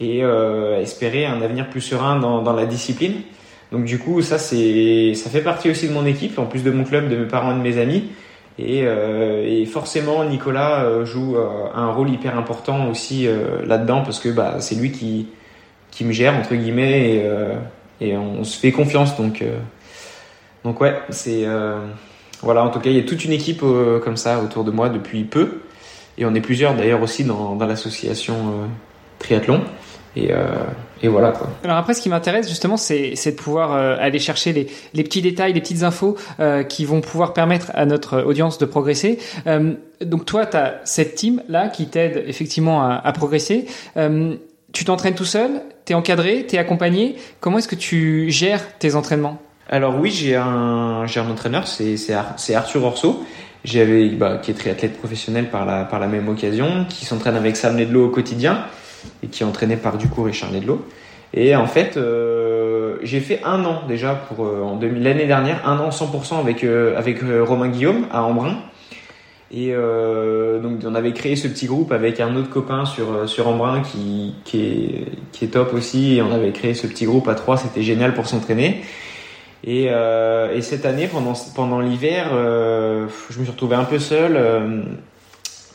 et 0.00 0.22
euh, 0.24 0.80
espérer 0.80 1.24
un 1.24 1.40
avenir 1.40 1.70
plus 1.70 1.80
serein 1.80 2.18
dans, 2.18 2.42
dans 2.42 2.52
la 2.52 2.66
discipline. 2.66 3.22
Donc 3.72 3.84
du 3.84 3.98
coup, 3.98 4.20
ça 4.20 4.38
ça 4.38 5.30
fait 5.30 5.42
partie 5.42 5.70
aussi 5.70 5.88
de 5.88 5.92
mon 5.92 6.04
équipe, 6.04 6.38
en 6.38 6.46
plus 6.46 6.64
de 6.64 6.70
mon 6.70 6.84
club, 6.84 7.08
de 7.08 7.16
mes 7.16 7.26
parents 7.26 7.52
et 7.52 7.54
de 7.54 7.62
mes 7.62 7.78
amis. 7.78 8.10
Et, 8.58 8.82
euh, 8.84 9.46
et 9.46 9.64
forcément, 9.64 10.24
Nicolas 10.24 10.82
euh, 10.82 11.04
joue 11.04 11.36
un 11.74 11.90
rôle 11.92 12.10
hyper 12.10 12.36
important 12.36 12.88
aussi 12.90 13.28
là-dedans 13.64 14.02
parce 14.02 14.18
que 14.18 14.28
bah, 14.28 14.56
c'est 14.58 14.74
lui 14.74 14.90
qui, 14.90 15.28
qui 15.92 16.04
me 16.04 16.12
gère 16.12 16.34
entre 16.34 16.56
guillemets 16.56 17.14
et 17.14 17.24
et 18.00 18.16
on, 18.16 18.44
se 18.44 18.58
fait 18.58 18.72
confiance. 18.72 19.16
Donc, 19.16 19.42
euh, 19.42 19.58
donc 20.64 20.80
ouais, 20.80 20.98
c'est 21.10 21.44
euh, 21.44 21.78
voilà. 22.42 22.64
En 22.64 22.70
tout 22.70 22.80
cas, 22.80 22.90
il 22.90 22.96
y 22.96 23.00
a 23.00 23.04
toute 23.04 23.24
une 23.24 23.32
équipe 23.32 23.62
euh, 23.62 23.98
comme 23.98 24.16
ça 24.16 24.40
autour 24.40 24.64
de 24.64 24.70
moi 24.70 24.88
depuis 24.88 25.24
peu, 25.24 25.60
et 26.18 26.24
on 26.24 26.34
est 26.34 26.40
plusieurs 26.40 26.74
d'ailleurs 26.74 27.02
aussi 27.02 27.24
dans, 27.24 27.56
dans 27.56 27.66
l'association 27.66 28.68
triathlon. 29.18 29.62
Et, 30.16 30.32
euh, 30.32 30.44
et, 31.02 31.08
voilà 31.08 31.30
quoi. 31.30 31.48
Alors 31.62 31.76
après, 31.76 31.94
ce 31.94 32.00
qui 32.00 32.08
m'intéresse 32.08 32.48
justement, 32.48 32.76
c'est, 32.76 33.12
de 33.12 33.30
pouvoir 33.30 33.72
aller 33.72 34.18
chercher 34.18 34.52
les, 34.52 34.66
les, 34.92 35.04
petits 35.04 35.22
détails, 35.22 35.52
les 35.52 35.60
petites 35.60 35.84
infos 35.84 36.16
euh, 36.40 36.64
qui 36.64 36.84
vont 36.84 37.00
pouvoir 37.00 37.32
permettre 37.32 37.70
à 37.74 37.86
notre 37.86 38.22
audience 38.22 38.58
de 38.58 38.66
progresser. 38.66 39.18
Euh, 39.46 39.74
donc 40.00 40.26
toi, 40.26 40.46
tu 40.46 40.56
as 40.56 40.80
cette 40.84 41.14
team 41.14 41.42
là 41.48 41.68
qui 41.68 41.86
t'aide 41.86 42.24
effectivement 42.26 42.82
à, 42.82 42.94
à 42.94 43.12
progresser 43.12 43.66
tu 44.72 44.84
t'entraînes 44.84 45.14
tout 45.14 45.24
seul? 45.24 45.62
T'es 45.90 45.94
encadré 45.94 46.46
T'es 46.46 46.56
accompagné 46.56 47.16
Comment 47.40 47.58
est-ce 47.58 47.66
que 47.66 47.74
tu 47.74 48.30
gères 48.30 48.78
tes 48.78 48.94
entraînements? 48.94 49.42
Alors 49.68 49.98
oui, 49.98 50.12
j'ai 50.12 50.36
un, 50.36 51.04
j'ai 51.06 51.18
un 51.18 51.28
entraîneur, 51.28 51.66
c'est, 51.66 51.96
c'est, 51.96 52.54
Arthur 52.54 52.84
Orso, 52.84 53.24
j'avais, 53.64 54.10
bah, 54.10 54.38
qui 54.40 54.52
est 54.52 54.54
triathlète 54.54 54.96
professionnel 54.96 55.50
par 55.50 55.66
la, 55.66 55.82
par 55.82 55.98
la 55.98 56.06
même 56.06 56.28
occasion, 56.28 56.86
qui 56.88 57.06
s'entraîne 57.06 57.34
avec 57.34 57.56
Sam 57.56 57.74
Nedlo 57.74 58.06
au 58.06 58.08
quotidien 58.08 58.66
et 59.24 59.26
qui 59.26 59.42
est 59.42 59.46
entraîné 59.46 59.76
par 59.76 59.98
du 59.98 60.06
coup 60.06 60.22
Richard 60.22 60.52
Nedlo. 60.52 60.86
Et 61.34 61.56
en 61.56 61.66
fait, 61.66 61.96
euh, 61.96 62.98
j'ai 63.02 63.18
fait 63.18 63.40
un 63.44 63.64
an 63.64 63.82
déjà 63.88 64.14
pour 64.14 64.46
euh, 64.46 64.62
en 64.62 64.78
l'année 64.80 65.26
dernière, 65.26 65.68
un 65.68 65.80
an 65.80 65.88
100% 65.88 66.38
avec 66.38 66.62
euh, 66.62 66.96
avec 66.96 67.18
Romain 67.20 67.66
Guillaume 67.66 68.06
à 68.12 68.22
Embrun. 68.22 68.58
Et 69.52 69.72
euh, 69.72 70.60
donc 70.60 70.80
on 70.86 70.94
avait 70.94 71.12
créé 71.12 71.34
ce 71.34 71.48
petit 71.48 71.66
groupe 71.66 71.90
avec 71.90 72.20
un 72.20 72.36
autre 72.36 72.50
copain 72.50 72.84
sur 72.84 73.12
euh, 73.12 73.26
sur 73.26 73.48
Embrun 73.48 73.82
qui 73.82 74.34
qui 74.44 74.60
est 74.60 75.06
qui 75.32 75.44
est 75.44 75.48
top 75.48 75.74
aussi. 75.74 76.16
Et 76.16 76.22
on 76.22 76.30
avait 76.30 76.52
créé 76.52 76.74
ce 76.74 76.86
petit 76.86 77.04
groupe 77.04 77.26
à 77.26 77.34
trois, 77.34 77.56
c'était 77.56 77.82
génial 77.82 78.14
pour 78.14 78.26
s'entraîner. 78.26 78.82
Et, 79.62 79.88
euh, 79.90 80.54
et 80.54 80.62
cette 80.62 80.86
année 80.86 81.06
pendant 81.06 81.34
pendant 81.54 81.80
l'hiver, 81.80 82.30
euh, 82.32 83.06
je 83.28 83.38
me 83.38 83.44
suis 83.44 83.52
retrouvé 83.52 83.76
un 83.76 83.84
peu 83.84 83.98
seul 83.98 84.36
euh, 84.36 84.82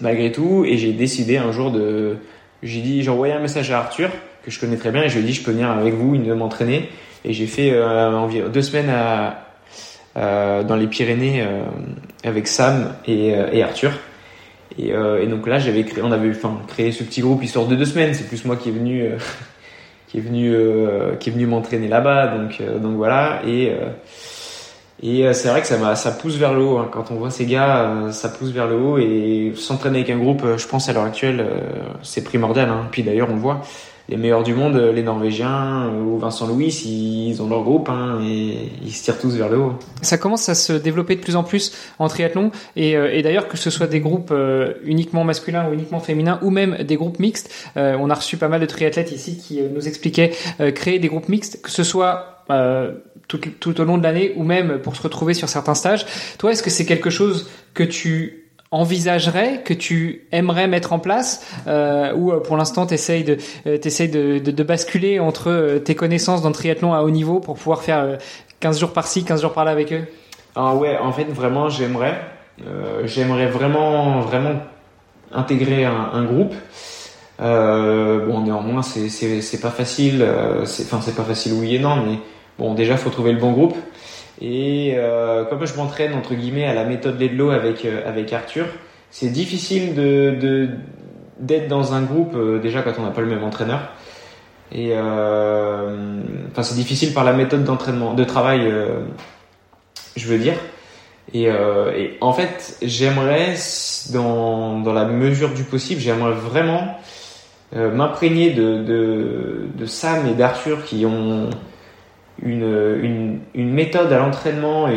malgré 0.02 0.32
tout 0.32 0.66
et 0.66 0.78
j'ai 0.78 0.92
décidé 0.92 1.38
un 1.38 1.52
jour 1.52 1.70
de 1.70 2.18
j'ai 2.64 2.82
dit 2.82 3.04
j'ai 3.04 3.12
envoyé 3.12 3.34
un 3.34 3.40
message 3.40 3.70
à 3.72 3.80
Arthur 3.80 4.10
que 4.44 4.50
je 4.50 4.60
connais 4.60 4.78
très 4.78 4.92
bien 4.92 5.04
et 5.04 5.10
je 5.10 5.20
lui 5.20 5.24
ai 5.24 5.28
dit 5.28 5.34
je 5.34 5.44
peux 5.44 5.52
venir 5.52 5.70
avec 5.70 5.94
vous, 5.94 6.16
il 6.16 6.34
m'entraîner 6.34 6.90
et 7.24 7.34
j'ai 7.34 7.46
fait 7.46 7.72
euh, 7.74 8.12
environ 8.12 8.50
deux 8.50 8.62
semaines 8.62 8.90
à 8.90 9.42
dans 10.16 10.78
les 10.78 10.88
Pyrénées 10.88 11.46
avec 12.26 12.48
Sam 12.48 12.96
et, 13.08 13.36
euh, 13.36 13.64
Arthur. 13.64 13.92
Et, 14.78 14.90
et, 14.90 15.28
donc 15.28 15.48
là, 15.48 15.58
j'avais 15.58 15.84
créé, 15.84 16.04
on 16.04 16.12
avait 16.12 16.30
enfin, 16.32 16.60
créé 16.68 16.92
ce 16.92 17.04
petit 17.04 17.22
groupe 17.22 17.42
histoire 17.44 17.66
de 17.66 17.76
deux 17.76 17.86
semaines. 17.86 18.14
C'est 18.14 18.28
plus 18.28 18.44
moi 18.44 18.58
qui 18.58 18.70
est 18.70 18.72
venu, 18.74 19.10
qui 20.08 20.18
est 20.18 20.22
venu, 20.22 20.54
qui 21.20 21.30
est 21.30 21.32
venu 21.32 21.46
m'entraîner 21.46 21.88
là-bas. 21.88 22.36
Donc, 22.36 22.62
donc 22.82 22.96
voilà. 22.98 23.42
Et 23.48 23.72
et 25.02 25.32
c'est 25.34 25.50
vrai 25.50 25.62
que 25.62 25.68
ça, 25.68 25.96
ça 25.96 26.12
pousse 26.12 26.36
vers 26.36 26.54
le 26.54 26.62
haut. 26.62 26.78
Hein. 26.78 26.90
Quand 26.92 27.12
on 27.12 27.16
voit 27.16 27.30
ces 27.30 27.46
gars, 27.46 28.10
ça 28.12 28.28
pousse 28.28 28.50
vers 28.50 28.68
le 28.68 28.76
haut. 28.76 28.98
Et 28.98 29.54
s'entraîner 29.56 30.00
avec 30.00 30.10
un 30.10 30.18
groupe, 30.18 30.44
je 30.58 30.68
pense 30.68 30.90
à 30.90 30.94
l'heure 30.94 31.04
actuelle, 31.04 31.46
c'est 32.02 32.24
primordial. 32.24 32.68
Hein. 32.68 32.88
Puis 32.92 33.04
d'ailleurs, 33.04 33.30
on 33.32 33.38
voit 33.38 33.62
les 34.10 34.18
meilleurs 34.18 34.44
du 34.44 34.54
monde, 34.54 34.76
les 34.76 35.04
Norvégiens 35.04 35.90
ou 35.90 36.18
Vincent 36.18 36.48
Louis, 36.48 36.68
ils 36.86 37.42
ont 37.42 37.50
leur 37.50 37.64
groupe 37.64 37.90
hein, 37.90 38.20
et 38.24 38.70
ils 38.84 38.92
se 38.92 39.04
tirent 39.04 39.20
tous 39.20 39.36
vers 39.36 39.50
le 39.50 39.58
haut. 39.58 39.74
Ça 40.02 40.18
commence 40.18 40.48
à 40.50 40.56
se 40.56 40.74
développer 40.74 41.16
de 41.16 41.22
plus 41.22 41.36
en 41.36 41.44
plus 41.44 41.74
en 42.00 42.08
triathlon 42.08 42.52
et, 42.76 42.92
et 42.92 43.22
d'ailleurs 43.22 43.48
que 43.48 43.58
ce 43.58 43.70
soit 43.70 43.88
des 43.88 44.00
groupes 44.00 44.34
uniquement 44.84 45.24
masculins 45.24 45.68
ou 45.70 45.74
uniquement 45.74 46.00
féminins 46.00 46.40
ou 46.42 46.50
même 46.50 46.84
des 46.84 46.96
groupes 46.96 47.20
mixtes, 47.20 47.52
on 47.76 48.10
a 48.10 48.14
reçu 48.14 48.38
pas 48.38 48.48
mal 48.48 48.62
de 48.62 48.66
triathlètes 48.66 49.12
ici 49.12 49.38
qui 49.38 49.62
nous 49.62 49.88
expliquaient 49.88 50.32
créer 50.74 51.00
des 51.00 51.08
groupes 51.08 51.30
mixtes, 51.30 51.62
que 51.62 51.72
ce 51.72 51.84
soit 51.84 52.44
tout, 53.28 53.82
au 53.82 53.84
long 53.84 53.98
de 53.98 54.04
l'année 54.04 54.34
ou 54.36 54.44
même 54.44 54.80
pour 54.80 54.96
se 54.96 55.02
retrouver 55.02 55.34
sur 55.34 55.50
certains 55.50 55.76
stages. 55.76 56.06
Toi, 56.38 56.52
est-ce 56.52 56.64
que 56.64 56.70
c'est 56.70 56.86
quelque 56.86 57.10
chose 57.10 57.50
que 57.74 57.84
tu 57.84 58.45
envisagerais, 58.72 59.62
que 59.64 59.74
tu 59.74 60.24
aimerais 60.32 60.68
mettre 60.68 60.94
en 60.94 61.00
place 61.00 61.46
euh, 61.68 62.14
ou 62.16 62.32
euh, 62.32 62.40
pour 62.40 62.58
l'instant 62.58 62.86
tu 62.86 62.94
essayes, 62.94 63.24
de, 63.24 63.38
euh, 63.68 63.78
de, 63.78 64.40
de, 64.40 64.52
de, 64.52 64.64
basculer 64.64 65.20
entre 65.20 65.80
tes 65.84 65.96
connaissances 65.96 66.42
dans 66.42 66.50
le 66.50 66.56
triathlon 66.56 66.94
à 66.94 67.02
haut 67.02 67.10
niveau 67.10 67.40
pour 67.40 67.56
pouvoir 67.56 67.84
faire 67.84 68.18
15 68.60 68.80
jours 68.80 68.92
par-ci, 68.92 69.24
15 69.24 69.42
jours 69.42 69.54
par-là 69.54 69.72
avec 69.72 69.94
eux? 69.94 70.06
Ah 70.56 70.76
ouais, 70.76 70.98
en 70.98 71.12
fait 71.12 71.26
vraiment 71.26 71.70
j'aimerais. 71.70 72.20
j'aimerais 73.04 73.48
vraiment, 73.48 74.22
vraiment 74.22 74.60
intégrer 75.32 75.86
un, 75.86 76.10
un 76.14 76.24
groupe. 76.24 76.54
bon 77.40 78.42
néanmoins 78.42 78.82
c'est 78.82 79.62
pas 79.62 79.72
facile, 79.72 80.26
enfin 80.64 81.00
c'est 81.02 81.16
pas 81.16 81.24
facile 81.24 81.54
oui 81.54 81.76
et 81.76 81.80
non 81.80 81.98
mais 81.98 82.18
Bon, 82.58 82.74
déjà, 82.74 82.96
faut 82.96 83.10
trouver 83.10 83.34
le 83.34 83.40
bon 83.40 83.52
groupe. 83.52 83.76
Et 84.42 84.94
euh, 84.96 85.46
comme 85.46 85.66
je 85.66 85.76
m'entraîne 85.76 86.14
entre 86.14 86.34
guillemets 86.34 86.66
à 86.66 86.74
la 86.74 86.84
méthode 86.84 87.20
Ledlow 87.20 87.52
avec 87.52 87.86
euh, 87.86 88.02
avec 88.06 88.34
Arthur, 88.34 88.66
c'est 89.10 89.30
difficile 89.30 89.96
de 89.96 90.70
d'être 91.40 91.68
dans 91.68 91.94
un 91.94 92.02
groupe 92.02 92.36
euh, 92.36 92.60
déjà 92.60 92.82
quand 92.82 92.94
on 93.00 93.04
n'a 93.04 93.12
pas 93.12 93.22
le 93.22 93.28
même 93.28 93.44
entraîneur. 93.44 93.92
Et 94.72 94.94
enfin, 94.98 96.64
c'est 96.64 96.76
difficile 96.76 97.14
par 97.14 97.24
la 97.24 97.34
méthode 97.34 97.64
d'entraînement, 97.64 98.16
de 98.16 98.24
travail, 98.24 98.74
je 100.16 100.28
veux 100.28 100.40
dire. 100.40 100.56
Et, 101.34 101.48
en 102.20 102.34
fait, 102.34 102.76
j'aimerais, 102.82 103.54
dans, 104.12 104.80
dans 104.80 104.92
la 104.92 105.06
mesure 105.06 105.54
du 105.54 105.64
possible, 105.64 106.02
j'aimerais 106.02 106.34
vraiment 106.34 106.98
m'imprégner 107.74 108.52
de, 108.54 108.82
de 109.74 109.86
Sam 109.86 110.28
et 110.28 110.34
d'Arthur 110.34 110.84
qui 110.84 111.06
ont 111.06 111.52
une, 112.42 113.40
une, 113.54 113.74
méthode 113.74 114.12
à 114.12 114.20
l'entraînement 114.20 114.88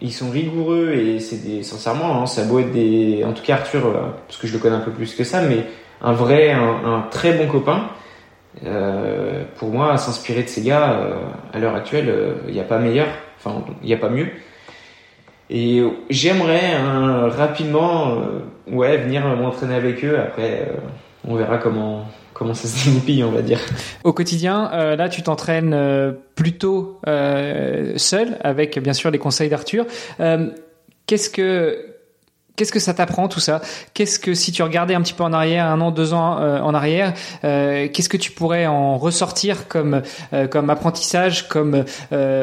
ils 0.00 0.12
sont 0.12 0.30
rigoureux 0.30 0.92
et 0.92 1.20
c'est 1.20 1.44
des 1.44 1.62
sincèrement 1.62 2.22
hein, 2.22 2.26
ça 2.26 2.44
beau 2.44 2.58
être 2.60 2.72
des 2.72 3.22
en 3.24 3.32
tout 3.32 3.42
cas 3.42 3.54
Arthur 3.54 3.86
euh, 3.86 3.92
parce 4.26 4.38
que 4.38 4.46
je 4.46 4.52
le 4.52 4.58
connais 4.58 4.76
un 4.76 4.80
peu 4.80 4.92
plus 4.92 5.14
que 5.14 5.24
ça 5.24 5.42
mais 5.42 5.66
un 6.00 6.12
vrai 6.12 6.52
un, 6.52 6.84
un 6.84 7.02
très 7.10 7.32
bon 7.32 7.46
copain 7.46 7.90
euh, 8.64 9.44
pour 9.56 9.70
moi 9.70 9.96
s'inspirer 9.96 10.42
de 10.42 10.48
ces 10.48 10.62
gars 10.62 10.92
euh, 10.92 11.14
à 11.52 11.58
l'heure 11.58 11.74
actuelle 11.74 12.12
il 12.48 12.54
n'y 12.54 12.60
a 12.60 12.64
pas 12.64 12.78
meilleur 12.78 13.08
enfin 13.38 13.64
il 13.82 13.86
n'y 13.86 13.94
a 13.94 13.98
pas 13.98 14.10
mieux. 14.10 14.28
Et 15.52 15.82
j'aimerais 16.10 16.74
hein, 16.76 17.28
rapidement 17.28 18.18
ouais 18.70 18.98
venir 18.98 19.26
m'entraîner 19.34 19.74
avec 19.74 20.04
eux. 20.04 20.16
Après 20.16 20.68
on 21.26 21.34
verra 21.34 21.58
comment 21.58 22.04
comment 22.40 22.54
ça 22.54 22.68
se 22.68 22.86
dégoupille, 22.86 23.22
on 23.22 23.30
va 23.30 23.42
dire. 23.42 23.60
Au 24.02 24.14
quotidien, 24.14 24.70
euh, 24.72 24.96
là, 24.96 25.10
tu 25.10 25.22
t'entraînes 25.22 25.74
euh, 25.74 26.12
plutôt 26.36 26.98
euh, 27.06 27.92
seul, 27.98 28.38
avec 28.42 28.78
bien 28.78 28.94
sûr 28.94 29.10
les 29.10 29.18
conseils 29.18 29.50
d'Arthur. 29.50 29.84
Qu'est-ce 31.06 31.28
que 31.28 31.86
Qu'est-ce 32.56 32.72
que 32.72 32.80
ça 32.80 32.92
t'apprend 32.92 33.28
tout 33.28 33.40
ça? 33.40 33.62
Qu'est-ce 33.94 34.18
que 34.18 34.34
si 34.34 34.52
tu 34.52 34.62
regardais 34.62 34.94
un 34.94 35.00
petit 35.00 35.14
peu 35.14 35.22
en 35.22 35.32
arrière, 35.32 35.64
un 35.66 35.80
an, 35.80 35.90
deux 35.90 36.12
ans 36.12 36.36
en 36.36 36.74
arrière, 36.74 37.14
qu'est-ce 37.40 38.08
que 38.08 38.18
tu 38.18 38.32
pourrais 38.32 38.66
en 38.66 38.98
ressortir 38.98 39.66
comme 39.66 40.02
comme 40.50 40.68
apprentissage, 40.68 41.48
comme 41.48 41.84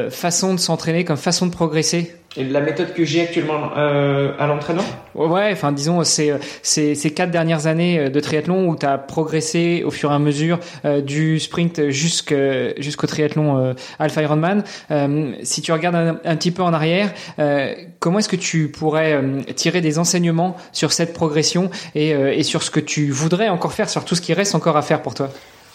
façon 0.09 0.55
de 0.55 0.59
s'entraîner, 0.59 1.05
comme 1.05 1.17
façon 1.17 1.45
de 1.45 1.51
progresser? 1.51 2.15
Et 2.35 2.43
la 2.43 2.61
méthode 2.61 2.93
que 2.93 3.03
j'ai 3.03 3.21
actuellement 3.21 3.71
euh, 3.77 4.33
à 4.37 4.47
l'entraînement? 4.47 4.83
Ouais, 5.15 5.49
enfin 5.51 5.71
disons 5.71 6.03
c'est 6.03 6.33
ces, 6.61 7.11
quatre 7.11 7.31
dernières 7.31 7.67
années 7.67 7.99
euh, 7.99 8.09
de 8.09 8.19
triathlon 8.19 8.67
où 8.67 8.75
tu 8.75 8.85
as 8.85 8.97
progressé 8.97 9.83
au 9.85 9.91
fur 9.91 10.11
et 10.11 10.15
à 10.15 10.19
mesure 10.19 10.59
euh, 10.85 11.01
du 11.01 11.39
sprint 11.39 11.89
jusqu'au 11.89 13.07
triathlon 13.07 13.57
euh, 13.57 13.73
Alpha 13.97 14.21
Ironman. 14.21 14.63
Euh, 14.91 15.33
si 15.43 15.61
tu 15.61 15.71
regardes 15.71 15.95
un, 15.95 16.19
un, 16.23 16.35
petit 16.35 16.51
peu 16.51 16.61
en 16.61 16.73
arrière, 16.73 17.13
euh, 17.39 17.73
comment 17.99 18.19
est-ce 18.19 18.29
que 18.29 18.35
tu 18.35 18.67
pourrais 18.69 19.21
tirer 19.55 19.81
des 19.81 19.97
enseignements 19.97 20.57
sur 20.71 20.91
cette 20.91 21.13
progression 21.13 21.71
et, 21.95 22.09
et 22.09 22.43
sur 22.43 22.61
ce 22.61 22.69
que 22.69 22.79
tu 22.79 23.09
voudrais 23.09 23.49
encore 23.49 23.73
faire, 23.73 23.89
sur 23.89 24.05
tout 24.05 24.15
ce 24.15 24.21
qui 24.21 24.33
reste 24.33 24.53
encore 24.53 24.77
à 24.77 24.81
faire 24.81 25.01
pour 25.01 25.13
toi? 25.13 25.29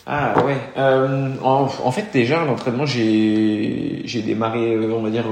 Ah 0.07 0.45
ouais. 0.45 0.57
Euh, 0.77 1.29
en, 1.43 1.91
fait, 1.93 2.07
déjà 2.13 2.45
l'entraînement, 2.45 2.87
j'ai 2.87 4.23
démarré, 4.25 4.75
euh, 4.75 4.93
on 4.93 5.03
va 5.03 5.11
dire, 5.11 5.25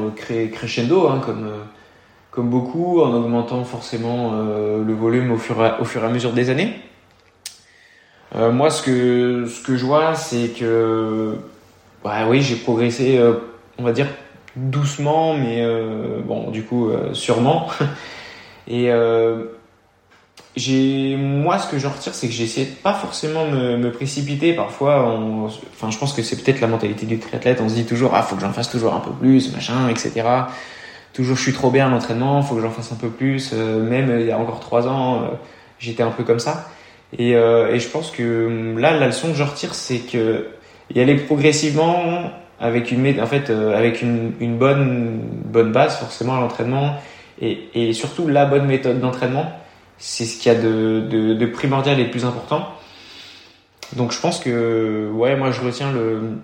crescendo, 0.52 1.08
hein, 1.08 1.20
comme 1.20 1.46
euh, 1.46 2.42
beaucoup, 2.42 3.00
en 3.00 3.12
augmentant 3.12 3.64
forcément 3.64 4.32
euh, 4.34 4.84
le 4.84 4.94
volume 4.94 5.32
au 5.32 5.38
fur 5.38 5.60
et, 5.64 6.04
à 6.04 6.08
mesure 6.08 6.32
des 6.32 6.50
années. 6.50 6.72
Euh, 8.36 8.52
moi, 8.52 8.70
ce 8.70 8.82
que 8.82 9.46
ce 9.46 9.60
que 9.60 9.76
je 9.76 9.84
vois, 9.84 10.14
c'est 10.14 10.50
que 10.56 11.34
bah 12.04 12.28
oui, 12.28 12.40
j'ai 12.40 12.54
progressé, 12.54 13.20
on 13.76 13.82
va 13.82 13.92
dire 13.92 14.06
doucement, 14.54 15.34
mais 15.34 15.66
bon, 16.24 16.50
du 16.50 16.62
coup, 16.62 16.90
sûrement. 17.12 17.68
et 18.68 18.88
j'ai 20.56 21.16
moi 21.16 21.58
ce 21.58 21.70
que 21.70 21.78
je 21.78 21.86
retire 21.86 22.12
c'est 22.12 22.26
que 22.26 22.32
j'essaie 22.32 22.64
de 22.64 22.74
pas 22.82 22.94
forcément 22.94 23.46
me, 23.46 23.76
me 23.76 23.92
précipiter. 23.92 24.52
Parfois 24.52 25.06
on, 25.06 25.46
enfin 25.46 25.90
je 25.90 25.98
pense 25.98 26.12
que 26.12 26.22
c'est 26.22 26.42
peut-être 26.42 26.60
la 26.60 26.66
mentalité 26.66 27.06
du 27.06 27.18
triathlète. 27.18 27.60
On 27.60 27.68
se 27.68 27.74
dit 27.74 27.84
toujours 27.84 28.12
ah 28.14 28.22
faut 28.22 28.34
que 28.34 28.42
j'en 28.42 28.52
fasse 28.52 28.70
toujours 28.70 28.94
un 28.94 29.00
peu 29.00 29.12
plus 29.12 29.52
machin 29.52 29.88
etc 29.88 30.22
toujours 31.12 31.36
je 31.36 31.42
suis 31.42 31.52
trop 31.52 31.70
bien 31.70 31.86
à 31.86 31.90
l'entraînement 31.90 32.42
faut 32.42 32.54
que 32.56 32.62
j'en 32.62 32.70
fasse 32.70 32.92
un 32.92 32.96
peu 32.96 33.08
plus 33.08 33.50
euh, 33.52 33.82
même 33.82 34.20
il 34.20 34.26
y 34.26 34.30
a 34.30 34.38
encore 34.38 34.60
trois 34.60 34.86
ans 34.86 35.22
euh, 35.22 35.26
j'étais 35.78 36.02
un 36.02 36.10
peu 36.10 36.24
comme 36.24 36.40
ça. 36.40 36.68
Et, 37.18 37.34
euh, 37.34 37.74
et 37.74 37.80
je 37.80 37.88
pense 37.88 38.10
que 38.10 38.74
là 38.78 38.96
la 38.96 39.06
leçon 39.06 39.28
que 39.28 39.34
je 39.34 39.42
retire 39.42 39.74
c'est 39.74 39.98
que 39.98 40.48
y 40.94 41.00
aller 41.00 41.16
progressivement 41.16 42.30
avec 42.60 42.92
une 42.92 43.20
en 43.20 43.26
fait 43.26 43.50
avec 43.50 44.02
une, 44.02 44.32
une 44.40 44.58
bonne 44.58 45.20
bonne 45.44 45.72
base 45.72 45.98
forcément 45.98 46.36
à 46.36 46.40
l'entraînement 46.40 46.94
et, 47.40 47.68
et 47.74 47.92
surtout 47.92 48.28
la 48.28 48.44
bonne 48.44 48.66
méthode 48.66 49.00
d'entraînement 49.00 49.46
c'est 50.00 50.24
ce 50.24 50.38
qu'il 50.38 50.52
y 50.52 50.54
a 50.54 50.58
de, 50.58 51.06
de, 51.08 51.34
de, 51.34 51.46
primordial 51.46 52.00
et 52.00 52.04
de 52.04 52.10
plus 52.10 52.24
important. 52.24 52.68
Donc 53.94 54.12
je 54.12 54.20
pense 54.20 54.40
que 54.40 55.08
ouais, 55.12 55.36
moi 55.36 55.52
je 55.52 55.60
retiens 55.60 55.92
le, 55.92 56.38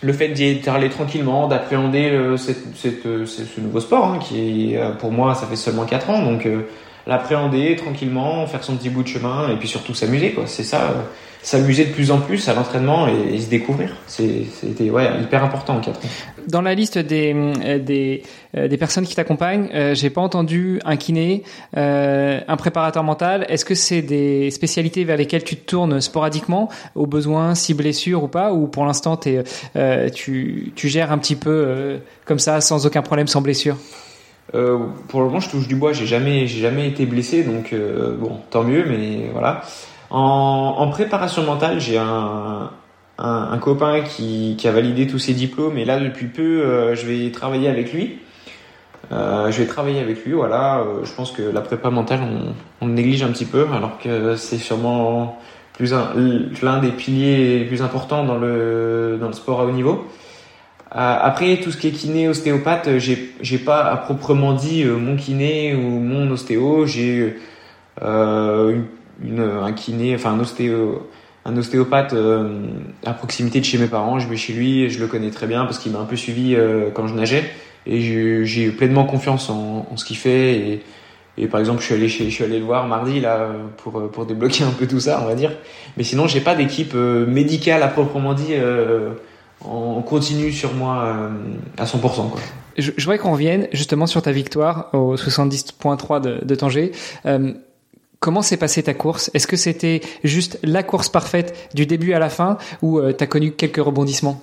le 0.00 0.12
fait 0.12 0.28
d'y 0.28 0.60
aller 0.68 0.88
tranquillement, 0.88 1.46
d'appréhender 1.46 2.34
cette, 2.36 2.76
cette, 2.76 3.02
ce 3.26 3.60
nouveau 3.60 3.80
sport 3.80 4.06
hein, 4.06 4.18
qui 4.18 4.74
est, 4.74 4.98
pour 4.98 5.12
moi 5.12 5.34
ça 5.34 5.46
fait 5.46 5.56
seulement 5.56 5.84
4 5.84 6.10
ans, 6.10 6.22
donc 6.22 6.46
euh, 6.46 6.62
l'appréhender 7.06 7.76
tranquillement, 7.76 8.46
faire 8.46 8.64
son 8.64 8.76
petit 8.76 8.90
bout 8.90 9.02
de 9.02 9.08
chemin 9.08 9.50
et 9.50 9.56
puis 9.56 9.68
surtout 9.68 9.94
s'amuser 9.94 10.32
quoi. 10.32 10.44
C'est 10.46 10.64
ça, 10.64 10.82
euh, 10.82 11.02
s'amuser 11.42 11.86
de 11.86 11.92
plus 11.92 12.10
en 12.10 12.18
plus 12.18 12.48
à 12.48 12.54
l'entraînement 12.54 13.08
et, 13.08 13.38
se 13.38 13.48
découvrir. 13.48 13.96
C'était 14.06 14.90
ouais, 14.90 15.08
hyper 15.22 15.42
important 15.42 15.76
en 15.76 15.80
4 15.80 15.96
ans. 15.96 16.08
Dans 16.48 16.62
la 16.62 16.74
liste 16.74 16.98
des, 16.98 17.32
euh, 17.34 18.18
euh, 18.56 18.68
des 18.68 18.76
personnes 18.76 19.06
qui 19.06 19.14
t'accompagnent, 19.14 19.68
euh, 19.74 19.94
j'ai 19.94 20.10
pas 20.10 20.20
entendu 20.20 20.80
un 20.84 20.96
kiné, 20.96 21.42
un 21.74 22.56
préparateur 22.56 23.04
mental. 23.04 23.46
Est-ce 23.48 23.64
que 23.64 23.74
c'est 23.74 24.02
des 24.02 24.50
spécialités 24.50 25.04
vers 25.04 25.16
lesquelles 25.16 25.44
tu 25.44 25.56
te 25.56 25.64
tournes 25.64 26.00
sporadiquement, 26.00 26.68
au 26.94 27.06
besoin, 27.06 27.54
si 27.54 27.74
blessure 27.74 28.24
ou 28.24 28.28
pas, 28.28 28.52
ou 28.52 28.66
pour 28.66 28.84
l'instant 28.84 29.16
tu, 29.16 30.72
tu 30.74 30.88
gères 30.88 31.12
un 31.12 31.18
petit 31.18 31.36
peu 31.36 31.98
comme 32.24 32.38
ça, 32.38 32.60
sans 32.60 32.86
aucun 32.86 33.02
problème, 33.02 33.26
sans 33.26 33.40
blessure? 33.40 33.76
Euh, 34.54 34.78
pour 35.08 35.20
le 35.20 35.26
moment, 35.26 35.40
je 35.40 35.50
touche 35.50 35.68
du 35.68 35.76
bois. 35.76 35.92
J'ai 35.92 36.06
jamais, 36.06 36.46
j'ai 36.46 36.60
jamais 36.60 36.88
été 36.88 37.06
blessé, 37.06 37.44
donc 37.44 37.74
bon, 38.18 38.40
tant 38.50 38.64
mieux. 38.64 38.84
Mais 38.88 39.30
voilà. 39.32 39.62
En, 40.10 40.88
préparation 40.90 41.44
mentale, 41.44 41.80
j'ai 41.80 41.96
un, 41.96 42.70
copain 43.60 44.00
qui, 44.02 44.56
a 44.64 44.72
validé 44.72 45.06
tous 45.06 45.18
ses 45.18 45.34
diplômes 45.34 45.78
et 45.78 45.84
là 45.84 46.00
depuis 46.00 46.26
peu, 46.26 46.62
euh, 46.62 46.94
je 46.96 47.06
vais 47.06 47.30
travailler 47.30 47.68
avec 47.68 47.92
lui. 47.92 48.18
Euh, 49.12 49.50
je 49.50 49.58
vais 49.58 49.66
travailler 49.66 50.00
avec 50.00 50.24
lui, 50.24 50.32
voilà. 50.32 50.80
Euh, 50.80 51.04
je 51.04 51.12
pense 51.12 51.32
que 51.32 51.42
la 51.42 51.60
prépa 51.60 51.90
mentale, 51.90 52.20
on, 52.22 52.54
on 52.80 52.86
le 52.88 52.92
néglige 52.92 53.22
un 53.22 53.30
petit 53.30 53.44
peu, 53.44 53.66
alors 53.74 53.98
que 53.98 54.36
c'est 54.36 54.58
sûrement 54.58 55.38
plus 55.72 55.92
l'un 56.62 56.78
des 56.78 56.90
piliers 56.90 57.58
les 57.60 57.64
plus 57.64 57.82
importants 57.82 58.24
dans 58.24 58.36
le 58.36 59.16
dans 59.18 59.28
le 59.28 59.32
sport 59.32 59.60
à 59.60 59.64
haut 59.64 59.70
niveau. 59.70 60.06
Euh, 60.92 61.18
après, 61.22 61.58
tout 61.60 61.70
ce 61.70 61.76
qui 61.76 61.88
est 61.88 61.92
kiné, 61.92 62.28
ostéopathe, 62.28 62.98
j'ai 62.98 63.32
j'ai 63.40 63.58
pas 63.58 63.82
à 63.84 63.96
proprement 63.96 64.52
dit 64.52 64.84
mon 64.84 65.16
kiné 65.16 65.74
ou 65.74 66.00
mon 66.00 66.30
ostéo. 66.30 66.86
J'ai 66.86 67.36
une, 68.02 69.40
un 69.40 69.72
kiné, 69.72 70.14
enfin 70.14 70.32
un 70.32 70.40
ostéo 70.40 71.10
un 71.44 71.56
ostéopathe 71.56 72.12
euh, 72.12 72.66
à 73.04 73.12
proximité 73.12 73.60
de 73.60 73.64
chez 73.64 73.78
mes 73.78 73.86
parents. 73.86 74.18
Je 74.18 74.28
vais 74.28 74.36
chez 74.36 74.52
lui, 74.52 74.90
je 74.90 75.00
le 75.00 75.06
connais 75.06 75.30
très 75.30 75.46
bien 75.46 75.64
parce 75.64 75.78
qu'il 75.78 75.92
m'a 75.92 75.98
un 75.98 76.04
peu 76.04 76.16
suivi 76.16 76.54
euh, 76.54 76.90
quand 76.92 77.06
je 77.06 77.14
nageais 77.14 77.44
et 77.86 78.44
j'ai 78.44 78.70
pleinement 78.70 79.04
confiance 79.04 79.48
en, 79.48 79.96
ce 79.96 80.04
qu'il 80.04 80.18
fait 80.18 80.52
et, 80.52 80.82
Et 81.38 81.46
par 81.46 81.60
exemple, 81.60 81.80
je 81.80 81.86
suis 81.86 81.94
allé 81.94 82.08
chez, 82.08 82.24
je 82.28 82.34
suis 82.34 82.44
allé 82.44 82.58
le 82.58 82.64
voir 82.64 82.86
mardi 82.86 83.20
là 83.20 83.48
pour 83.78 84.10
pour 84.10 84.26
débloquer 84.26 84.64
un 84.64 84.72
peu 84.78 84.86
tout 84.86 85.00
ça, 85.00 85.20
on 85.22 85.26
va 85.26 85.34
dire. 85.34 85.52
Mais 85.96 86.04
sinon, 86.04 86.26
j'ai 86.26 86.40
pas 86.40 86.54
d'équipe 86.54 86.94
médicale 86.94 87.82
à 87.82 87.88
proprement 87.88 88.34
dit 88.34 88.52
en 89.64 90.02
continu 90.02 90.52
sur 90.52 90.74
moi 90.74 91.30
à 91.78 91.84
100%. 91.84 91.98
Quoi. 92.00 92.40
Je, 92.78 92.92
je 92.96 93.04
voudrais 93.04 93.18
qu'on 93.18 93.32
revienne 93.32 93.68
justement 93.72 94.06
sur 94.06 94.22
ta 94.22 94.32
victoire 94.32 94.88
au 94.92 95.16
70.3 95.16 96.20
de, 96.20 96.44
de 96.44 96.54
Tanger. 96.54 96.92
Comment 98.20 98.42
s'est 98.42 98.58
passée 98.58 98.82
ta 98.82 98.92
course? 98.92 99.30
Est-ce 99.32 99.46
que 99.46 99.56
c'était 99.56 100.02
juste 100.24 100.58
la 100.62 100.82
course 100.82 101.08
parfaite 101.08 101.70
du 101.74 101.86
début 101.86 102.12
à 102.12 102.18
la 102.18 102.28
fin 102.28 102.58
ou 102.82 102.98
euh, 102.98 103.14
tu 103.16 103.24
as 103.24 103.26
connu 103.26 103.52
quelques 103.52 103.82
rebondissements? 103.82 104.42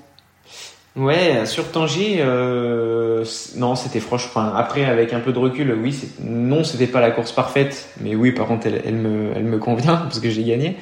Ouais, 0.96 1.46
sur 1.46 1.72
Tangier, 1.72 2.18
euh, 2.22 3.24
non, 3.56 3.76
c'était 3.76 4.00
franchement. 4.00 4.52
après, 4.56 4.84
avec 4.84 5.14
un 5.14 5.20
peu 5.20 5.32
de 5.32 5.38
recul, 5.38 5.78
oui, 5.80 5.96
non, 6.24 6.64
c'était 6.64 6.88
pas 6.88 7.02
la 7.02 7.12
course 7.12 7.32
parfaite, 7.32 7.90
mais 8.02 8.16
oui, 8.16 8.32
par 8.32 8.48
contre, 8.48 8.66
elle, 8.66 8.96
me, 8.96 9.32
elle 9.36 9.44
me 9.44 9.60
convient 9.60 9.98
parce 10.04 10.20
que 10.20 10.32
j'ai 10.32 10.44
gagné. 10.44 10.76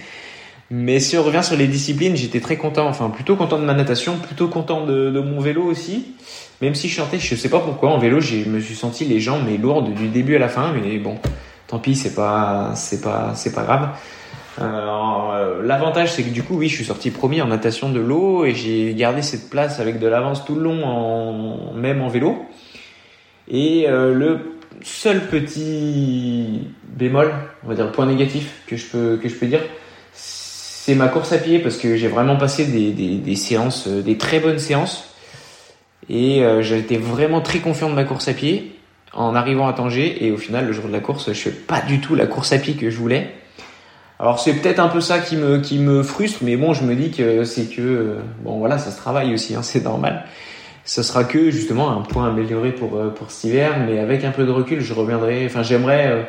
Mais 0.71 0.99
si 0.99 1.15
on 1.17 1.23
revient 1.23 1.43
sur 1.43 1.55
les 1.55 1.67
disciplines, 1.67 2.15
j'étais 2.15 2.39
très 2.39 2.57
content, 2.57 2.87
enfin 2.87 3.09
plutôt 3.09 3.35
content 3.35 3.59
de 3.59 3.65
ma 3.65 3.75
natation, 3.75 4.17
plutôt 4.17 4.47
content 4.47 4.85
de, 4.85 5.19
mon 5.19 5.39
vélo 5.39 5.63
aussi. 5.63 6.15
Même 6.61 6.73
si 6.73 6.89
je 6.89 6.95
chantais, 6.95 7.19
je 7.19 7.35
sais 7.35 7.49
pas 7.49 7.59
pourquoi, 7.59 7.91
en 7.91 7.99
vélo, 7.99 8.19
je 8.19 8.49
me 8.49 8.59
suis 8.59 8.75
senti 8.75 9.05
les 9.05 9.19
jambes 9.19 9.43
mais 9.45 9.57
lourdes 9.57 9.93
du 9.93 10.07
début 10.07 10.35
à 10.35 10.39
la 10.39 10.49
fin, 10.49 10.73
mais 10.73 10.97
bon, 10.97 11.17
tant 11.67 11.77
pis, 11.77 11.95
c'est 11.95 12.15
pas, 12.15 12.71
c'est 12.75 13.01
pas, 13.01 13.33
c'est 13.35 13.53
pas 13.53 13.63
grave. 13.63 13.89
Euh, 14.59 15.61
L'avantage, 15.63 16.13
c'est 16.13 16.23
que 16.23 16.29
du 16.29 16.41
coup, 16.41 16.55
oui, 16.57 16.67
je 16.69 16.75
suis 16.75 16.85
sorti 16.85 17.11
premier 17.11 17.41
en 17.41 17.47
natation 17.47 17.89
de 17.89 17.99
l'eau 17.99 18.45
et 18.45 18.55
j'ai 18.55 18.93
gardé 18.95 19.21
cette 19.21 19.49
place 19.49 19.79
avec 19.79 19.99
de 19.99 20.07
l'avance 20.07 20.45
tout 20.45 20.55
le 20.55 20.61
long, 20.61 21.73
même 21.73 22.01
en 22.01 22.07
vélo. 22.07 22.45
Et 23.47 23.87
euh, 23.87 24.13
le 24.13 24.57
seul 24.81 25.27
petit 25.27 26.61
bémol, 26.87 27.31
on 27.63 27.69
va 27.69 27.75
dire 27.75 27.85
le 27.85 27.91
point 27.91 28.05
négatif 28.05 28.63
que 28.65 28.75
je 28.75 28.85
peux 28.85 29.17
que 29.21 29.29
je 29.29 29.35
peux 29.35 29.45
dire, 29.45 29.61
c'est 30.85 30.93
ma 30.93 31.07
course 31.07 31.31
à 31.31 31.39
pied 31.39 31.57
parce 31.57 31.77
que 31.77 31.95
j'ai 31.95 32.07
vraiment 32.07 32.35
passé 32.35 32.63
des, 32.65 33.35
séances, 33.35 33.87
euh, 33.87 34.03
des 34.03 34.19
très 34.19 34.39
bonnes 34.39 34.59
séances. 34.59 35.15
Et 36.09 36.43
euh, 36.43 36.61
été 36.61 36.97
vraiment 36.97 37.41
très 37.41 37.57
confiant 37.57 37.89
de 37.89 37.95
ma 37.95 38.03
course 38.03 38.27
à 38.27 38.33
pied 38.33 38.75
en 39.11 39.33
arrivant 39.33 39.67
à 39.67 39.73
Tanger 39.73 40.23
et 40.23 40.31
au 40.31 40.37
final 40.37 40.67
le 40.67 40.73
jour 40.73 40.85
de 40.85 40.91
la 40.91 40.99
course 40.99 41.33
je 41.33 41.39
fais 41.39 41.49
pas 41.49 41.81
du 41.81 42.01
tout 42.01 42.13
la 42.13 42.27
course 42.27 42.51
à 42.51 42.59
pied 42.59 42.75
que 42.75 42.91
je 42.91 42.97
voulais. 42.97 43.31
Alors 44.19 44.39
c'est 44.39 44.53
peut-être 44.53 44.77
un 44.77 44.87
peu 44.87 45.01
ça 45.01 45.17
qui 45.17 45.37
me 45.37 46.03
frustre 46.03 46.41
mais 46.43 46.55
bon 46.55 46.73
je 46.73 46.83
me 46.83 46.93
dis 46.93 47.09
que 47.09 47.45
c'est 47.45 47.65
que 47.65 48.17
bon 48.43 48.59
voilà 48.59 48.77
ça 48.77 48.91
se 48.91 48.97
travaille 48.97 49.33
aussi 49.33 49.55
hein, 49.55 49.61
c'est 49.63 49.83
normal. 49.83 50.23
Ce 50.83 51.01
sera 51.01 51.23
que 51.23 51.49
justement 51.49 51.89
un 51.89 52.01
point 52.01 52.27
amélioré 52.27 52.71
pour 52.71 52.95
euh, 52.95 53.09
pour 53.09 53.31
cet 53.31 53.45
hiver 53.45 53.71
mais 53.87 53.97
avec 53.97 54.23
un 54.23 54.31
peu 54.31 54.45
de 54.45 54.51
recul 54.51 54.81
je 54.81 54.93
reviendrai 54.93 55.47
enfin 55.47 55.63
j'aimerais 55.63 56.27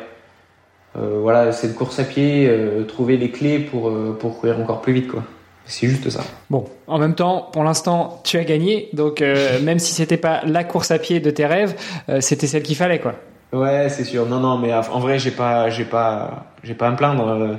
euh, 0.95 0.99
euh 0.99 1.19
voilà 1.21 1.51
cette 1.51 1.75
course 1.75 1.99
à 1.99 2.03
pied 2.03 2.47
euh, 2.47 2.83
trouver 2.83 3.17
les 3.17 3.31
clés 3.31 3.59
pour 3.59 3.91
pour 4.19 4.39
courir 4.39 4.59
encore 4.59 4.81
plus 4.81 4.93
vite 4.93 5.07
quoi. 5.07 5.23
C'est 5.67 5.87
juste 5.87 6.09
ça. 6.09 6.21
Bon, 6.49 6.65
en 6.87 6.97
même 6.97 7.13
temps, 7.13 7.49
pour 7.51 7.63
l'instant, 7.63 8.21
tu 8.23 8.37
as 8.37 8.45
gagné, 8.45 8.89
donc 8.93 9.21
euh, 9.21 9.59
même 9.61 9.79
si 9.79 9.93
c'était 9.93 10.17
pas 10.17 10.41
la 10.45 10.63
course 10.63 10.91
à 10.91 10.97
pied 10.97 11.19
de 11.19 11.29
tes 11.29 11.45
rêves, 11.45 11.75
euh, 12.09 12.21
c'était 12.21 12.47
celle 12.47 12.63
qu'il 12.63 12.77
fallait, 12.77 12.99
quoi. 12.99 13.15
Ouais, 13.53 13.87
c'est 13.89 14.05
sûr. 14.05 14.25
Non, 14.25 14.39
non, 14.39 14.57
mais 14.57 14.73
en 14.73 14.99
vrai, 14.99 15.19
j'ai 15.19 15.31
pas, 15.31 15.69
j'ai 15.69 15.85
pas, 15.85 16.47
j'ai 16.63 16.73
pas 16.73 16.87
à 16.87 16.91
me 16.91 16.95
plaindre. 16.95 17.27
Euh, 17.27 17.55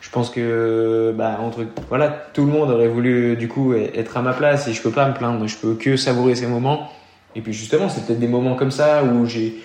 je 0.00 0.10
pense 0.10 0.30
que, 0.30 1.14
bah, 1.16 1.38
entre, 1.40 1.64
voilà, 1.88 2.08
tout 2.32 2.44
le 2.44 2.52
monde 2.52 2.70
aurait 2.70 2.88
voulu 2.88 3.36
du 3.36 3.48
coup 3.48 3.74
être 3.74 4.16
à 4.16 4.22
ma 4.22 4.32
place 4.32 4.66
et 4.66 4.72
je 4.72 4.82
peux 4.82 4.90
pas 4.90 5.08
me 5.08 5.14
plaindre. 5.14 5.46
Je 5.46 5.56
peux 5.56 5.74
que 5.74 5.96
savourer 5.96 6.34
ces 6.34 6.46
moments. 6.46 6.90
Et 7.34 7.40
puis 7.40 7.52
justement, 7.52 7.88
c'est 7.88 8.04
peut-être 8.04 8.18
des 8.18 8.28
moments 8.28 8.56
comme 8.56 8.70
ça 8.70 9.04
où 9.04 9.24
j'ai 9.24 9.62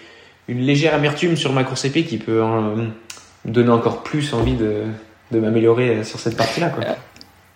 une 0.47 0.59
légère 0.59 0.93
amertume 0.93 1.35
sur 1.35 1.53
ma 1.53 1.63
course 1.63 1.87
pied 1.89 2.03
qui 2.03 2.17
peut 2.17 2.41
me 2.41 2.89
donner 3.45 3.69
encore 3.69 4.03
plus 4.03 4.33
envie 4.33 4.55
de, 4.55 4.83
de 5.31 5.39
m'améliorer 5.39 6.03
sur 6.03 6.19
cette 6.19 6.37
partie-là. 6.37 6.71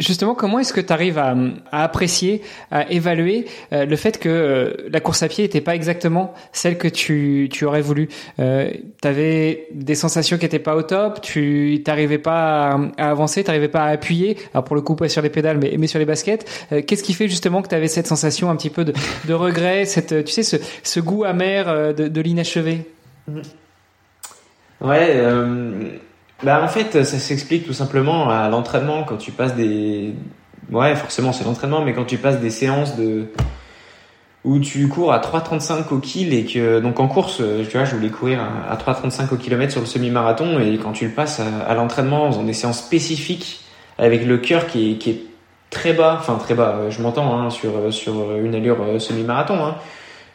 Justement, 0.02 0.34
comment 0.34 0.58
est-ce 0.58 0.74
que 0.74 0.82
tu 0.82 0.91
arrives 0.91 1.20
à, 1.20 1.36
apprécier, 1.72 2.41
à 2.72 2.91
évaluer 2.91 3.45
euh, 3.72 3.86
le 3.86 3.95
fait 3.95 4.18
que 4.18 4.30
euh, 4.30 4.89
la 4.91 4.99
course 4.99 5.22
à 5.22 5.28
pied 5.28 5.43
n'était 5.43 5.62
pas 5.62 5.76
exactement 5.76 6.34
celle 6.52 6.80
que 6.80 6.88
tu, 6.88 7.49
aurais 7.64 7.82
voulu? 7.82 8.10
Euh, 8.39 8.72
Tu 8.99 9.08
avais 9.08 9.68
des 9.74 9.93
sensations 9.93 10.38
qui 10.38 10.45
n'étaient 10.45 10.58
pas 10.58 10.76
au 10.76 10.82
top, 10.82 11.22
tu 11.22 11.84
n'arrivais 11.86 12.18
pas 12.18 12.80
à, 12.97 13.10
avancer, 13.10 13.43
tu 13.43 13.49
n'arrivais 13.52 13.68
pas 13.68 13.84
à 13.84 13.89
appuyer, 13.89 14.38
alors 14.54 14.64
pour 14.64 14.76
le 14.76 14.82
coup 14.82 14.95
pas 14.95 15.08
sur 15.08 15.22
les 15.22 15.30
pédales 15.30 15.60
mais, 15.60 15.76
mais 15.78 15.88
sur 15.88 15.99
les 15.99 16.06
baskets. 16.06 16.49
Qu'est-ce 16.88 17.04
qui 17.04 17.14
fait 17.14 17.28
justement 17.28 17.62
que 17.62 17.68
tu 17.68 17.76
avais 17.76 17.88
cette 17.88 18.08
sensation 18.08 18.49
un 18.49 18.56
petit 18.56 18.72
peu 18.72 18.84
de, 18.84 19.34
regret, 19.34 19.86
cette, 19.86 20.26
tu 20.26 20.32
sais, 20.32 20.60
ce, 20.84 20.99
goût 20.99 21.26
amer 21.26 21.93
de, 21.93 22.08
de 22.08 22.22
l'inachevé? 22.22 22.86
Ouais 24.82 25.16
bah 26.43 26.61
en 26.63 26.67
fait, 26.67 27.03
ça 27.03 27.19
s'explique 27.19 27.65
tout 27.65 27.73
simplement 27.73 28.29
à 28.29 28.49
l'entraînement 28.49 29.03
quand 29.03 29.17
tu 29.17 29.31
passes 29.31 29.55
des 29.55 30.13
ouais, 30.71 30.95
forcément 30.95 31.33
c'est 31.33 31.43
l'entraînement 31.43 31.81
mais 31.81 31.93
quand 31.93 32.05
tu 32.05 32.17
passes 32.17 32.39
des 32.39 32.49
séances 32.49 32.95
de 32.95 33.27
où 34.43 34.57
tu 34.59 34.87
cours 34.87 35.13
à 35.13 35.19
3,35 35.19 35.93
au 35.93 35.99
kill 35.99 36.33
et 36.33 36.45
que 36.45 36.79
donc 36.79 36.99
en 36.99 37.07
course, 37.07 37.37
tu 37.37 37.77
vois, 37.77 37.85
je 37.85 37.95
voulais 37.95 38.09
courir 38.09 38.39
à 38.41 38.75
3,35 38.75 39.33
au 39.33 39.37
kilomètre 39.37 39.71
sur 39.71 39.81
le 39.81 39.87
semi-marathon 39.87 40.59
et 40.59 40.77
quand 40.77 40.93
tu 40.93 41.05
le 41.05 41.11
passes 41.11 41.39
à, 41.39 41.73
l'entraînement 41.75 42.23
en 42.23 42.31
faisant 42.31 42.43
des 42.43 42.53
séances 42.53 42.79
spécifiques 42.79 43.61
avec 43.99 44.25
le 44.25 44.39
cœur 44.39 44.65
qui 44.65 44.93
est, 44.93 44.95
qui 44.95 45.11
est 45.11 45.21
très 45.69 45.93
bas, 45.93 46.17
enfin 46.19 46.37
très 46.37 46.55
bas, 46.55 46.89
je 46.89 47.01
m'entends 47.03 47.39
hein, 47.39 47.51
sur 47.51 47.93
sur 47.93 48.35
une 48.35 48.55
allure 48.55 48.81
euh, 48.81 48.97
semi-marathon, 48.97 49.63
hein, 49.63 49.75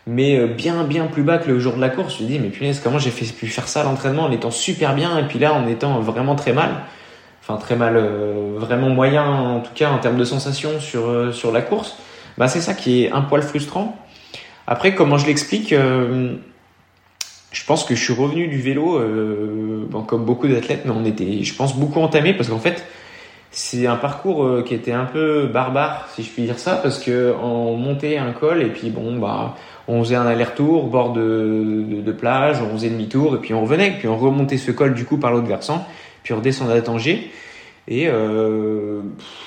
mais 0.07 0.38
euh, 0.38 0.46
bien 0.46 0.84
bien 0.84 1.07
plus 1.07 1.22
bas 1.22 1.38
que 1.38 1.50
le 1.50 1.59
jour 1.59 1.74
de 1.74 1.80
la 1.80 1.88
course. 1.88 2.18
Je 2.18 2.22
me 2.22 2.28
dis 2.28 2.38
mais 2.38 2.48
punaise 2.48 2.80
comment 2.82 2.98
j'ai 2.98 3.11
pu 3.11 3.46
faire 3.48 3.68
ça 3.68 3.80
à 3.80 3.84
l'entraînement 3.84 4.24
en 4.24 4.32
étant 4.32 4.50
super 4.50 4.94
bien 4.94 5.18
et 5.18 5.24
puis 5.24 5.38
là 5.38 5.52
en 5.52 5.66
étant 5.66 6.00
vraiment 6.00 6.36
très 6.36 6.52
mal? 6.52 6.70
Enfin 7.42 7.59
très 7.59 7.76
mal, 7.76 7.96
euh, 7.96 8.54
vraiment 8.57 8.88
moyen 8.88 9.24
en 9.24 9.61
tout 9.61 9.72
cas 9.74 9.90
en 9.90 9.98
termes 9.98 10.16
de 10.16 10.24
sensations 10.24 10.80
sur 10.80 11.09
euh, 11.09 11.32
sur 11.32 11.52
la 11.52 11.61
course. 11.61 11.96
Bah 12.38 12.48
c'est 12.48 12.61
ça 12.61 12.74
qui 12.74 13.04
est 13.04 13.12
un 13.12 13.22
poil 13.22 13.42
frustrant. 13.42 13.96
Après 14.66 14.94
comment 14.94 15.18
je 15.18 15.26
l'explique 15.26 15.74
je 17.52 17.64
pense 17.64 17.84
que 17.84 17.94
je 17.94 18.02
suis 18.02 18.12
revenu 18.12 18.48
du 18.48 18.61
vélo, 18.61 19.00
comme 20.07 20.24
beaucoup 20.26 20.46
d'athlètes, 20.46 20.82
mais 20.84 20.90
on 20.90 21.07
était, 21.07 21.42
je 21.42 21.54
pense, 21.54 21.74
beaucoup 21.74 22.00
entamé 22.00 22.34
parce 22.34 22.50
qu'en 22.50 22.59
fait, 22.59 22.84
c'est 23.50 23.86
un 23.86 23.96
parcours 23.96 24.62
qui 24.64 24.74
était 24.74 24.92
un 24.92 25.07
peu 25.07 25.46
barbare, 25.46 26.07
si 26.14 26.22
je 26.22 26.30
puis 26.30 26.42
dire 26.42 26.59
ça, 26.59 26.74
parce 26.74 26.98
que 26.98 27.34
on 27.42 27.76
montait 27.76 28.18
un 28.18 28.32
col 28.32 28.61
et 28.62 28.68
puis 28.68 28.90
bon, 28.90 29.16
bah, 29.16 29.54
on 29.89 30.03
faisait 30.03 30.16
un 30.16 30.26
aller-retour 30.26 30.87
bord 30.87 31.12
de, 31.12 31.84
de, 32.05 32.12
plage, 32.12 32.59
on 32.61 32.74
faisait 32.74 32.91
demi-tour 32.91 33.37
et 33.37 33.39
puis 33.39 33.55
on 33.55 33.62
revenait, 33.62 33.93
puis 33.99 34.09
on 34.09 34.16
remontait 34.16 34.57
ce 34.57 34.70
col 34.72 34.95
du 34.95 35.05
coup 35.05 35.16
par 35.16 35.30
l'autre 35.30 35.47
versant, 35.47 35.87
puis 36.22 36.32
on 36.32 36.39
redescendait 36.39 36.74
à 36.74 36.82
Tanger. 36.82 37.30
Et 37.89 38.09
euh, 38.09 39.01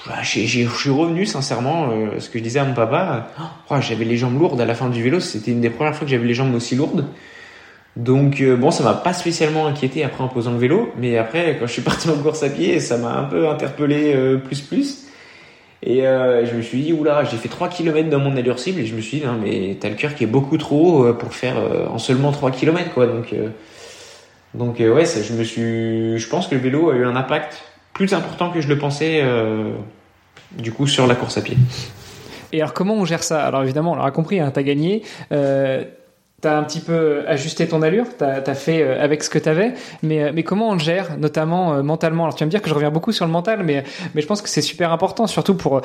bah, 0.07 0.21
je 0.23 0.39
suis 0.39 0.65
revenu 0.65 1.25
sincèrement, 1.25 1.89
euh, 1.91 2.19
ce 2.19 2.29
que 2.29 2.39
je 2.39 2.43
disais 2.43 2.59
à 2.59 2.63
mon 2.63 2.73
papa, 2.73 3.27
oh, 3.69 3.75
j'avais 3.81 4.05
les 4.05 4.15
jambes 4.15 4.39
lourdes 4.39 4.61
à 4.61 4.65
la 4.65 4.75
fin 4.75 4.89
du 4.89 5.03
vélo, 5.03 5.19
c'était 5.19 5.51
une 5.51 5.59
des 5.59 5.69
premières 5.69 5.93
fois 5.93 6.05
que 6.05 6.11
j'avais 6.11 6.25
les 6.25 6.33
jambes 6.33 6.55
aussi 6.55 6.75
lourdes. 6.75 7.05
Donc 7.95 8.39
euh, 8.39 8.55
bon, 8.55 8.71
ça 8.71 8.83
m'a 8.83 8.93
pas 8.93 9.13
spécialement 9.13 9.67
inquiété 9.67 10.03
après 10.03 10.23
en 10.23 10.29
posant 10.29 10.51
le 10.51 10.57
vélo, 10.57 10.91
mais 10.97 11.17
après 11.17 11.57
quand 11.59 11.67
je 11.67 11.73
suis 11.73 11.81
parti 11.81 12.09
en 12.09 12.15
course 12.15 12.43
à 12.43 12.49
pied, 12.49 12.79
ça 12.79 12.97
m'a 12.97 13.17
un 13.17 13.23
peu 13.23 13.49
interpellé 13.49 14.13
euh, 14.15 14.37
plus 14.37 14.61
plus. 14.61 15.08
Et 15.81 16.05
euh, 16.05 16.45
je 16.45 16.55
me 16.55 16.61
suis 16.61 16.81
dit, 16.81 16.93
oula, 16.93 17.23
j'ai 17.23 17.37
fait 17.37 17.47
3 17.47 17.69
km 17.69 18.09
dans 18.09 18.19
mon 18.19 18.35
allure 18.35 18.59
cible 18.59 18.81
et 18.81 18.85
je 18.85 18.95
me 18.95 19.01
suis 19.01 19.19
dit, 19.19 19.25
non, 19.25 19.37
mais 19.41 19.77
t'as 19.79 19.89
le 19.89 19.95
cœur 19.95 20.13
qui 20.13 20.25
est 20.25 20.27
beaucoup 20.27 20.57
trop 20.57 20.99
haut 20.99 21.05
euh, 21.05 21.13
pour 21.13 21.33
faire 21.33 21.57
euh, 21.57 21.87
en 21.87 21.97
seulement 21.97 22.31
3 22.31 22.51
km, 22.51 22.93
quoi. 22.93 23.07
Donc, 23.07 23.31
euh, 23.31 23.49
donc 24.53 24.79
ouais, 24.79 25.05
ça, 25.05 25.21
je 25.21 25.33
me 25.33 25.43
suis, 25.43 26.19
je 26.19 26.29
pense 26.29 26.47
que 26.47 26.55
le 26.55 26.61
vélo 26.61 26.89
a 26.89 26.95
eu 26.95 27.05
un 27.05 27.15
impact 27.15 27.63
plus 27.93 28.13
important 28.13 28.49
que 28.49 28.61
je 28.61 28.67
le 28.67 28.77
pensais, 28.77 29.23
du 30.53 30.71
coup, 30.71 30.87
sur 30.87 31.05
la 31.05 31.15
course 31.15 31.37
à 31.37 31.41
pied. 31.41 31.57
Et 32.51 32.61
alors, 32.61 32.73
comment 32.73 32.95
on 32.95 33.05
gère 33.05 33.23
ça? 33.23 33.45
Alors, 33.45 33.61
évidemment, 33.63 33.91
on 33.91 33.95
l'aura 33.95 34.11
compris, 34.11 34.39
hein, 34.39 34.49
t'as 34.51 34.63
gagné. 34.63 35.03
Euh, 36.39 36.49
T'as 36.49 36.57
un 36.57 36.63
petit 36.63 36.79
peu 36.79 37.23
ajusté 37.27 37.67
ton 37.67 37.81
allure, 37.81 38.05
t'as 38.17 38.41
as 38.45 38.55
fait 38.55 38.81
euh, 38.81 39.03
avec 39.03 39.23
ce 39.23 39.29
que 39.29 39.39
t'avais, 39.39 39.73
mais 40.03 40.23
euh, 40.23 40.31
mais 40.33 40.43
comment 40.43 40.69
on 40.69 40.73
le 40.73 40.79
gère, 40.79 41.17
notamment 41.17 41.73
euh, 41.73 41.83
mentalement? 41.83 42.23
Alors 42.23 42.35
tu 42.35 42.43
vas 42.43 42.45
me 42.45 42.51
dire 42.51 42.61
que 42.61 42.69
je 42.69 42.73
reviens 42.73 42.91
beaucoup 42.91 43.11
sur 43.11 43.25
le 43.25 43.31
mental, 43.31 43.63
mais 43.63 43.83
mais 44.15 44.21
je 44.21 44.27
pense 44.27 44.41
que 44.41 44.49
c'est 44.49 44.61
super 44.61 44.91
important, 44.91 45.27
surtout 45.27 45.55
pour 45.55 45.81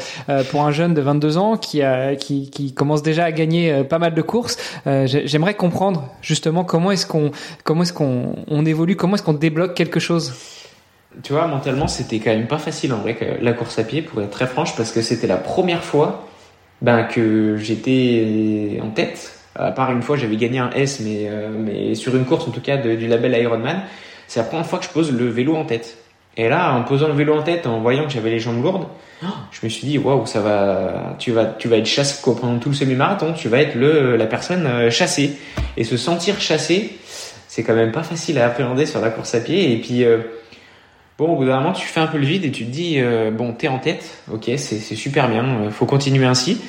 pour 0.50 0.62
un 0.62 0.70
jeune 0.70 0.94
de 0.94 1.00
22 1.00 1.36
ans 1.38 1.56
qui 1.56 1.82
a 1.82 2.14
qui 2.16 2.50
qui 2.50 2.72
commence 2.72 3.02
déjà 3.02 3.24
à 3.24 3.32
gagner 3.32 3.84
pas 3.84 3.98
mal 3.98 4.14
de 4.14 4.22
courses. 4.22 4.56
J'aimerais 4.86 5.54
comprendre 5.54 6.08
justement 6.22 6.64
comment 6.64 6.90
est-ce 6.90 7.06
qu'on 7.06 7.30
est-ce 7.82 7.92
qu'on 7.92 8.36
on 8.48 8.64
évolue, 8.64 8.96
comment 8.96 9.14
est-ce 9.14 9.22
qu'on 9.22 9.32
débloque 9.32 9.74
quelque 9.74 10.00
chose? 10.00 10.34
Tu 11.22 11.32
vois, 11.32 11.46
mentalement, 11.46 11.86
c'était 11.86 12.18
quand 12.18 12.30
même 12.30 12.48
pas 12.48 12.58
facile 12.58 12.92
en 12.92 12.98
vrai 12.98 13.16
la 13.40 13.52
course 13.52 13.78
à 13.78 13.84
pied, 13.84 14.02
pour 14.02 14.20
être 14.20 14.30
très 14.30 14.46
franche, 14.46 14.76
parce 14.76 14.92
que 14.92 15.02
c'était 15.02 15.26
la 15.26 15.36
première 15.36 15.84
fois 15.84 16.26
ben 16.82 17.04
que 17.04 17.56
j'étais 17.56 18.80
en 18.82 18.90
tête 18.90 19.33
à 19.56 19.70
part 19.70 19.92
une 19.92 20.02
fois, 20.02 20.16
j'avais 20.16 20.36
gagné 20.36 20.58
un 20.58 20.70
S, 20.70 21.00
mais, 21.00 21.26
euh, 21.28 21.48
mais 21.52 21.94
sur 21.94 22.14
une 22.16 22.24
course 22.24 22.48
en 22.48 22.50
tout 22.50 22.60
cas 22.60 22.76
du 22.76 23.06
label 23.06 23.36
Ironman. 23.40 23.82
C'est 24.26 24.40
la 24.40 24.46
première 24.46 24.66
fois 24.66 24.78
que 24.78 24.84
je 24.84 24.90
pose 24.90 25.12
le 25.12 25.28
vélo 25.28 25.54
en 25.54 25.64
tête. 25.64 25.98
Et 26.36 26.48
là, 26.48 26.74
en 26.74 26.82
posant 26.82 27.06
le 27.06 27.14
vélo 27.14 27.36
en 27.36 27.42
tête, 27.42 27.66
en 27.66 27.80
voyant 27.80 28.04
que 28.06 28.12
j'avais 28.12 28.30
les 28.30 28.40
jambes 28.40 28.62
lourdes, 28.62 28.86
je 29.52 29.60
me 29.62 29.68
suis 29.68 29.86
dit 29.86 29.98
waouh, 29.98 30.26
ça 30.26 30.40
va, 30.40 31.14
tu 31.18 31.30
vas, 31.30 31.46
tu 31.46 31.68
vas 31.68 31.76
être 31.76 31.86
chassé 31.86 32.20
pendant 32.24 32.58
tout 32.58 32.70
le 32.70 32.74
semi-marathon. 32.74 33.32
Tu 33.34 33.48
vas 33.48 33.60
être 33.60 33.76
le 33.76 34.16
la 34.16 34.26
personne 34.26 34.66
euh, 34.66 34.90
chassée 34.90 35.36
et 35.76 35.84
se 35.84 35.96
sentir 35.96 36.40
chassé. 36.40 36.98
c'est 37.46 37.62
quand 37.62 37.74
même 37.74 37.92
pas 37.92 38.02
facile 38.02 38.38
à 38.38 38.46
appréhender 38.46 38.86
sur 38.86 39.00
la 39.00 39.10
course 39.10 39.34
à 39.34 39.40
pied. 39.40 39.72
Et 39.72 39.80
puis, 39.80 40.04
euh, 40.04 40.18
bon, 41.18 41.32
au 41.32 41.36
bout 41.36 41.44
d'un 41.44 41.58
moment, 41.60 41.72
tu 41.72 41.86
fais 41.86 42.00
un 42.00 42.06
peu 42.06 42.18
le 42.18 42.26
vide 42.26 42.44
et 42.44 42.50
tu 42.50 42.64
te 42.64 42.70
dis, 42.70 42.96
euh, 42.98 43.30
bon, 43.30 43.52
t'es 43.52 43.68
en 43.68 43.78
tête, 43.78 44.04
ok, 44.32 44.50
c'est 44.56 44.78
super 44.78 45.28
bien, 45.28 45.44
euh, 45.44 45.70
faut 45.70 45.86
continuer 45.86 46.26
ainsi. 46.26 46.60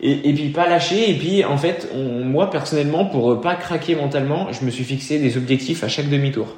Et, 0.00 0.32
puis 0.32 0.50
pas 0.50 0.68
lâcher. 0.68 1.10
Et 1.10 1.14
puis, 1.14 1.44
en 1.44 1.56
fait, 1.56 1.88
moi, 1.94 2.50
personnellement, 2.50 3.04
pour 3.04 3.40
pas 3.40 3.56
craquer 3.56 3.96
mentalement, 3.96 4.52
je 4.52 4.64
me 4.64 4.70
suis 4.70 4.84
fixé 4.84 5.18
des 5.18 5.36
objectifs 5.36 5.82
à 5.82 5.88
chaque 5.88 6.08
demi-tour. 6.08 6.56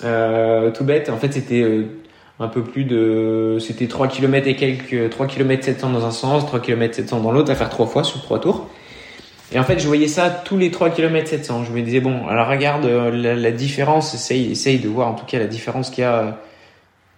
tout 0.00 0.84
bête, 0.84 1.08
en 1.08 1.16
fait, 1.16 1.32
c'était 1.32 1.64
un 2.40 2.48
peu 2.48 2.62
plus 2.62 2.84
de, 2.84 3.58
c'était 3.60 3.86
3 3.86 4.08
km 4.08 4.48
et 4.48 4.56
quelques, 4.56 5.10
3 5.10 5.26
km 5.26 5.64
700 5.64 5.90
dans 5.90 6.04
un 6.04 6.10
sens, 6.10 6.44
3 6.46 6.60
km 6.60 6.94
700 6.94 7.20
dans 7.20 7.30
l'autre, 7.30 7.52
à 7.52 7.54
faire 7.54 7.68
trois 7.68 7.86
fois 7.86 8.04
sur 8.04 8.20
trois 8.22 8.40
tours. 8.40 8.68
Et 9.54 9.58
en 9.58 9.64
fait, 9.64 9.78
je 9.78 9.86
voyais 9.86 10.08
ça 10.08 10.30
tous 10.30 10.56
les 10.56 10.70
3 10.70 10.90
km 10.90 11.28
700. 11.28 11.64
Je 11.64 11.72
me 11.72 11.82
disais, 11.82 12.00
bon, 12.00 12.26
alors 12.26 12.48
regarde 12.48 12.86
euh, 12.86 13.10
la, 13.36 13.50
différence, 13.50 14.14
essaye, 14.14 14.50
essaye 14.52 14.78
de 14.78 14.88
voir 14.88 15.08
en 15.08 15.14
tout 15.14 15.26
cas 15.26 15.38
la 15.38 15.46
différence 15.46 15.90
qu'il 15.90 16.02
y 16.02 16.06
a 16.06 16.18
euh, 16.18 16.30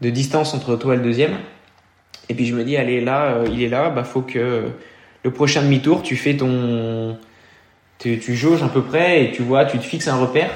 de 0.01 0.11
distance 0.11 0.53
entre 0.53 0.77
toi 0.77 0.95
et 0.95 0.97
le 0.97 1.03
deuxième. 1.03 1.37
Et 2.29 2.35
puis 2.35 2.47
je 2.47 2.55
me 2.55 2.65
dis, 2.65 2.77
allez, 2.77 3.01
là, 3.01 3.37
euh, 3.37 3.47
il 3.51 3.63
est 3.63 3.69
là, 3.69 3.91
bah 3.91 4.03
faut 4.03 4.23
que 4.23 4.65
le 5.25 5.31
prochain 5.31 5.63
demi-tour, 5.63 6.03
tu 6.03 6.17
fais 6.17 6.37
ton. 6.37 7.17
Tu, 7.99 8.35
jauges 8.35 8.63
à 8.63 8.69
peu 8.69 8.83
près 8.83 9.25
et 9.25 9.33
tu 9.33 9.43
vois, 9.43 9.65
tu 9.65 9.79
te 9.79 9.85
fixes 9.85 10.09
un 10.09 10.17
repère. 10.17 10.51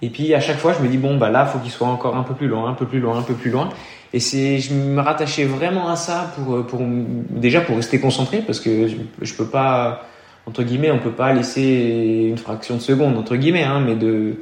Et 0.00 0.08
puis 0.08 0.32
à 0.32 0.40
chaque 0.40 0.56
fois, 0.56 0.72
je 0.72 0.82
me 0.82 0.88
dis, 0.88 0.96
bon, 0.96 1.18
bah 1.18 1.28
là, 1.28 1.44
faut 1.44 1.58
qu'il 1.58 1.70
soit 1.70 1.88
encore 1.88 2.16
un 2.16 2.22
peu 2.22 2.34
plus 2.34 2.48
loin, 2.48 2.70
un 2.70 2.72
peu 2.72 2.86
plus 2.86 3.00
loin, 3.00 3.18
un 3.18 3.22
peu 3.22 3.34
plus 3.34 3.50
loin. 3.50 3.68
Et 4.14 4.20
c'est, 4.20 4.58
je 4.58 4.72
me 4.72 5.00
rattachais 5.02 5.44
vraiment 5.44 5.90
à 5.90 5.96
ça 5.96 6.32
pour, 6.34 6.66
pour, 6.66 6.80
déjà 7.28 7.60
pour 7.60 7.76
rester 7.76 8.00
concentré 8.00 8.38
parce 8.38 8.58
que 8.58 8.88
je, 8.88 8.96
je 9.20 9.34
peux 9.34 9.48
pas 9.48 10.08
entre 10.48 10.62
guillemets, 10.62 10.90
on 10.90 10.98
peut 10.98 11.12
pas 11.12 11.34
laisser 11.34 12.26
une 12.30 12.38
fraction 12.38 12.76
de 12.76 12.80
seconde, 12.80 13.18
entre 13.18 13.36
guillemets, 13.36 13.64
hein, 13.64 13.82
mais 13.84 13.94
de 13.94 14.36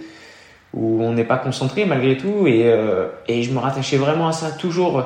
où 0.72 1.02
on 1.02 1.12
n'est 1.12 1.24
pas 1.24 1.36
concentré 1.36 1.84
malgré 1.84 2.16
tout. 2.16 2.46
Et, 2.46 2.62
euh, 2.66 3.08
et 3.26 3.42
je 3.42 3.50
me 3.50 3.58
rattachais 3.58 3.96
vraiment 3.96 4.28
à 4.28 4.32
ça, 4.32 4.52
toujours, 4.52 5.04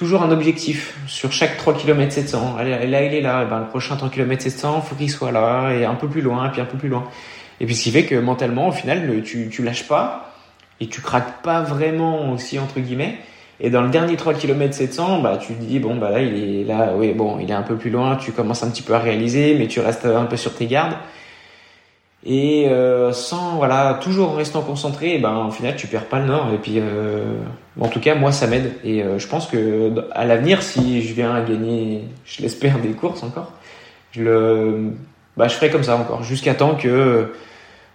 toujours 0.00 0.22
un 0.22 0.30
objectif 0.30 0.96
sur 1.06 1.30
chaque 1.30 1.58
3 1.58 1.74
km 1.74 2.10
700. 2.10 2.56
Là, 2.56 3.04
il 3.04 3.14
est 3.14 3.20
là, 3.20 3.44
ben, 3.44 3.58
le 3.58 3.66
prochain 3.66 3.96
3 3.96 4.08
km 4.08 4.42
700, 4.42 4.80
faut 4.80 4.94
qu'il 4.94 5.10
soit 5.10 5.30
là, 5.30 5.74
et 5.74 5.84
un 5.84 5.94
peu 5.94 6.08
plus 6.08 6.22
loin, 6.22 6.48
et 6.48 6.50
puis 6.50 6.62
un 6.62 6.64
peu 6.64 6.78
plus 6.78 6.88
loin. 6.88 7.04
Et 7.60 7.66
puis 7.66 7.74
ce 7.74 7.82
qui 7.82 7.90
fait 7.90 8.06
que 8.06 8.14
mentalement, 8.14 8.68
au 8.68 8.72
final, 8.72 9.22
tu, 9.22 9.50
tu 9.50 9.62
lâches 9.62 9.86
pas, 9.86 10.32
et 10.80 10.86
tu 10.86 11.02
craques 11.02 11.42
pas 11.42 11.60
vraiment 11.60 12.32
aussi, 12.32 12.58
entre 12.58 12.80
guillemets. 12.80 13.18
Et 13.60 13.68
dans 13.68 13.82
le 13.82 13.90
dernier 13.90 14.16
3 14.16 14.32
km 14.32 14.72
700, 14.72 15.20
bah, 15.20 15.36
tu 15.38 15.52
te 15.52 15.62
dis, 15.62 15.78
bon, 15.78 15.96
bah 15.96 16.08
là, 16.08 16.22
il 16.22 16.62
est 16.62 16.64
là, 16.64 16.94
oui, 16.96 17.12
bon, 17.12 17.38
il 17.38 17.50
est 17.50 17.54
un 17.54 17.60
peu 17.60 17.76
plus 17.76 17.90
loin, 17.90 18.16
tu 18.16 18.32
commences 18.32 18.62
un 18.62 18.70
petit 18.70 18.80
peu 18.80 18.94
à 18.94 19.00
réaliser, 19.00 19.54
mais 19.58 19.66
tu 19.66 19.80
restes 19.80 20.06
un 20.06 20.24
peu 20.24 20.38
sur 20.38 20.54
tes 20.54 20.64
gardes. 20.64 20.96
Et 22.24 22.68
euh, 22.68 23.12
sans, 23.12 23.56
voilà, 23.56 23.98
toujours 24.02 24.30
en 24.30 24.34
restant 24.34 24.60
concentré, 24.60 25.18
ben, 25.18 25.46
au 25.46 25.50
final, 25.50 25.76
tu 25.76 25.86
perds 25.86 26.06
pas 26.06 26.18
le 26.18 26.26
nord. 26.26 26.52
Et 26.52 26.58
puis, 26.58 26.74
euh, 26.76 27.24
en 27.80 27.88
tout 27.88 28.00
cas, 28.00 28.14
moi, 28.14 28.30
ça 28.30 28.46
m'aide. 28.46 28.74
Et 28.84 29.02
euh, 29.02 29.18
je 29.18 29.26
pense 29.26 29.46
que 29.46 29.92
à 30.12 30.26
l'avenir, 30.26 30.62
si 30.62 31.02
je 31.02 31.14
viens 31.14 31.34
à 31.34 31.40
gagner, 31.40 32.04
je 32.26 32.42
l'espère, 32.42 32.78
des 32.78 32.90
courses 32.90 33.22
encore, 33.22 33.52
je 34.12 34.22
le, 34.22 34.92
bah, 35.36 35.48
je 35.48 35.54
ferai 35.54 35.70
comme 35.70 35.84
ça 35.84 35.96
encore, 35.96 36.22
jusqu'à 36.22 36.54
temps 36.54 36.74
que, 36.74 37.32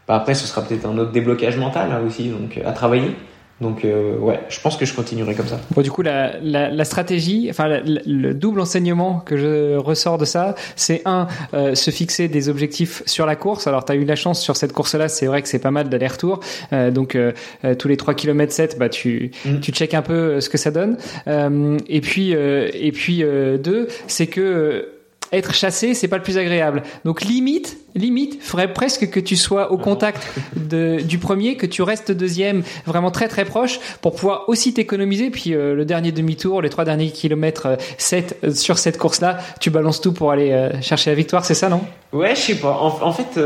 bah, 0.08 0.16
après, 0.16 0.34
ce 0.34 0.48
sera 0.48 0.64
peut-être 0.64 0.88
un 0.88 0.98
autre 0.98 1.12
déblocage 1.12 1.58
mental 1.58 1.90
là 1.90 2.02
aussi, 2.02 2.30
donc 2.30 2.60
à 2.66 2.72
travailler. 2.72 3.16
Donc 3.62 3.86
euh, 3.86 4.18
ouais, 4.18 4.42
je 4.50 4.60
pense 4.60 4.76
que 4.76 4.86
je 4.86 4.94
continuerai 4.94 5.34
comme 5.34 5.48
ça. 5.48 5.62
Bon, 5.72 5.82
du 5.82 5.90
coup, 5.90 6.02
la, 6.02 6.38
la, 6.42 6.70
la 6.70 6.86
stratégie, 6.86 7.48
enfin 7.50 7.82
le 7.86 8.34
double 8.34 8.60
enseignement 8.60 9.20
que 9.20 9.38
je 9.38 9.78
ressors 9.78 10.18
de 10.18 10.26
ça, 10.26 10.56
c'est 10.76 11.02
un, 11.06 11.28
euh, 11.54 11.74
se 11.74 11.90
fixer 11.90 12.28
des 12.28 12.50
objectifs 12.50 13.02
sur 13.06 13.26
la 13.26 13.38
course. 13.38 13.68
Alors, 13.68 13.86
tu 13.86 13.94
as 13.94 13.96
eu 13.96 14.04
la 14.04 14.18
chance 14.18 14.42
sur 14.42 14.58
cette 14.58 14.74
course-là, 14.74 15.08
c'est 15.08 15.26
vrai 15.26 15.42
que 15.42 15.48
c'est 15.48 15.60
pas 15.60 15.72
mal 15.72 15.88
d'aller-retour. 15.88 16.42
Euh, 16.74 16.92
donc, 16.92 17.16
euh, 17.16 17.32
tous 17.80 17.88
les 17.88 17.96
3 17.96 18.14
km 18.14 18.52
7, 18.52 18.78
bah, 18.78 18.90
tu, 18.90 19.32
mm. 19.46 19.60
tu 19.62 19.72
check 19.72 19.94
un 19.94 20.02
peu 20.02 20.42
ce 20.42 20.50
que 20.50 20.58
ça 20.58 20.72
donne. 20.72 20.98
et 21.26 22.02
puis, 22.02 22.32
et 22.32 22.92
puis 22.92 23.24
deux, 23.24 23.88
c'est 24.08 24.28
que 24.28 24.95
être 25.36 25.54
chassé, 25.54 25.94
c'est 25.94 26.08
pas 26.08 26.18
le 26.18 26.24
plus 26.24 26.38
agréable. 26.38 26.84
Donc 27.04 27.22
limite, 27.22 27.78
limite, 27.96 28.42
ferait 28.42 28.72
presque 28.74 29.10
que 29.10 29.20
tu 29.20 29.36
sois 29.36 29.72
au 29.72 29.78
contact 29.78 30.28
du 30.56 31.18
premier, 31.18 31.56
que 31.58 31.66
tu 31.66 31.82
restes 31.82 32.12
deuxième, 32.12 32.64
vraiment 32.86 33.12
très 33.12 33.28
très 33.28 33.46
proche, 33.46 33.80
pour 34.02 34.16
pouvoir 34.16 34.48
aussi 34.48 34.74
t'économiser. 34.74 35.30
Puis 35.30 35.54
euh, 35.54 35.74
le 35.74 35.86
dernier 35.86 36.12
demi-tour, 36.12 36.62
les 36.62 36.70
trois 36.70 36.86
derniers 36.86 37.12
kilomètres 37.12 37.78
7 37.98 38.38
euh, 38.44 38.48
euh, 38.48 38.54
sur 38.54 38.78
cette 38.78 38.98
course-là, 38.98 39.38
tu 39.60 39.70
balances 39.70 40.02
tout 40.02 40.14
pour 40.14 40.32
aller 40.32 40.70
chercher 40.82 41.12
la 41.12 41.16
victoire, 41.16 41.46
c'est 41.46 41.54
ça, 41.54 41.70
non? 41.70 41.82
Ouais, 42.12 42.36
je 42.36 42.42
sais 42.42 42.56
pas. 42.56 42.78
En, 42.80 43.14
fait, 43.14 43.40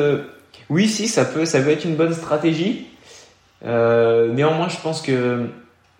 oui, 0.69 0.87
si, 0.87 1.07
ça 1.07 1.25
peut, 1.25 1.45
ça 1.45 1.59
peut 1.59 1.69
être 1.69 1.85
une 1.85 1.95
bonne 1.95 2.13
stratégie. 2.13 2.87
néanmoins, 3.63 4.69
je 4.69 4.77
pense 4.81 5.01
que 5.01 5.47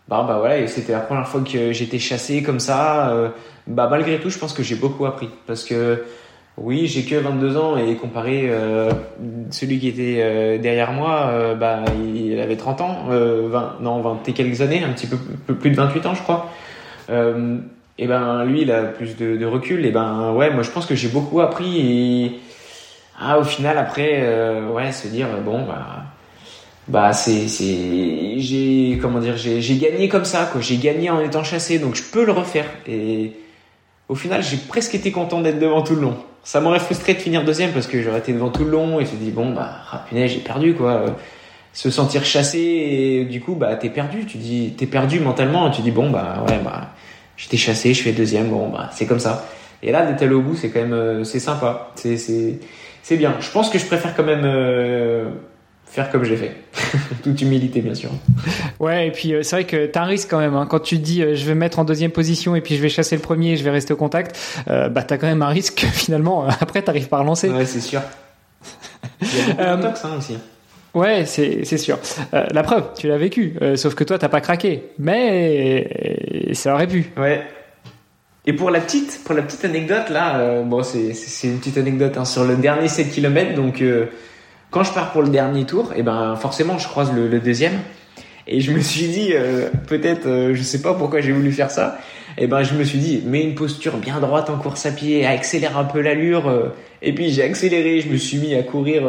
bah, 0.10 0.26
bah 0.28 0.38
voilà, 0.40 0.66
c'était 0.68 0.94
la 0.94 1.00
première 1.00 1.28
fois 1.28 1.42
que 1.42 1.72
j'étais 1.72 2.00
chassé 2.00 2.42
comme 2.44 2.60
ça 2.60 3.32
bah 3.70 3.88
malgré 3.90 4.20
tout, 4.20 4.30
je 4.30 4.40
pense 4.40 4.54
que 4.54 4.64
j'ai 4.64 4.76
beaucoup 4.76 5.06
appris 5.06 5.30
parce 5.46 5.64
que 5.64 6.04
oui, 6.58 6.88
j'ai 6.88 7.04
que 7.04 7.16
22 7.16 7.56
ans 7.56 7.78
et 7.78 7.96
comparé 7.96 8.48
euh, 8.50 8.92
celui 9.52 9.80
qui 9.80 9.88
était 9.88 10.18
euh, 10.20 10.58
derrière 10.58 10.92
moi, 10.92 11.28
euh, 11.28 11.56
bah 11.56 11.84
il 12.04 12.38
avait 12.40 12.58
30 12.58 12.82
ans, 12.82 13.06
20, 13.10 13.78
non 13.80 14.02
20 14.02 14.28
et 14.28 14.34
quelques 14.34 14.62
années, 14.62 14.84
un 14.84 14.92
petit 14.92 15.08
peu 15.08 15.54
plus 15.56 15.70
de 15.70 15.76
28 15.76 16.06
ans, 16.08 16.16
je 16.16 16.24
crois. 16.24 16.50
et 17.10 18.08
ben 18.08 18.44
lui, 18.46 18.64
il 18.64 18.72
a 18.72 18.84
plus 18.84 19.16
de, 19.16 19.38
de, 19.38 19.46
recul. 19.46 19.86
Et 19.86 19.92
ben 19.92 20.34
ouais, 20.34 20.50
moi 20.50 20.64
je 20.64 20.72
pense 20.72 20.86
que 20.86 20.96
j'ai 20.96 21.10
beaucoup 21.10 21.40
appris 21.42 21.80
et 21.80 22.40
ah 23.22 23.38
au 23.38 23.44
final 23.44 23.78
après 23.78 24.26
ouais 24.74 24.92
se 24.92 25.08
dire 25.08 25.28
bon 25.46 25.66
bah 25.66 26.06
bah 26.90 27.14
c'est 27.14 27.48
c'est 27.48 28.40
j'ai 28.40 29.00
comment 29.02 29.20
dire 29.20 29.38
j'ai 29.38 29.62
j'ai 29.62 29.78
gagné 29.78 30.10
comme 30.10 30.26
ça 30.26 30.50
quoi 30.52 30.60
j'ai 30.60 30.78
gagné 30.78 31.10
en 31.10 31.22
étant 31.22 31.44
chassé 31.44 31.80
donc 31.80 31.96
je 31.96 32.04
peux 32.04 32.26
le 32.26 32.34
refaire 32.34 32.66
et 32.88 33.32
au 34.10 34.16
final, 34.16 34.42
j'ai 34.42 34.58
presque 34.58 34.96
été 34.96 35.12
content 35.12 35.40
d'être 35.40 35.60
devant 35.60 35.84
tout 35.84 35.94
le 35.94 36.02
long. 36.02 36.18
Ça 36.44 36.60
m'aurait 36.62 36.80
frustré 36.80 37.14
de 37.14 37.20
finir 37.20 37.46
deuxième 37.46 37.72
parce 37.72 37.86
que 37.86 38.02
j'aurais 38.02 38.18
été 38.18 38.34
devant 38.34 38.50
tout 38.50 38.66
le 38.66 38.72
long 38.72 39.00
et 39.00 39.06
je 39.06 39.12
me 39.12 39.18
dis 39.18 39.30
bon 39.30 39.52
bah 39.52 39.70
ah, 39.92 40.06
j'ai 40.12 40.40
perdu 40.40 40.74
quoi. 40.74 41.16
Se 41.72 41.92
sentir 41.92 42.26
chassé 42.26 42.58
et 42.60 43.26
du 43.26 43.40
coup 43.40 43.54
bah 43.54 43.76
t'es 43.76 43.90
perdu. 43.90 44.26
Tu 44.26 44.40
dis 44.40 44.74
t'es 44.76 44.88
perdu 44.88 45.20
mentalement 45.20 45.70
et 45.70 45.72
tu 45.72 45.84
dis 45.84 45.92
bon 45.92 46.10
bah 46.10 46.44
ouais 46.48 46.60
bah 46.64 46.90
j'étais 47.38 47.58
chassé, 47.58 47.94
je 47.94 48.02
fais 48.02 48.12
deuxième. 48.12 48.50
Bon 48.50 48.70
bah 48.70 48.90
c'est 48.92 49.06
comme 49.06 49.20
ça. 49.20 49.46
Et 49.84 49.92
là 49.92 50.06
d'être 50.08 50.24
allé 50.24 50.34
au 50.34 50.42
bout 50.42 50.56
c'est 50.56 50.72
quand 50.72 50.80
même 50.80 50.94
euh, 50.94 51.24
c'est 51.24 51.40
sympa. 51.40 51.92
C'est 51.94 52.18
c'est 52.18 52.60
c'est 53.04 53.18
bien. 53.18 53.36
Je 53.40 53.52
pense 53.52 53.70
que 53.70 53.78
je 53.78 53.86
préfère 53.86 54.16
quand 54.16 54.24
même 54.24 54.42
euh, 54.44 55.30
faire 55.90 56.10
comme 56.12 56.24
j'ai 56.24 56.38
fait. 56.38 56.52
Toute 57.24 57.42
humilité, 57.42 57.82
bien 57.82 57.96
sûr. 57.96 58.12
Ouais, 58.80 59.08
et 59.08 59.12
puis 59.12 59.34
euh, 59.34 59.44
c'est 59.44 59.56
vrai 59.56 59.66
que 59.66 59.88
tu 59.88 59.98
as 59.98 60.04
un 60.04 60.06
risque 60.06 60.30
quand 60.30 60.40
même. 60.40 60.56
Hein. 60.56 60.68
Quand 60.70 60.80
tu 60.80 60.98
te 60.98 61.04
dis 61.04 61.22
euh, 61.22 61.36
je 61.36 61.46
vais 61.46 61.56
me 61.56 61.60
mettre 61.60 61.80
en 61.80 61.84
deuxième 61.84 62.12
position 62.12 62.56
et 62.56 62.62
puis 62.62 62.76
je 62.76 62.82
vais 62.82 62.90
chasser 62.90 63.16
le 63.16 63.22
premier 63.22 63.54
et 63.54 63.58
je 63.58 63.64
vais 63.64 63.72
rester 63.72 63.94
au 63.94 63.98
contact, 63.98 64.38
euh, 64.70 64.90
bah 64.90 65.04
tu 65.04 65.14
as 65.14 65.18
quand 65.18 65.28
même 65.28 65.42
un 65.42 65.50
risque 65.50 65.80
finalement. 65.92 66.48
Après, 66.48 66.84
tu 66.84 66.92
pas 67.08 67.18
à 67.18 67.22
relancer. 67.22 67.50
Ouais, 67.50 67.66
c'est 67.66 67.82
sûr. 67.82 68.02
Il 69.22 69.28
y 69.58 69.62
a 69.62 69.76
beaucoup 69.76 69.98
hein, 70.04 70.16
aussi. 70.18 70.38
Ouais, 70.94 71.26
c'est, 71.26 71.66
c'est 71.66 71.78
sûr. 71.78 72.00
la 72.32 72.64
preuve, 72.64 72.90
tu 72.98 73.08
l'as 73.08 73.18
vécu. 73.18 73.56
sauf 73.76 73.94
que 73.94 74.04
toi, 74.04 74.18
t'as 74.18 74.28
pas 74.28 74.42
craqué. 74.42 74.86
Mais 74.98 76.50
ça 76.54 76.74
aurait 76.74 76.88
pu. 76.88 77.12
Ouais. 77.16 77.44
Et 78.48 78.54
pour 78.54 78.72
la 78.72 78.80
petite, 78.80 79.22
pour 79.24 79.36
la 79.36 79.44
petite 79.44 79.64
anecdote, 79.66 80.10
là, 80.10 80.64
bon, 80.64 80.82
c'est, 80.82 81.14
c'est, 81.14 81.48
une 81.48 81.60
petite 81.60 81.78
anecdote 81.78 82.18
hein, 82.18 82.26
sur 82.26 82.44
le 82.44 82.56
dernier 82.56 82.88
7 82.88 83.12
km. 83.12 83.54
Donc, 83.54 83.84
quand 84.72 84.84
je 84.84 84.94
pars 84.94 85.12
pour 85.12 85.22
le 85.22 85.30
dernier 85.30 85.66
tour, 85.66 85.92
et 85.94 86.00
eh 86.00 86.04
ben 86.04 86.36
forcément 86.36 86.78
je 86.78 86.88
croise 86.88 87.12
le, 87.14 87.40
deuxième. 87.40 87.80
Et 88.48 88.62
je 88.62 88.72
me 88.72 88.80
suis 88.80 89.08
dit, 89.08 89.30
euh, 89.34 89.70
peut-être, 89.88 90.26
euh, 90.26 90.56
je 90.56 90.64
sais 90.64 90.82
pas 90.82 90.96
pourquoi 90.96 91.22
j'ai 91.22 91.32
voulu 91.32 91.52
faire 91.52 91.70
ça. 91.70 92.00
Et 92.38 92.44
eh 92.44 92.48
ben 92.48 92.64
je 92.64 92.74
me 92.74 92.84
suis 92.84 92.98
dit, 92.98 93.22
mets 93.26 93.44
une 93.44 93.54
posture 93.54 93.98
bien 93.98 94.20
droite 94.20 94.50
en 94.50 94.58
course 94.58 94.86
à 94.86 94.92
pied, 94.92 95.26
accélère 95.26 95.78
un 95.78 95.84
peu 95.84 96.02
l'allure. 96.02 96.48
Euh. 96.48 96.70
et 97.02 97.14
puis 97.14 97.30
j'ai 97.30 97.44
accéléré, 97.44 98.02
je 98.02 98.10
me 98.10 98.18
suis 98.18 98.38
mis 98.38 98.56
à 98.56 98.64
courir 98.64 99.04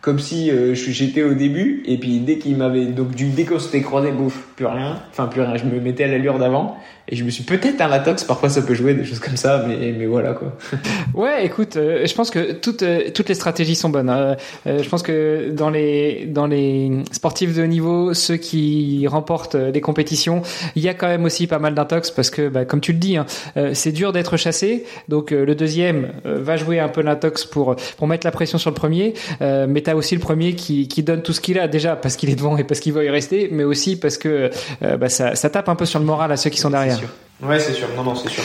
comme 0.00 0.18
si 0.18 0.50
j'étais 0.74 1.22
au 1.22 1.34
début. 1.34 1.82
Et 1.86 1.98
puis 1.98 2.20
dès 2.20 2.38
qu'il 2.38 2.56
m'avait, 2.56 2.86
donc 2.86 3.14
dès 3.14 3.44
qu'on 3.44 3.58
s'était 3.58 3.82
croisé, 3.82 4.12
bouffe, 4.12 4.46
plus 4.56 4.66
rien. 4.66 5.02
Enfin 5.10 5.26
plus 5.26 5.40
rien. 5.40 5.56
Je 5.56 5.64
me 5.64 5.80
mettais 5.80 6.04
à 6.04 6.08
l'allure 6.08 6.38
d'avant. 6.38 6.78
Et 7.06 7.16
je 7.16 7.24
me 7.24 7.28
suis 7.28 7.44
peut-être 7.44 7.82
un 7.82 7.88
latox, 7.88 8.24
parfois 8.24 8.48
ça 8.48 8.62
peut 8.62 8.72
jouer 8.72 8.94
des 8.94 9.04
choses 9.04 9.18
comme 9.18 9.36
ça, 9.36 9.62
mais, 9.68 9.92
mais 9.92 10.06
voilà 10.06 10.32
quoi. 10.32 10.56
ouais, 11.14 11.44
écoute, 11.44 11.76
euh, 11.76 12.06
je 12.06 12.14
pense 12.14 12.30
que 12.30 12.52
toutes, 12.52 12.82
euh, 12.82 13.10
toutes 13.12 13.28
les 13.28 13.34
stratégies 13.34 13.74
sont 13.74 13.90
bonnes. 13.90 14.08
Hein. 14.08 14.36
Euh, 14.66 14.82
je 14.82 14.88
pense 14.88 15.02
que 15.02 15.50
dans 15.50 15.68
les, 15.68 16.24
dans 16.24 16.46
les 16.46 16.90
sportifs 17.12 17.54
de 17.54 17.62
haut 17.62 17.66
niveau, 17.66 18.14
ceux 18.14 18.38
qui 18.38 19.06
remportent 19.06 19.54
des 19.56 19.82
compétitions, 19.82 20.40
il 20.76 20.82
y 20.82 20.88
a 20.88 20.94
quand 20.94 21.06
même 21.06 21.26
aussi 21.26 21.46
pas 21.46 21.58
mal 21.58 21.74
d'intox 21.74 22.10
parce 22.10 22.30
que, 22.30 22.48
bah, 22.48 22.64
comme 22.64 22.80
tu 22.80 22.92
le 22.92 22.98
dis, 22.98 23.18
hein, 23.18 23.26
c'est 23.74 23.92
dur 23.92 24.12
d'être 24.12 24.38
chassé. 24.38 24.84
Donc 25.08 25.30
le 25.30 25.54
deuxième 25.54 26.08
va 26.24 26.56
jouer 26.56 26.80
un 26.80 26.88
peu 26.88 27.02
l'intox 27.02 27.44
pour, 27.44 27.76
pour 27.98 28.06
mettre 28.06 28.26
la 28.26 28.30
pression 28.30 28.56
sur 28.56 28.70
le 28.70 28.74
premier, 28.74 29.14
mais 29.40 29.82
tu 29.82 29.90
as 29.90 29.96
aussi 29.96 30.14
le 30.14 30.20
premier 30.20 30.54
qui, 30.54 30.88
qui 30.88 31.02
donne 31.02 31.22
tout 31.22 31.32
ce 31.32 31.40
qu'il 31.40 31.58
a 31.58 31.68
déjà 31.68 31.96
parce 31.96 32.16
qu'il 32.16 32.30
est 32.30 32.34
devant 32.34 32.56
et 32.56 32.64
parce 32.64 32.80
qu'il 32.80 32.92
va 32.92 33.04
y 33.04 33.10
rester, 33.10 33.48
mais 33.52 33.64
aussi 33.64 33.96
parce 33.96 34.16
que 34.16 34.50
bah, 34.80 35.08
ça, 35.08 35.34
ça 35.34 35.50
tape 35.50 35.68
un 35.68 35.74
peu 35.74 35.84
sur 35.84 35.98
le 35.98 36.06
moral 36.06 36.32
à 36.32 36.36
ceux 36.36 36.50
qui 36.50 36.60
sont 36.60 36.70
derrière. 36.70 36.93
Ouais, 37.42 37.58
c'est 37.58 37.72
sûr. 37.72 37.88
Non, 37.96 38.02
non, 38.02 38.14
c'est 38.14 38.28
sûr. 38.28 38.42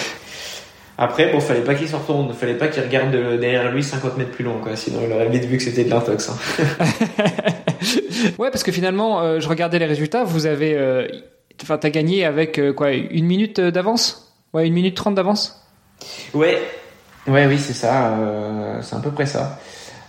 Après, 1.02 1.32
bon, 1.32 1.40
fallait 1.40 1.62
pas 1.62 1.76
qu'il 1.76 1.88
se 1.88 1.96
retourne, 1.96 2.34
fallait 2.34 2.58
pas 2.58 2.68
qu'il 2.68 2.84
regarde 2.84 3.12
derrière 3.40 3.72
lui 3.72 3.82
50 3.82 4.18
mètres 4.18 4.32
plus 4.32 4.44
loin, 4.44 4.58
quoi. 4.62 4.76
Sinon, 4.76 5.00
il 5.06 5.14
aurait 5.14 5.30
vite 5.30 5.46
vu 5.46 5.56
que 5.56 5.64
c'était 5.64 5.86
de 5.86 5.90
l'intox. 5.90 6.30
Hein. 6.30 6.86
ouais, 8.38 8.52
parce 8.52 8.64
que 8.64 8.74
finalement, 8.74 9.22
euh, 9.22 9.40
je 9.40 9.48
regardais 9.48 9.80
les 9.80 9.86
résultats. 9.86 10.26
Vous 10.26 10.46
avez, 10.46 10.76
euh, 10.76 11.08
enfin, 11.62 11.78
t'as 11.78 11.90
gagné 11.90 12.26
avec 12.26 12.60
euh, 12.60 12.74
quoi, 12.74 12.92
une 12.92 13.26
minute 13.26 13.62
d'avance? 13.62 14.36
Ouais, 14.54 14.68
une 14.68 14.74
minute 14.74 14.98
trente 14.98 15.16
d'avance? 15.16 15.66
Ouais, 16.34 16.62
ouais, 17.28 17.46
oui, 17.48 17.58
c'est 17.58 17.72
ça. 17.72 18.18
c'est 18.82 18.96
à 18.96 19.00
peu 19.00 19.12
près 19.12 19.26
ça. 19.26 19.58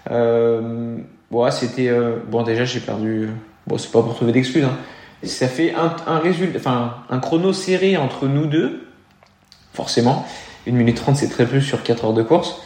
bon, 0.09 1.51
c'était 1.53 1.91
bon. 2.27 2.43
Déjà, 2.43 2.65
j'ai 2.65 2.81
perdu. 2.81 3.29
Bon, 3.67 3.79
c'est 3.79 3.93
pas 3.93 4.03
pour 4.03 4.17
trouver 4.17 4.33
d'excuses. 4.33 4.65
Hein. 4.65 4.77
Ça 5.23 5.49
fait 5.49 5.75
un, 5.75 7.19
chrono 7.19 7.53
serré 7.53 7.97
entre 7.97 8.27
nous 8.27 8.47
deux, 8.47 8.87
forcément. 9.75 10.27
1 10.67 10.73
minute 10.73 10.97
30 10.97 11.17
c'est 11.17 11.29
très 11.29 11.47
peu 11.47 11.61
sur 11.61 11.83
4 11.83 12.07
heures 12.07 12.13
de 12.15 12.23
course. 12.23 12.63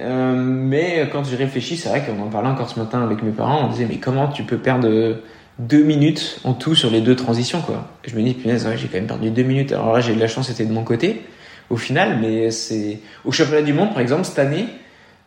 Euh, 0.00 0.34
mais 0.36 1.08
quand 1.10 1.24
j'y 1.24 1.36
réfléchis, 1.36 1.76
c'est 1.76 1.88
vrai 1.88 2.04
qu'on 2.04 2.20
en 2.22 2.28
parlait 2.28 2.48
encore 2.48 2.68
ce 2.68 2.78
matin 2.78 3.02
avec 3.02 3.22
mes 3.22 3.32
parents, 3.32 3.64
on 3.64 3.70
disait 3.70 3.86
mais 3.88 3.96
comment 3.96 4.28
tu 4.28 4.44
peux 4.44 4.58
perdre 4.58 5.16
2 5.58 5.82
minutes 5.82 6.40
en 6.44 6.52
tout 6.52 6.74
sur 6.74 6.90
les 6.90 7.00
deux 7.00 7.16
transitions 7.16 7.60
quoi? 7.60 7.88
Je 8.06 8.14
me 8.14 8.22
dis 8.22 8.34
punaise 8.34 8.68
j'ai 8.76 8.88
quand 8.88 8.98
même 8.98 9.06
perdu 9.06 9.30
2 9.30 9.42
minutes. 9.42 9.72
Alors 9.72 9.92
là 9.92 10.00
j'ai 10.00 10.14
de 10.14 10.20
la 10.20 10.28
chance 10.28 10.46
c'était 10.46 10.66
de 10.66 10.72
mon 10.72 10.84
côté 10.84 11.22
au 11.70 11.76
final, 11.76 12.18
mais 12.20 12.52
c'est 12.52 13.00
au 13.24 13.32
championnat 13.32 13.62
du 13.62 13.72
monde 13.72 13.90
par 13.90 14.00
exemple 14.00 14.24
cette 14.24 14.38
année 14.38 14.66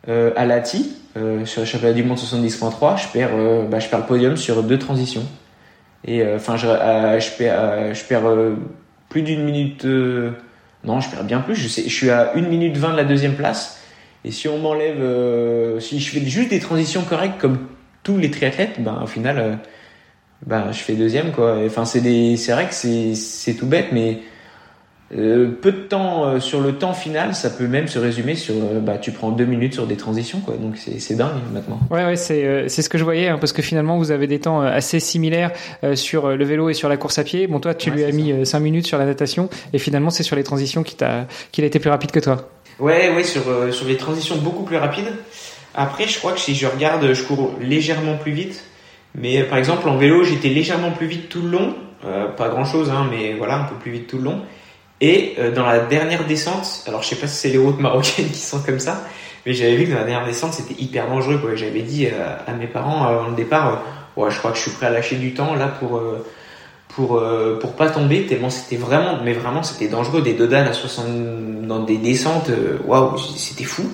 euh, 0.08 0.30
à 0.36 0.46
Lati 0.46 0.96
euh, 1.18 1.44
sur 1.44 1.60
le 1.60 1.66
championnat 1.66 1.92
du 1.92 2.04
monde 2.04 2.16
70.3 2.16 3.02
je 3.02 3.08
perds 3.12 3.30
bah, 3.68 3.80
je 3.80 3.88
perds 3.88 3.98
le 3.98 4.06
podium 4.06 4.36
sur 4.38 4.62
deux 4.62 4.78
transitions 4.78 5.26
et 6.04 6.24
enfin 6.34 6.56
je, 6.56 6.66
je 6.66 7.36
perds 7.36 7.94
je 7.94 8.04
perds 8.04 8.30
plus 9.08 9.22
d'une 9.22 9.44
minute 9.44 9.84
non, 10.84 11.00
je 11.00 11.10
perds 11.10 11.24
bien 11.24 11.40
plus. 11.40 11.54
Je, 11.54 11.68
sais, 11.68 11.82
je 11.82 11.94
suis 11.94 12.10
à 12.10 12.32
1 12.34 12.40
minute 12.42 12.76
20 12.76 12.92
de 12.92 12.96
la 12.96 13.04
deuxième 13.04 13.34
place. 13.34 13.78
Et 14.24 14.30
si 14.30 14.48
on 14.48 14.58
m'enlève, 14.58 15.00
euh, 15.00 15.80
si 15.80 16.00
je 16.00 16.10
fais 16.10 16.24
juste 16.24 16.50
des 16.50 16.60
transitions 16.60 17.02
correctes 17.02 17.38
comme 17.38 17.58
tous 18.02 18.16
les 18.16 18.30
triathlètes, 18.30 18.80
ben 18.82 19.00
au 19.02 19.06
final, 19.06 19.38
euh, 19.38 19.54
ben 20.46 20.72
je 20.72 20.78
fais 20.78 20.94
deuxième 20.94 21.32
quoi. 21.32 21.58
Enfin 21.64 21.84
c'est 21.84 22.00
des, 22.00 22.36
c'est 22.36 22.52
vrai 22.52 22.66
que 22.66 22.74
c'est 22.74 23.14
c'est 23.14 23.54
tout 23.54 23.66
bête, 23.66 23.88
mais 23.92 24.20
euh, 25.12 25.48
peu 25.60 25.72
de 25.72 25.78
temps 25.78 26.24
euh, 26.24 26.38
sur 26.38 26.60
le 26.60 26.74
temps 26.74 26.92
final, 26.92 27.34
ça 27.34 27.50
peut 27.50 27.66
même 27.66 27.88
se 27.88 27.98
résumer 27.98 28.36
sur 28.36 28.54
euh, 28.54 28.78
bah 28.78 28.96
tu 28.96 29.10
prends 29.10 29.32
deux 29.32 29.44
minutes 29.44 29.74
sur 29.74 29.88
des 29.88 29.96
transitions 29.96 30.38
quoi. 30.38 30.54
Donc 30.56 30.76
c'est 30.76 31.16
dingue 31.16 31.32
maintenant. 31.52 31.80
Ouais 31.90 32.04
ouais 32.04 32.14
c'est 32.14 32.68
c'est 32.68 32.80
ce 32.80 32.88
que 32.88 32.96
je 32.96 33.02
voyais 33.02 33.26
hein, 33.26 33.38
parce 33.40 33.52
que 33.52 33.60
finalement 33.60 33.98
vous 33.98 34.12
avez 34.12 34.28
des 34.28 34.38
temps 34.38 34.60
assez 34.60 35.00
similaires 35.00 35.50
sur 35.94 36.28
le 36.28 36.44
vélo 36.44 36.70
et 36.70 36.74
sur 36.74 36.88
la 36.88 36.96
course 36.96 37.18
à 37.18 37.24
pied. 37.24 37.48
Bon 37.48 37.58
toi 37.58 37.74
tu 37.74 37.90
lui 37.90 38.04
as 38.04 38.12
mis 38.12 38.46
cinq 38.46 38.60
minutes 38.60 38.86
sur 38.86 38.98
la 38.98 39.04
natation 39.04 39.48
et 39.72 39.78
finalement 39.78 40.10
c'est 40.10 40.22
sur 40.22 40.36
les 40.36 40.44
transitions 40.44 40.84
qu'il 40.84 40.96
t'a 40.96 41.26
qu'il 41.50 41.64
a 41.64 41.66
été 41.66 41.80
plus 41.80 41.90
rapide 41.90 42.12
que 42.12 42.20
toi. 42.20 42.48
Ouais 42.78 43.10
ouais 43.12 43.24
sur 43.24 43.42
sur 43.72 43.88
les 43.88 43.96
transitions 43.96 44.36
beaucoup 44.36 44.62
plus 44.62 44.76
rapides. 44.76 45.12
Après 45.74 46.06
je 46.06 46.20
crois 46.20 46.32
que 46.32 46.40
si 46.40 46.54
je 46.54 46.68
regarde 46.68 47.12
je 47.12 47.22
cours 47.24 47.54
légèrement 47.60 48.16
plus 48.16 48.32
vite. 48.32 48.62
Mais 49.16 49.42
par 49.42 49.58
exemple 49.58 49.88
en 49.88 49.96
vélo 49.96 50.22
j'étais 50.22 50.50
légèrement 50.50 50.92
plus 50.92 51.08
vite 51.08 51.28
tout 51.28 51.42
le 51.42 51.48
long. 51.48 51.74
pas 52.36 52.48
grand 52.48 52.64
chose 52.64 52.90
hein, 52.90 53.08
mais 53.10 53.34
voilà 53.36 53.56
un 53.56 53.64
peu 53.64 53.74
plus 53.74 53.90
vite 53.90 54.06
tout 54.06 54.18
le 54.18 54.24
long. 54.24 54.42
Et 55.00 55.34
euh, 55.38 55.50
dans 55.50 55.64
la 55.64 55.80
dernière 55.80 56.26
descente, 56.26 56.84
alors 56.86 57.02
je 57.02 57.08
sais 57.08 57.16
pas 57.16 57.26
si 57.26 57.36
c'est 57.36 57.48
les 57.48 57.58
routes 57.58 57.80
marocaines 57.80 58.28
qui 58.32 58.38
sont 58.38 58.60
comme 58.60 58.80
ça, 58.80 59.04
mais 59.46 59.54
j'avais 59.54 59.76
vu 59.76 59.86
que 59.86 59.92
dans 59.92 59.98
la 59.98 60.04
dernière 60.04 60.26
descente 60.26 60.52
c'était 60.52 60.80
hyper 60.80 61.08
dangereux. 61.08 61.38
Quoi. 61.38 61.54
J'avais 61.54 61.82
dit 61.82 62.06
euh, 62.06 62.36
à 62.46 62.52
mes 62.52 62.66
parents 62.66 63.04
avant 63.04 63.28
le 63.28 63.34
départ, 63.34 63.68
euh, 63.68 64.20
ouais, 64.20 64.30
je 64.30 64.38
crois 64.38 64.50
que 64.50 64.58
je 64.58 64.62
suis 64.62 64.72
prêt 64.72 64.86
à 64.86 64.90
lâcher 64.90 65.16
du 65.16 65.32
temps 65.32 65.54
là 65.54 65.68
pour 65.68 66.02
pour 66.88 67.22
pour 67.60 67.72
pas 67.76 67.88
tomber 67.88 68.26
tellement 68.26 68.50
c'était 68.50 68.76
vraiment, 68.76 69.20
mais 69.24 69.32
vraiment 69.32 69.62
c'était 69.62 69.88
dangereux. 69.88 70.22
Des 70.22 70.34
dodanes 70.34 70.66
à 70.66 70.72
60 70.72 71.62
dans 71.62 71.84
des 71.84 71.96
descentes, 71.98 72.50
waouh, 72.84 73.16
c'était 73.16 73.64
fou. 73.64 73.84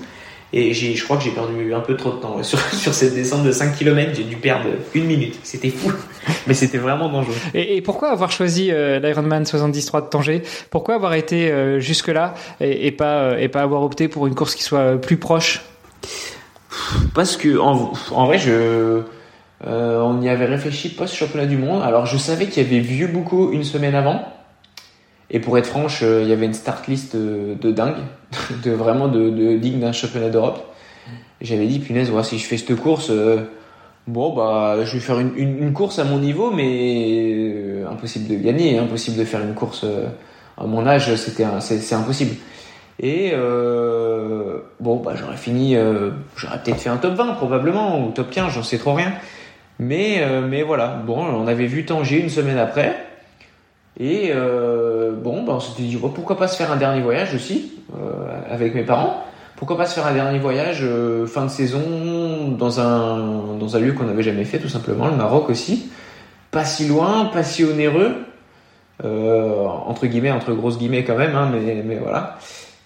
Et 0.53 0.73
je 0.73 1.05
crois 1.05 1.19
que 1.19 1.25
j'ai 1.25 1.33
perdu 1.33 1.75
un 1.75 1.81
peu 1.81 1.97
trop 1.97 2.13
de 2.13 2.17
temps 2.17 2.43
sur, 2.43 2.59
sur 2.59 2.95
cette 2.95 3.15
descente 3.15 3.45
de 3.45 3.53
5 3.53 3.77
km. 3.77 4.13
J'ai 4.15 4.25
dû 4.25 4.37
perdre 4.37 4.71
une 4.95 5.05
minute. 5.05 5.39
C'était 5.43 5.71
fou, 5.71 5.93
mais 6.47 6.55
c'était 6.55 6.79
vraiment 6.79 7.09
dangereux. 7.09 7.35
Et, 7.55 7.81
pourquoi 7.83 8.11
avoir 8.11 8.31
choisi 8.31 8.71
euh, 8.71 8.99
l'Ironman 8.99 9.45
73 9.45 10.03
de 10.03 10.09
Tanger? 10.09 10.43
Pourquoi 10.71 10.95
avoir 10.95 11.15
été 11.15 11.51
euh, 11.51 11.81
jusque 11.81 12.09
là 12.09 12.35
et, 12.61 12.91
pas 12.91 13.19
euh, 13.19 13.39
et 13.39 13.49
pas 13.49 13.63
avoir 13.63 13.83
opté 13.83 14.09
pour 14.09 14.27
une 14.27 14.35
course 14.35 14.55
qui 14.55 14.63
soit 14.63 15.01
plus 15.01 15.17
proche? 15.17 15.63
Parce 17.15 17.37
que 17.37 17.59
en, 17.59 17.93
en 18.11 18.27
vrai, 18.27 18.39
je 18.39 19.03
on 19.65 20.21
y 20.21 20.29
avait 20.29 20.45
réfléchi 20.45 20.91
post 20.91 21.15
championnat 21.15 21.47
du 21.47 21.57
monde. 21.57 21.83
Alors 21.83 22.07
je 22.07 22.19
savais 22.19 22.47
qu'il 22.47 22.63
y 22.63 22.67
avait 22.67 22.81
vu 22.81 23.07
beaucoup 23.09 23.53
une 23.53 23.65
semaine 23.65 23.95
avant. 23.95 24.23
Et 25.31 25.41
pour 25.41 25.59
être 25.59 25.67
franche, 25.67 26.01
euh, 26.03 26.23
il 26.23 26.29
y 26.29 26.33
avait 26.33 26.47
une 26.47 26.55
start 26.55 26.87
list 26.87 27.17
de, 27.17 27.71
dingue, 27.73 27.97
de 28.65 28.71
vraiment 28.71 29.09
de, 29.09 29.57
digne 29.57 29.81
d'un 29.81 29.93
championnat 29.93 30.31
d'Europe. 30.31 30.73
J'avais 31.41 31.67
dit, 31.67 31.81
punaise, 31.81 32.11
voilà, 32.11 32.25
si 32.25 32.39
je 32.39 32.47
fais 32.47 32.57
cette 32.57 32.75
course, 32.77 33.09
euh, 33.11 33.43
bon, 34.07 34.35
bah, 34.35 34.85
je 34.85 34.95
vais 34.95 35.01
faire 35.01 35.19
une, 35.19 35.73
course 35.73 35.99
à 35.99 36.05
mon 36.05 36.19
niveau, 36.19 36.51
mais 36.51 37.33
euh, 37.35 37.89
impossible 37.91 38.29
de 38.29 38.43
gagner, 38.43 38.79
impossible 38.79 39.19
de 39.19 39.25
faire 39.25 39.41
une 39.41 39.55
course 39.55 39.85
à 40.59 40.67
mon 40.67 40.87
âge, 40.87 41.15
c'est 41.15 41.95
impossible. 41.95 42.37
Et 43.01 43.33
bon, 44.81 44.97
bah, 44.97 45.13
j'aurais 45.15 45.37
fini, 45.37 45.77
j'aurais 46.37 46.63
peut-être 46.63 46.81
fait 46.81 46.89
un 46.89 46.97
top 46.97 47.15
20 47.15 47.35
probablement, 47.35 48.07
ou 48.07 48.11
top 48.11 48.31
15, 48.31 48.53
j'en 48.53 48.63
sais 48.63 48.79
trop 48.79 48.95
rien. 48.95 49.13
Mais, 49.79 50.25
mais 50.49 50.63
voilà, 50.63 51.03
bon, 51.07 51.25
on 51.25 51.47
avait 51.47 51.67
vu 51.67 51.85
Tanger 51.85 52.21
une 52.21 52.31
semaine 52.31 52.59
après. 52.59 52.97
Et 53.99 54.31
euh, 54.35 55.13
bon, 55.13 55.43
ben 55.43 55.55
on 55.55 55.61
s'était 55.61 55.83
dit 55.83 55.97
pourquoi 55.97 56.37
pas 56.37 56.49
se 56.49 56.57
faire 56.57 56.71
un 56.71 56.77
dernier 56.77 57.01
voyage 57.01 57.35
aussi 57.35 57.73
euh, 57.95 58.41
avec 58.51 58.75
mes 58.75 58.83
parents. 58.83 59.25
Pourquoi 59.57 59.77
pas 59.77 59.87
se 59.87 59.95
faire 59.95 60.07
un 60.07 60.13
dernier 60.13 60.39
voyage 60.39 60.81
euh, 60.83 61.27
fin 61.27 61.45
de 61.45 61.51
saison 61.51 62.55
dans 62.59 62.81
un 62.81 63.57
dans 63.59 63.77
un 63.77 63.81
lieu 63.81 63.93
qu'on 63.93 64.05
n'avait 64.05 64.23
jamais 64.23 64.45
fait 64.45 64.59
tout 64.59 64.69
simplement, 64.69 65.09
le 65.09 65.17
Maroc 65.17 65.49
aussi. 65.49 65.91
Pas 66.51 66.65
si 66.65 66.87
loin, 66.87 67.27
pas 67.27 67.43
si 67.43 67.65
onéreux. 67.65 68.15
entre 69.03 70.07
guillemets, 70.07 70.31
entre 70.31 70.53
grosses 70.53 70.79
guillemets 70.79 71.05
quand 71.05 71.17
même, 71.17 71.35
hein, 71.35 71.51
mais, 71.53 71.97
voilà. 71.97 72.39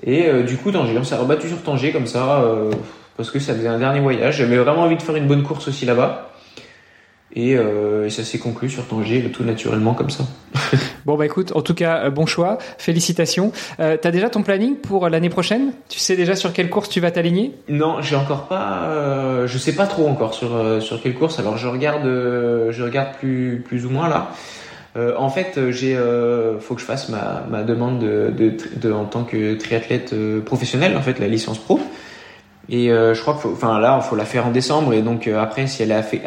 Et 0.02 0.28
du 0.42 0.56
coup, 0.56 0.72
Tanger, 0.72 0.96
on 0.98 1.04
s'est 1.04 1.16
rebattu 1.16 1.48
sur 1.48 1.62
Tanger 1.62 1.92
comme 1.92 2.06
ça, 2.06 2.42
parce 3.16 3.30
que 3.30 3.38
ça 3.38 3.54
faisait 3.54 3.68
un 3.68 3.78
dernier 3.78 4.00
voyage. 4.00 4.38
J'avais 4.38 4.56
vraiment 4.56 4.82
envie 4.82 4.96
de 4.96 5.02
faire 5.02 5.14
une 5.14 5.28
bonne 5.28 5.44
course 5.44 5.68
aussi 5.68 5.84
là-bas. 5.84 6.29
Euh, 7.36 8.06
et, 8.06 8.10
ça 8.10 8.24
s'est 8.24 8.38
conclu 8.38 8.68
sur 8.68 8.86
Tanger 8.86 9.22
tout 9.32 9.44
naturellement 9.44 9.94
comme 9.94 10.10
ça. 10.10 10.24
bon 11.06 11.16
bah 11.16 11.26
écoute, 11.26 11.52
en 11.54 11.62
tout 11.62 11.74
cas 11.74 12.04
euh, 12.04 12.10
bon 12.10 12.26
choix, 12.26 12.58
félicitations. 12.78 13.52
Euh, 13.78 13.96
T'as 14.00 14.10
déjà 14.10 14.28
ton 14.28 14.42
planning 14.42 14.76
pour 14.76 15.08
l'année 15.08 15.28
prochaine? 15.28 15.72
Tu 15.88 16.00
sais 16.00 16.16
déjà 16.16 16.34
sur 16.34 16.52
quelle 16.52 16.70
course 16.70 16.88
tu 16.88 17.00
vas 17.00 17.10
t'aligner? 17.10 17.52
Non, 17.68 18.00
j'ai 18.02 18.16
encore 18.16 18.46
pas, 18.48 18.84
euh, 18.88 19.46
je 19.46 19.58
sais 19.58 19.74
pas 19.74 19.86
trop 19.86 20.08
encore 20.08 20.34
sur 20.34 20.82
sur 20.82 21.00
quelle 21.00 21.14
course. 21.14 21.38
Alors 21.38 21.56
je 21.56 21.68
regarde, 21.68 22.04
je 22.04 22.82
regarde 22.82 23.14
plus 23.18 23.62
plus 23.64 23.86
ou 23.86 23.90
moins 23.90 24.08
là. 24.08 24.32
en 25.16 25.28
fait, 25.28 25.70
j'ai, 25.70 25.96
faut 26.58 26.74
que 26.74 26.80
je 26.80 26.86
fasse 26.86 27.08
ma, 27.10 27.44
ma 27.48 27.62
demande 27.62 28.00
de, 28.00 28.32
de, 28.36 28.56
de, 28.76 28.92
en 28.92 29.04
tant 29.04 29.22
que 29.22 29.54
triathlète 29.54 30.14
professionnel, 30.44 30.96
en 30.96 31.02
fait 31.02 31.20
la 31.20 31.28
licence 31.28 31.58
pro. 31.58 31.78
Et 32.68 32.88
je 32.88 33.20
crois 33.20 33.38
que, 33.40 33.46
enfin 33.46 33.78
là, 33.78 34.00
il 34.02 34.08
faut 34.08 34.16
la 34.16 34.24
faire 34.24 34.46
en 34.46 34.50
décembre 34.50 34.94
et 34.94 35.02
donc 35.02 35.28
après 35.28 35.68
si 35.68 35.84
elle 35.84 35.92
a 35.92 36.02
fait 36.02 36.22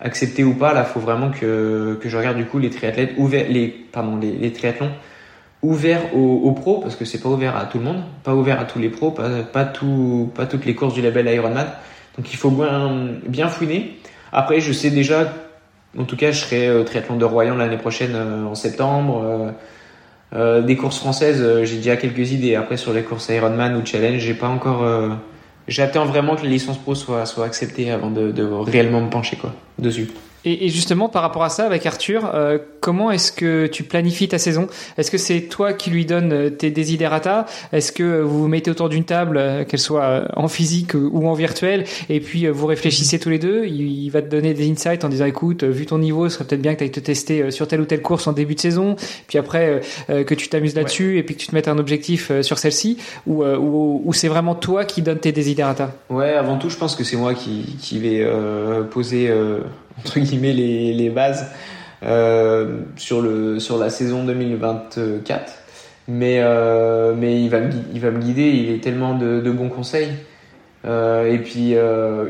accepté 0.00 0.44
ou 0.44 0.54
pas, 0.54 0.74
là, 0.74 0.84
faut 0.84 1.00
vraiment 1.00 1.30
que, 1.30 1.98
que 2.00 2.08
je 2.08 2.16
regarde 2.16 2.36
du 2.36 2.44
coup 2.44 2.58
les 2.58 2.70
triathlètes 2.70 3.14
ouverts, 3.16 3.46
les, 3.48 3.68
pardon, 3.68 4.18
les, 4.18 4.52
triathlons 4.52 4.90
ouverts 5.62 6.14
aux, 6.14 6.42
aux, 6.44 6.52
pros, 6.52 6.80
parce 6.80 6.96
que 6.96 7.04
c'est 7.04 7.20
pas 7.20 7.28
ouvert 7.28 7.56
à 7.56 7.64
tout 7.64 7.78
le 7.78 7.84
monde, 7.84 8.02
pas 8.22 8.34
ouvert 8.34 8.60
à 8.60 8.64
tous 8.64 8.78
les 8.78 8.90
pros, 8.90 9.10
pas, 9.10 9.28
pas, 9.52 9.64
tout, 9.64 10.30
pas 10.34 10.46
toutes 10.46 10.64
les 10.64 10.74
courses 10.74 10.94
du 10.94 11.02
label 11.02 11.26
Ironman. 11.26 11.66
Donc 12.16 12.32
il 12.32 12.36
faut 12.36 12.50
bien, 12.50 13.08
bien 13.26 13.48
fouiner. 13.48 13.98
Après, 14.32 14.60
je 14.60 14.72
sais 14.72 14.90
déjà, 14.90 15.32
en 15.98 16.04
tout 16.04 16.16
cas, 16.16 16.30
je 16.30 16.40
serai 16.40 16.68
euh, 16.68 16.84
triathlon 16.84 17.16
de 17.16 17.24
Royan 17.24 17.56
l'année 17.56 17.78
prochaine 17.78 18.12
euh, 18.14 18.44
en 18.44 18.54
septembre. 18.54 19.54
Euh, 20.34 20.60
des 20.60 20.76
courses 20.76 20.98
françaises, 20.98 21.62
j'ai 21.64 21.76
déjà 21.76 21.96
quelques 21.96 22.32
idées. 22.32 22.54
Après, 22.54 22.76
sur 22.76 22.92
les 22.92 23.02
courses 23.02 23.28
Ironman 23.28 23.76
ou 23.76 23.86
Challenge, 23.86 24.18
j'ai 24.18 24.34
pas 24.34 24.48
encore 24.48 24.84
J'attends 25.68 26.04
vraiment 26.04 26.36
que 26.36 26.42
la 26.42 26.50
licence 26.50 26.78
pro 26.78 26.94
soit, 26.94 27.26
soit 27.26 27.44
acceptée 27.44 27.90
avant 27.90 28.10
de, 28.10 28.30
de 28.30 28.44
réellement 28.44 29.00
me 29.00 29.10
pencher 29.10 29.36
quoi, 29.36 29.52
dessus. 29.78 30.08
Et, 30.48 30.68
justement, 30.68 31.08
par 31.08 31.22
rapport 31.22 31.42
à 31.42 31.48
ça, 31.48 31.66
avec 31.66 31.84
Arthur, 31.86 32.30
euh, 32.32 32.58
comment 32.80 33.10
est-ce 33.10 33.32
que 33.32 33.66
tu 33.66 33.82
planifies 33.82 34.28
ta 34.28 34.38
saison? 34.38 34.68
Est-ce 34.96 35.10
que 35.10 35.18
c'est 35.18 35.40
toi 35.40 35.72
qui 35.72 35.90
lui 35.90 36.06
donnes 36.06 36.32
euh, 36.32 36.50
tes 36.50 36.70
desiderata 36.70 37.46
Est-ce 37.72 37.90
que 37.90 38.20
vous 38.20 38.42
vous 38.42 38.48
mettez 38.48 38.70
autour 38.70 38.88
d'une 38.88 39.02
table, 39.02 39.38
euh, 39.38 39.64
qu'elle 39.64 39.80
soit 39.80 40.28
en 40.36 40.46
physique 40.46 40.94
ou 40.94 41.26
en 41.26 41.34
virtuel, 41.34 41.82
et 42.08 42.20
puis 42.20 42.46
vous 42.46 42.66
réfléchissez 42.66 43.18
tous 43.18 43.28
les 43.28 43.40
deux? 43.40 43.64
Il, 43.66 44.08
va 44.10 44.22
te 44.22 44.28
donner 44.28 44.54
des 44.54 44.70
insights 44.70 45.04
en 45.04 45.08
disant, 45.08 45.24
écoute, 45.24 45.64
vu 45.64 45.84
ton 45.84 45.98
niveau, 45.98 46.28
ce 46.28 46.36
serait 46.36 46.44
peut-être 46.44 46.62
bien 46.62 46.74
que 46.74 46.78
tu 46.78 46.84
ailles 46.84 46.90
te 46.92 47.00
tester 47.00 47.50
sur 47.50 47.66
telle 47.66 47.80
ou 47.80 47.84
telle 47.84 48.02
course 48.02 48.28
en 48.28 48.32
début 48.32 48.54
de 48.54 48.60
saison, 48.60 48.94
puis 49.26 49.38
après 49.38 49.80
que 50.06 50.34
tu 50.34 50.48
t'amuses 50.48 50.76
là-dessus, 50.76 51.18
et 51.18 51.24
puis 51.24 51.34
que 51.34 51.40
tu 51.40 51.48
te 51.48 51.54
mettes 51.56 51.66
un 51.66 51.78
objectif 51.78 52.30
sur 52.42 52.58
celle-ci, 52.58 52.98
ou, 53.26 53.42
ou, 53.44 54.12
c'est 54.12 54.28
vraiment 54.28 54.54
toi 54.54 54.84
qui 54.84 55.02
donnes 55.02 55.18
tes 55.18 55.32
desiderata 55.32 55.92
Ouais, 56.08 56.34
avant 56.34 56.56
tout, 56.56 56.70
je 56.70 56.76
pense 56.76 56.94
que 56.94 57.02
c'est 57.02 57.16
moi 57.16 57.34
qui, 57.34 57.76
qui 57.80 57.98
vais 57.98 58.24
poser 58.92 59.28
entre 59.98 60.20
guillemets 60.20 60.52
les, 60.52 60.92
les 60.92 61.10
bases 61.10 61.50
euh, 62.02 62.80
sur 62.96 63.22
le 63.22 63.58
sur 63.58 63.78
la 63.78 63.88
saison 63.88 64.22
2024 64.24 65.52
mais 66.08 66.40
euh, 66.40 67.14
mais 67.16 67.40
il 67.42 67.48
va 67.48 67.60
me 67.60 67.70
il 67.92 68.00
va 68.00 68.10
me 68.10 68.20
guider. 68.20 68.48
Il 68.48 68.70
est 68.70 68.82
tellement 68.82 69.14
de, 69.14 69.40
de 69.40 69.50
bons 69.50 69.68
conseils. 69.68 70.12
Euh, 70.84 71.32
et 71.32 71.38
puis 71.38 71.74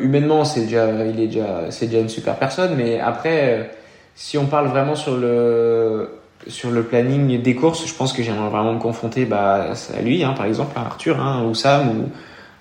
humainement, 0.00 0.44
c'est 0.44 0.62
déjà 0.62 0.88
il 1.04 1.20
est 1.20 1.26
déjà 1.26 1.70
c'est 1.70 1.86
déjà 1.86 2.00
une 2.00 2.08
super 2.08 2.36
personne. 2.36 2.74
Mais 2.76 3.00
après, 3.00 3.70
si 4.14 4.38
on 4.38 4.46
parle 4.46 4.68
vraiment 4.68 4.94
sur 4.94 5.16
le 5.16 6.08
sur 6.46 6.70
le 6.70 6.84
planning 6.84 7.42
des 7.42 7.54
courses, 7.54 7.86
je 7.86 7.94
pense 7.94 8.12
que 8.12 8.22
j'aimerais 8.22 8.48
vraiment 8.48 8.72
me 8.72 8.78
confronter 8.78 9.26
bah, 9.26 9.72
à 9.94 10.00
lui, 10.00 10.22
hein, 10.24 10.32
par 10.34 10.46
exemple, 10.46 10.72
à 10.76 10.82
Arthur, 10.82 11.20
hein, 11.20 11.44
ou 11.44 11.54
Sam, 11.54 11.88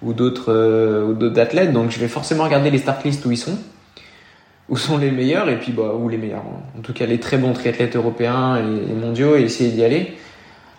ou, 0.01 0.09
ou 0.09 0.13
d'autres 0.13 1.03
ou 1.07 1.13
d'autres 1.13 1.39
athlètes. 1.39 1.71
Donc 1.71 1.91
je 1.91 1.99
vais 1.99 2.09
forcément 2.09 2.43
regarder 2.43 2.71
les 2.71 2.79
start 2.79 3.05
lists 3.05 3.25
où 3.25 3.31
ils 3.31 3.37
sont 3.37 3.57
où 4.69 4.77
sont 4.77 4.97
les 4.97 5.11
meilleurs 5.11 5.49
et 5.49 5.57
puis 5.57 5.71
bah 5.71 5.93
où 5.97 6.09
les 6.09 6.17
meilleurs 6.17 6.43
en 6.77 6.81
tout 6.81 6.93
cas 6.93 7.05
les 7.05 7.19
très 7.19 7.37
bons 7.37 7.53
triathlètes 7.53 7.95
européens 7.95 8.57
et, 8.57 8.93
mondiaux 8.93 9.35
et 9.35 9.41
essayer 9.41 9.71
d'y 9.71 9.83
aller. 9.83 10.13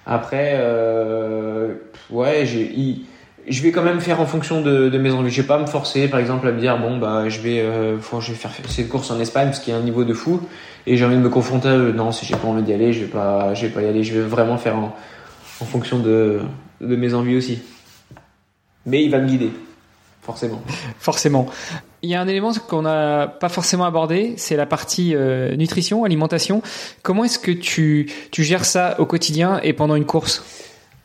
Après 0.07 0.55
euh, 0.57 1.75
ouais 2.11 2.45
je 2.47 3.63
vais 3.63 3.71
quand 3.71 3.83
même 3.83 4.01
faire 4.01 4.21
en 4.21 4.27
fonction 4.27 4.61
de, 4.61 4.99
mes 4.99 5.13
envies. 5.13 5.31
Je 5.31 5.43
vais 5.43 5.47
pas 5.47 5.59
me 5.59 5.67
forcer 5.67 6.09
par 6.09 6.19
exemple 6.19 6.49
à 6.49 6.53
me 6.53 6.61
dire 6.61 6.79
bon 6.79 6.99
bah 6.99 7.29
je 7.29 7.41
vais 7.41 7.61
euh, 7.61 7.99
je 8.01 8.33
vais 8.33 8.39
faire 8.39 8.51
cette 8.69 8.89
course 8.89 9.11
en 9.11 9.21
Espagne 9.21 9.49
parce 9.49 9.61
qu'il 9.61 9.73
y 9.73 9.77
a 9.77 9.79
un 9.79 9.85
niveau 9.85 10.05
de 10.05 10.15
fou 10.15 10.41
et 10.87 10.97
j'ai 10.97 11.05
envie 11.05 11.17
de 11.17 11.21
me 11.21 11.31
confronter 11.31 11.69
à 11.69 11.77
non 11.77 12.11
si 12.11 12.27
j'ai 12.27 12.37
pas 12.37 12.49
envie 12.49 12.63
d'y 12.63 12.73
aller 12.73 12.93
je 12.93 13.01
vais 13.01 13.11
pas 13.11 13.55
je 13.55 13.67
vais 13.67 13.73
pas 13.73 13.83
y 13.83 13.87
aller. 13.87 14.03
Je 14.03 14.19
vais 14.19 14.27
vraiment 14.27 14.59
faire 14.59 14.77
en, 14.77 14.95
fonction 15.65 15.99
de 15.99 16.43
mes 16.81 17.15
envies 17.15 17.37
aussi. 17.37 17.61
Mais 18.85 19.03
il 19.03 19.11
va 19.11 19.19
me 19.19 19.27
guider 19.27 19.51
forcément. 20.27 20.61
Forcément 20.99 21.47
il 22.07 22.11
y 22.11 22.15
a 22.15 22.21
un 22.21 22.29
élément 22.29 22.53
qu'on 22.69 22.83
n'a 22.83 23.27
pas 23.27 23.49
forcément 23.49 23.85
abordé, 23.85 24.35
c'est 24.37 24.55
la 24.57 24.65
partie 24.65 25.15
euh, 25.15 25.57
nutrition, 25.57 26.05
alimentation. 26.05 26.63
Comment 27.03 27.25
est-ce 27.25 27.41
que 27.41 27.51
tu, 27.51 28.09
tu 28.31 28.45
gères 28.45 28.65
ça 28.65 28.95
au 29.01 29.07
quotidien 29.07 29.61
et 29.65 29.73
pendant 29.73 29.97
une 29.97 30.05
course? 30.07 30.45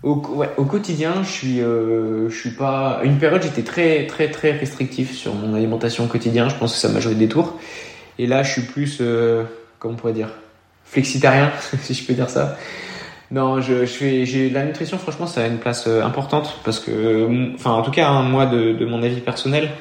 Au, 0.03 0.15
quotidien, 0.15 1.23
je 1.23 1.29
suis, 1.29 1.61
euh, 1.61 2.29
je 2.29 2.35
suis 2.35 2.51
pas. 2.51 3.01
Une 3.03 3.17
période, 3.17 3.41
j'étais 3.41 3.63
très, 3.63 4.05
très, 4.05 4.29
très 4.29 4.51
restrictif 4.51 5.15
sur 5.15 5.33
mon 5.33 5.55
alimentation 5.55 6.05
au 6.05 6.07
quotidien. 6.07 6.49
Je 6.49 6.55
pense 6.55 6.73
que 6.73 6.79
ça 6.79 6.89
m'a 6.89 6.99
joué 6.99 7.15
des 7.15 7.27
tours. 7.27 7.59
Et 8.19 8.27
là, 8.27 8.43
je 8.43 8.51
suis 8.51 8.61
plus, 8.61 8.97
euh, 9.01 9.43
comment 9.79 9.95
on 9.95 9.97
pourrait 9.97 10.13
dire, 10.13 10.29
flexitarien, 10.85 11.51
si 11.81 11.95
je 11.95 12.05
peux 12.05 12.13
dire 12.13 12.29
ça. 12.29 12.57
Non, 13.31 13.61
je, 13.61 13.85
je 13.85 13.93
fais, 13.93 14.25
j'ai 14.25 14.49
la 14.51 14.65
nutrition. 14.65 14.99
Franchement, 14.99 15.25
ça 15.25 15.43
a 15.43 15.47
une 15.47 15.57
place 15.57 15.85
euh, 15.87 16.03
importante 16.03 16.59
parce 16.63 16.79
que, 16.79 17.53
enfin, 17.55 17.71
en 17.71 17.81
tout 17.81 17.91
cas, 17.91 18.21
moi, 18.21 18.45
de, 18.45 18.73
de 18.73 18.85
mon 18.85 19.01
avis 19.01 19.21
personnel, 19.21 19.71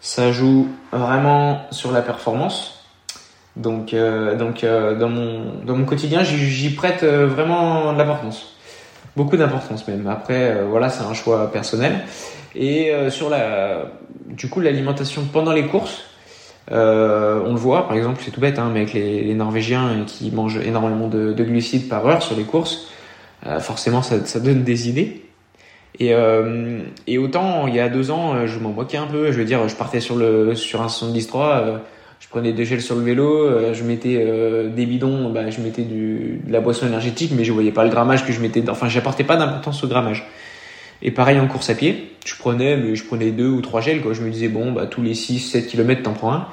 ça 0.00 0.32
joue 0.32 0.68
vraiment 0.92 1.62
sur 1.70 1.92
la 1.92 2.02
performance. 2.02 2.78
Donc, 3.58 3.92
euh, 3.92 4.36
donc 4.36 4.62
euh, 4.62 4.94
dans, 4.94 5.08
mon, 5.08 5.64
dans 5.64 5.76
mon 5.76 5.84
quotidien, 5.84 6.22
j'y 6.22 6.70
prête 6.70 7.02
euh, 7.02 7.26
vraiment 7.26 7.92
de 7.92 7.98
l'importance. 7.98 8.54
Beaucoup 9.16 9.36
d'importance 9.36 9.86
même. 9.88 10.06
Après, 10.06 10.62
voilà, 10.64 10.90
c'est 10.90 11.02
un 11.02 11.12
choix 11.12 11.50
personnel. 11.50 12.04
Et 12.54 12.92
sur 13.10 13.30
la, 13.30 13.86
du 14.28 14.48
coup, 14.48 14.60
l'alimentation 14.60 15.24
pendant 15.32 15.52
les 15.52 15.66
courses, 15.66 16.04
on 16.70 16.74
le 16.74 17.56
voit, 17.56 17.88
par 17.88 17.96
exemple, 17.96 18.20
c'est 18.24 18.30
tout 18.30 18.40
bête, 18.40 18.60
hein, 18.60 18.70
mais 18.72 18.82
avec 18.82 18.94
les, 18.94 19.34
Norvégiens 19.34 20.04
qui 20.06 20.30
mangent 20.30 20.60
énormément 20.64 21.08
de, 21.08 21.32
de, 21.32 21.44
glucides 21.44 21.88
par 21.88 22.06
heure 22.06 22.22
sur 22.22 22.36
les 22.36 22.44
courses, 22.44 22.92
forcément, 23.58 24.02
ça 24.02 24.38
donne 24.38 24.62
des 24.62 24.88
idées. 24.88 25.27
Et, 26.00 26.14
euh, 26.14 26.80
et 27.06 27.18
autant 27.18 27.66
il 27.66 27.74
y 27.74 27.80
a 27.80 27.88
deux 27.88 28.10
ans, 28.10 28.34
euh, 28.34 28.46
je 28.46 28.58
m'en 28.58 28.70
moquais 28.70 28.98
un 28.98 29.06
peu. 29.06 29.32
Je 29.32 29.38
veux 29.38 29.44
dire, 29.44 29.68
je 29.68 29.74
partais 29.74 30.00
sur 30.00 30.16
le 30.16 30.54
sur 30.54 30.80
un 30.80 30.88
73, 30.88 31.62
euh, 31.66 31.78
je 32.20 32.28
prenais 32.28 32.52
des 32.52 32.64
gels 32.64 32.82
sur 32.82 32.94
le 32.94 33.02
vélo, 33.02 33.46
euh, 33.46 33.74
je 33.74 33.84
mettais 33.84 34.16
euh, 34.18 34.68
des 34.68 34.86
bidons, 34.86 35.30
bah, 35.30 35.50
je 35.50 35.60
mettais 35.60 35.82
du, 35.82 36.40
de 36.44 36.52
la 36.52 36.60
boisson 36.60 36.86
énergétique, 36.86 37.32
mais 37.34 37.44
je 37.44 37.52
voyais 37.52 37.72
pas 37.72 37.84
le 37.84 37.90
grammage 37.90 38.26
que 38.26 38.32
je 38.32 38.40
mettais. 38.40 38.62
Enfin, 38.68 38.88
j'apportais 38.88 39.24
pas 39.24 39.36
d'importance 39.36 39.82
au 39.84 39.88
grammage. 39.88 40.26
Et 41.00 41.10
pareil 41.10 41.38
en 41.38 41.46
course 41.46 41.70
à 41.70 41.74
pied, 41.74 42.12
je 42.26 42.34
prenais, 42.36 42.76
mais 42.76 42.96
je 42.96 43.04
prenais 43.04 43.30
deux 43.30 43.48
ou 43.48 43.60
trois 43.60 43.80
gels. 43.80 44.02
Quoi. 44.02 44.14
Je 44.14 44.22
me 44.22 44.30
disais 44.30 44.48
bon, 44.48 44.72
bah 44.72 44.86
tous 44.86 45.00
les 45.00 45.14
6-7 45.14 45.66
km 45.66 46.02
t'en 46.02 46.12
prends 46.12 46.32
un. 46.32 46.48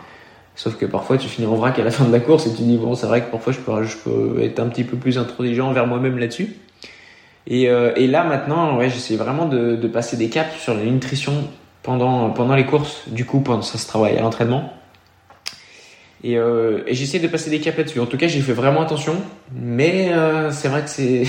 Sauf 0.56 0.78
que 0.78 0.86
parfois 0.86 1.18
tu 1.18 1.28
finis 1.28 1.48
en 1.48 1.56
vrac 1.56 1.78
à 1.80 1.84
la 1.84 1.91
fin 1.91 2.06
de 2.06 2.12
la 2.12 2.20
course 2.20 2.48
et 2.48 2.54
tu 2.54 2.62
dis 2.62 2.78
bon, 2.78 2.96
c'est 2.96 3.08
vrai 3.08 3.22
que 3.22 3.32
parfois 3.32 3.52
je 3.52 3.60
peux, 3.60 3.84
je 3.84 3.98
peux 3.98 4.41
être 4.41 4.60
un 4.60 4.68
petit 4.68 4.84
peu 4.84 4.98
plus 4.98 5.18
intransigeant 5.18 5.70
envers 5.70 5.88
moi-même 5.88 6.18
là-dessus. 6.18 6.56
Et, 7.48 7.70
euh, 7.70 7.91
et 7.96 8.08
là 8.08 8.24
maintenant, 8.24 8.78
ouais, 8.78 8.89
j'essaie 8.89 9.16
vraiment 9.16 9.46
de, 9.46 9.88
passer 9.88 10.18
des 10.18 10.30
caps 10.30 10.58
sur 10.58 10.74
la 10.74 10.84
nutrition 10.84 11.48
pendant, 11.84 12.30
pendant 12.32 12.56
les 12.56 12.66
courses. 12.66 13.04
Du 13.08 13.26
coup, 13.26 13.41
pendant 13.41 13.62
ça 13.62 13.78
se 13.78 13.88
travaille 13.88 14.18
à 14.18 14.22
l'entraînement. 14.22 14.74
Et, 16.24 16.38
euh, 16.38 16.82
et 16.88 16.96
j'essaie 16.96 17.20
de 17.20 17.28
passer 17.28 17.50
des 17.50 17.60
caps 17.60 17.78
là-dessus. 17.78 18.00
En 18.00 18.08
tout 18.08 18.18
cas, 18.18 18.28
j'ai 18.28 18.41
fait 18.41 18.54
vraiment 18.54 18.82
attention. 18.82 19.16
Mais 19.54 20.12
euh, 20.12 20.52
c'est 20.52 20.70
vrai 20.70 20.82
que 20.84 20.89
c'est 20.89 21.24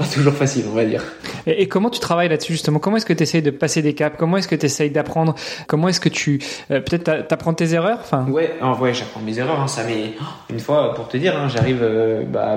pas 0.00 0.06
toujours 0.06 0.32
facile, 0.32 0.64
on 0.70 0.74
va 0.74 0.84
dire. 0.84 1.02
Et, 1.46 1.68
comment 1.68 1.90
tu 1.90 2.00
travailles 2.00 2.28
là-dessus 2.28 2.52
justement? 2.52 2.78
Comment 2.78 2.96
est-ce 2.96 3.06
que 3.06 3.12
tu 3.12 3.22
essayes 3.22 3.42
de 3.42 3.50
passer 3.50 3.82
des 3.82 3.94
caps? 3.94 4.16
Comment 4.18 4.38
est-ce 4.38 4.48
que 4.48 4.54
tu 4.54 4.66
essayes 4.66 4.90
d'apprendre? 4.90 5.34
Comment 5.66 5.88
est-ce 5.88 6.00
que 6.00 6.08
tu 6.08 6.40
euh, 6.70 6.80
peut-être 6.80 7.28
t'apprends 7.28 7.54
tes 7.54 7.74
erreurs? 7.74 7.98
Enfin. 8.00 8.26
Ouais, 8.28 8.54
oh, 8.62 8.74
ouais, 8.80 8.94
j'apprends 8.94 9.20
mes 9.20 9.38
erreurs. 9.38 9.60
Hein, 9.60 9.68
ça 9.68 9.82
mais 9.84 10.12
une 10.48 10.60
fois 10.60 10.94
pour 10.94 11.08
te 11.08 11.16
dire, 11.16 11.36
hein, 11.36 11.48
j'arrive 11.48 11.80
euh, 11.82 12.24
bah, 12.24 12.56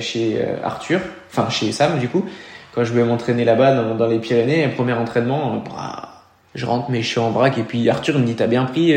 chez 0.00 0.38
euh, 0.40 0.64
Arthur, 0.64 1.00
enfin 1.30 1.50
chez 1.50 1.72
Sam 1.72 1.98
du 1.98 2.08
coup, 2.08 2.24
quand 2.74 2.84
je 2.84 2.92
vais 2.92 3.04
m'entraîner 3.04 3.44
là-bas 3.44 3.74
dans, 3.74 3.94
dans, 3.94 4.06
les 4.06 4.18
Pyrénées, 4.18 4.68
premier 4.68 4.92
entraînement, 4.92 5.62
bah, 5.64 6.22
je 6.54 6.66
rentre 6.66 6.90
mais 6.90 7.02
je 7.02 7.08
suis 7.08 7.20
en 7.20 7.30
braque 7.30 7.58
et 7.58 7.62
puis 7.62 7.88
Arthur 7.90 8.18
me 8.18 8.24
dit 8.24 8.34
t'as 8.34 8.46
bien 8.46 8.64
pris. 8.64 8.94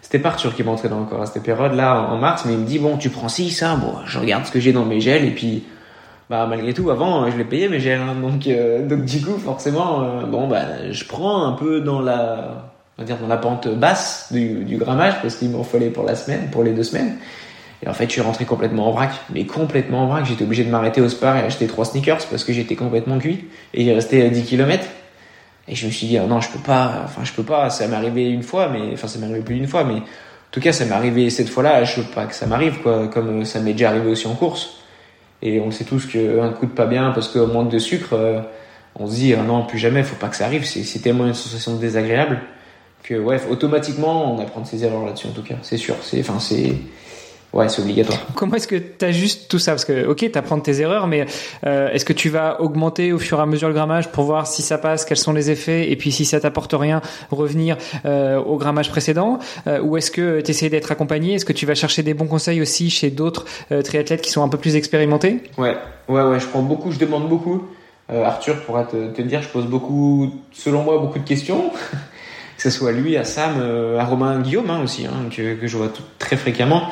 c'était 0.00 0.18
pas 0.18 0.30
Arthur 0.30 0.54
qui 0.54 0.62
m'entraînait 0.62 0.94
encore 0.94 1.22
à 1.22 1.26
cette 1.26 1.42
période-là 1.42 2.08
en 2.10 2.16
mars, 2.16 2.44
mais 2.46 2.54
il 2.54 2.60
me 2.60 2.66
dit 2.66 2.78
bon 2.78 2.96
tu 2.96 3.10
prends 3.10 3.28
ci 3.28 3.50
ça, 3.50 3.76
bon 3.76 3.94
je 4.06 4.18
regarde 4.18 4.46
ce 4.46 4.50
que 4.50 4.60
j'ai 4.60 4.72
dans 4.72 4.84
mes 4.84 5.00
gels 5.00 5.24
et 5.24 5.30
puis 5.30 5.64
bah 6.30 6.46
malgré 6.46 6.72
tout 6.72 6.90
avant 6.90 7.30
je 7.30 7.36
l'ai 7.36 7.44
payé 7.44 7.68
mais 7.68 7.80
j'ai 7.80 7.92
hein, 7.92 8.14
donc 8.20 8.46
euh, 8.46 8.86
donc 8.86 9.04
du 9.04 9.20
coup 9.20 9.38
forcément 9.38 10.02
euh, 10.02 10.24
bon 10.24 10.48
bah 10.48 10.90
je 10.90 11.04
prends 11.04 11.44
un 11.44 11.52
peu 11.52 11.80
dans 11.80 12.00
la 12.00 12.72
on 12.96 13.02
va 13.02 13.06
dire 13.06 13.18
dans 13.18 13.26
la 13.26 13.36
pente 13.36 13.68
basse 13.68 14.28
du, 14.32 14.64
du 14.64 14.78
grammage 14.78 15.20
parce 15.20 15.36
qu'il 15.36 15.50
m'en 15.50 15.64
fallait 15.64 15.90
pour 15.90 16.04
la 16.04 16.14
semaine 16.14 16.48
pour 16.50 16.62
les 16.62 16.72
deux 16.72 16.84
semaines. 16.84 17.16
Et 17.82 17.88
en 17.88 17.92
fait 17.92 18.06
je 18.06 18.12
suis 18.12 18.20
rentré 18.22 18.46
complètement 18.46 18.88
en 18.88 18.92
vrac 18.92 19.10
mais 19.34 19.44
complètement 19.44 20.04
en 20.04 20.06
vrac. 20.06 20.24
J'étais 20.24 20.44
obligé 20.44 20.64
de 20.64 20.70
m'arrêter 20.70 21.00
au 21.00 21.08
spar 21.08 21.36
et 21.36 21.40
acheter 21.40 21.66
trois 21.66 21.84
sneakers 21.84 22.24
parce 22.30 22.44
que 22.44 22.52
j'étais 22.52 22.76
complètement 22.76 23.18
cuit 23.18 23.44
et 23.74 23.82
il 23.82 23.92
restait 23.92 24.30
10 24.30 24.44
km 24.44 24.86
et 25.68 25.74
je 25.74 25.86
me 25.86 25.90
suis 25.90 26.06
dit 26.06 26.18
oh 26.22 26.26
non 26.26 26.40
je 26.40 26.50
peux 26.50 26.58
pas 26.58 27.02
enfin 27.04 27.24
je 27.24 27.32
peux 27.32 27.42
pas 27.42 27.68
ça 27.68 27.86
m'est 27.86 27.96
arrivé 27.96 28.30
une 28.30 28.42
fois 28.42 28.68
mais 28.68 28.92
enfin 28.94 29.08
ça 29.08 29.18
m'est 29.18 29.26
arrivé 29.26 29.40
plus 29.40 29.56
d'une 29.56 29.68
fois 29.68 29.84
mais 29.84 29.96
en 29.96 30.02
tout 30.50 30.60
cas 30.60 30.72
ça 30.72 30.86
m'est 30.86 30.92
arrivé 30.92 31.28
cette 31.28 31.48
fois-là 31.50 31.84
je 31.84 32.00
veux 32.00 32.06
pas 32.06 32.24
que 32.24 32.34
ça 32.34 32.46
m'arrive 32.46 32.80
quoi 32.80 33.08
comme 33.08 33.44
ça 33.44 33.60
m'est 33.60 33.72
déjà 33.72 33.90
arrivé 33.90 34.10
aussi 34.10 34.26
en 34.26 34.34
course 34.34 34.83
et 35.42 35.60
on 35.60 35.70
sait 35.70 35.84
tous 35.84 36.06
qu'un 36.06 36.50
coup 36.50 36.66
de 36.66 36.72
pas 36.72 36.86
bien 36.86 37.10
parce 37.10 37.28
qu'on 37.28 37.46
manque 37.46 37.70
de 37.70 37.78
sucre, 37.78 38.14
euh, 38.14 38.40
on 38.94 39.06
se 39.06 39.14
dit 39.14 39.34
ah 39.34 39.42
non, 39.42 39.64
plus 39.64 39.78
jamais, 39.78 40.02
faut 40.02 40.16
pas 40.16 40.28
que 40.28 40.36
ça 40.36 40.46
arrive. 40.46 40.64
C'est 40.64 40.98
tellement 41.00 41.26
une 41.26 41.34
sensation 41.34 41.76
désagréable 41.76 42.40
que 43.02 43.14
ouais, 43.14 43.40
automatiquement 43.50 44.34
on 44.34 44.40
apprend 44.40 44.60
de 44.62 44.66
ses 44.66 44.84
erreurs 44.84 45.04
là-dessus 45.04 45.26
en 45.26 45.32
tout 45.32 45.42
cas, 45.42 45.56
c'est 45.62 45.76
sûr. 45.76 45.96
C'est 46.02 46.20
enfin 46.20 46.38
c'est 46.38 46.74
Ouais, 47.54 47.68
c'est 47.68 47.82
obligatoire. 47.82 48.18
Comment 48.34 48.56
est-ce 48.56 48.66
que 48.66 48.74
tu 48.74 49.04
ajustes 49.04 49.48
tout 49.48 49.60
ça? 49.60 49.70
Parce 49.72 49.84
que, 49.84 50.06
ok, 50.06 50.28
tu 50.32 50.36
apprends 50.36 50.58
tes 50.58 50.80
erreurs, 50.80 51.06
mais 51.06 51.24
euh, 51.64 51.88
est-ce 51.92 52.04
que 52.04 52.12
tu 52.12 52.28
vas 52.28 52.60
augmenter 52.60 53.12
au 53.12 53.20
fur 53.20 53.38
et 53.38 53.42
à 53.42 53.46
mesure 53.46 53.68
le 53.68 53.74
grammage 53.74 54.10
pour 54.10 54.24
voir 54.24 54.48
si 54.48 54.60
ça 54.60 54.76
passe, 54.76 55.04
quels 55.04 55.18
sont 55.18 55.32
les 55.32 55.52
effets, 55.52 55.88
et 55.88 55.94
puis 55.94 56.10
si 56.10 56.24
ça 56.24 56.40
t'apporte 56.40 56.74
rien, 56.76 57.00
revenir 57.30 57.76
euh, 58.06 58.40
au 58.40 58.56
grammage 58.56 58.90
précédent? 58.90 59.38
Euh, 59.68 59.80
Ou 59.80 59.96
est-ce 59.96 60.10
que 60.10 60.40
tu 60.40 60.50
essaies 60.50 60.68
d'être 60.68 60.90
accompagné? 60.90 61.34
Est-ce 61.34 61.44
que 61.44 61.52
tu 61.52 61.64
vas 61.64 61.76
chercher 61.76 62.02
des 62.02 62.12
bons 62.12 62.26
conseils 62.26 62.60
aussi 62.60 62.90
chez 62.90 63.10
d'autres 63.10 63.44
triathlètes 63.84 64.22
qui 64.22 64.30
sont 64.30 64.42
un 64.42 64.48
peu 64.48 64.58
plus 64.58 64.74
expérimentés? 64.74 65.40
Ouais, 65.56 65.76
ouais, 66.08 66.22
ouais, 66.22 66.40
je 66.40 66.46
prends 66.48 66.62
beaucoup, 66.62 66.90
je 66.90 66.98
demande 66.98 67.28
beaucoup. 67.28 67.68
Arthur 68.08 68.62
pourra 68.62 68.82
te, 68.82 69.12
te 69.12 69.22
dire, 69.22 69.42
je 69.42 69.48
pose 69.48 69.66
beaucoup, 69.66 70.28
selon 70.52 70.82
moi, 70.82 70.98
beaucoup 70.98 71.20
de 71.20 71.24
questions. 71.24 71.70
que 72.56 72.62
ce 72.62 72.70
soit 72.70 72.90
lui, 72.90 73.16
à 73.16 73.22
Sam, 73.22 73.62
à 73.98 74.04
Romain 74.04 74.40
Guillaume 74.40 74.70
hein, 74.70 74.80
aussi, 74.82 75.06
hein, 75.06 75.28
que, 75.30 75.54
que 75.54 75.66
je 75.68 75.76
vois 75.76 75.88
tout, 75.88 76.02
très 76.18 76.36
fréquemment. 76.36 76.90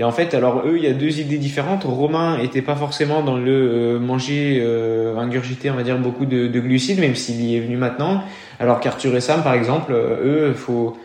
Et 0.00 0.02
en 0.02 0.12
fait, 0.12 0.32
alors 0.32 0.62
eux, 0.64 0.78
il 0.78 0.82
y 0.82 0.86
a 0.86 0.94
deux 0.94 1.20
idées 1.20 1.36
différentes. 1.36 1.84
Romain 1.84 2.38
était 2.38 2.62
pas 2.62 2.74
forcément 2.74 3.22
dans 3.22 3.36
le 3.36 3.52
euh, 3.52 3.98
manger, 3.98 4.58
euh, 4.62 5.14
ingurgiter, 5.18 5.70
on 5.70 5.74
va 5.74 5.82
dire, 5.82 5.98
beaucoup 5.98 6.24
de, 6.24 6.46
de 6.46 6.60
glucides, 6.60 6.98
même 6.98 7.14
s'il 7.14 7.38
y 7.44 7.54
est 7.54 7.60
venu 7.60 7.76
maintenant. 7.76 8.24
Alors 8.58 8.80
qu'Arthur 8.80 9.14
et 9.14 9.20
Sam, 9.20 9.42
par 9.42 9.52
exemple, 9.52 9.92
euh, 9.92 10.48
eux, 10.48 10.54
faut 10.54 10.96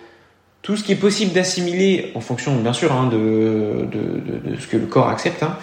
tout 0.61 0.77
ce 0.77 0.83
qui 0.85 0.93
est 0.93 0.95
possible 0.95 1.33
d'assimiler, 1.33 2.13
en 2.15 2.21
fonction, 2.21 2.55
bien 2.55 2.71
sûr, 2.71 2.93
hein, 2.93 3.09
de, 3.11 3.85
ce 4.57 4.65
que 4.65 4.77
le 4.77 4.85
corps 4.85 5.09
accepte. 5.09 5.43
Hein, 5.43 5.57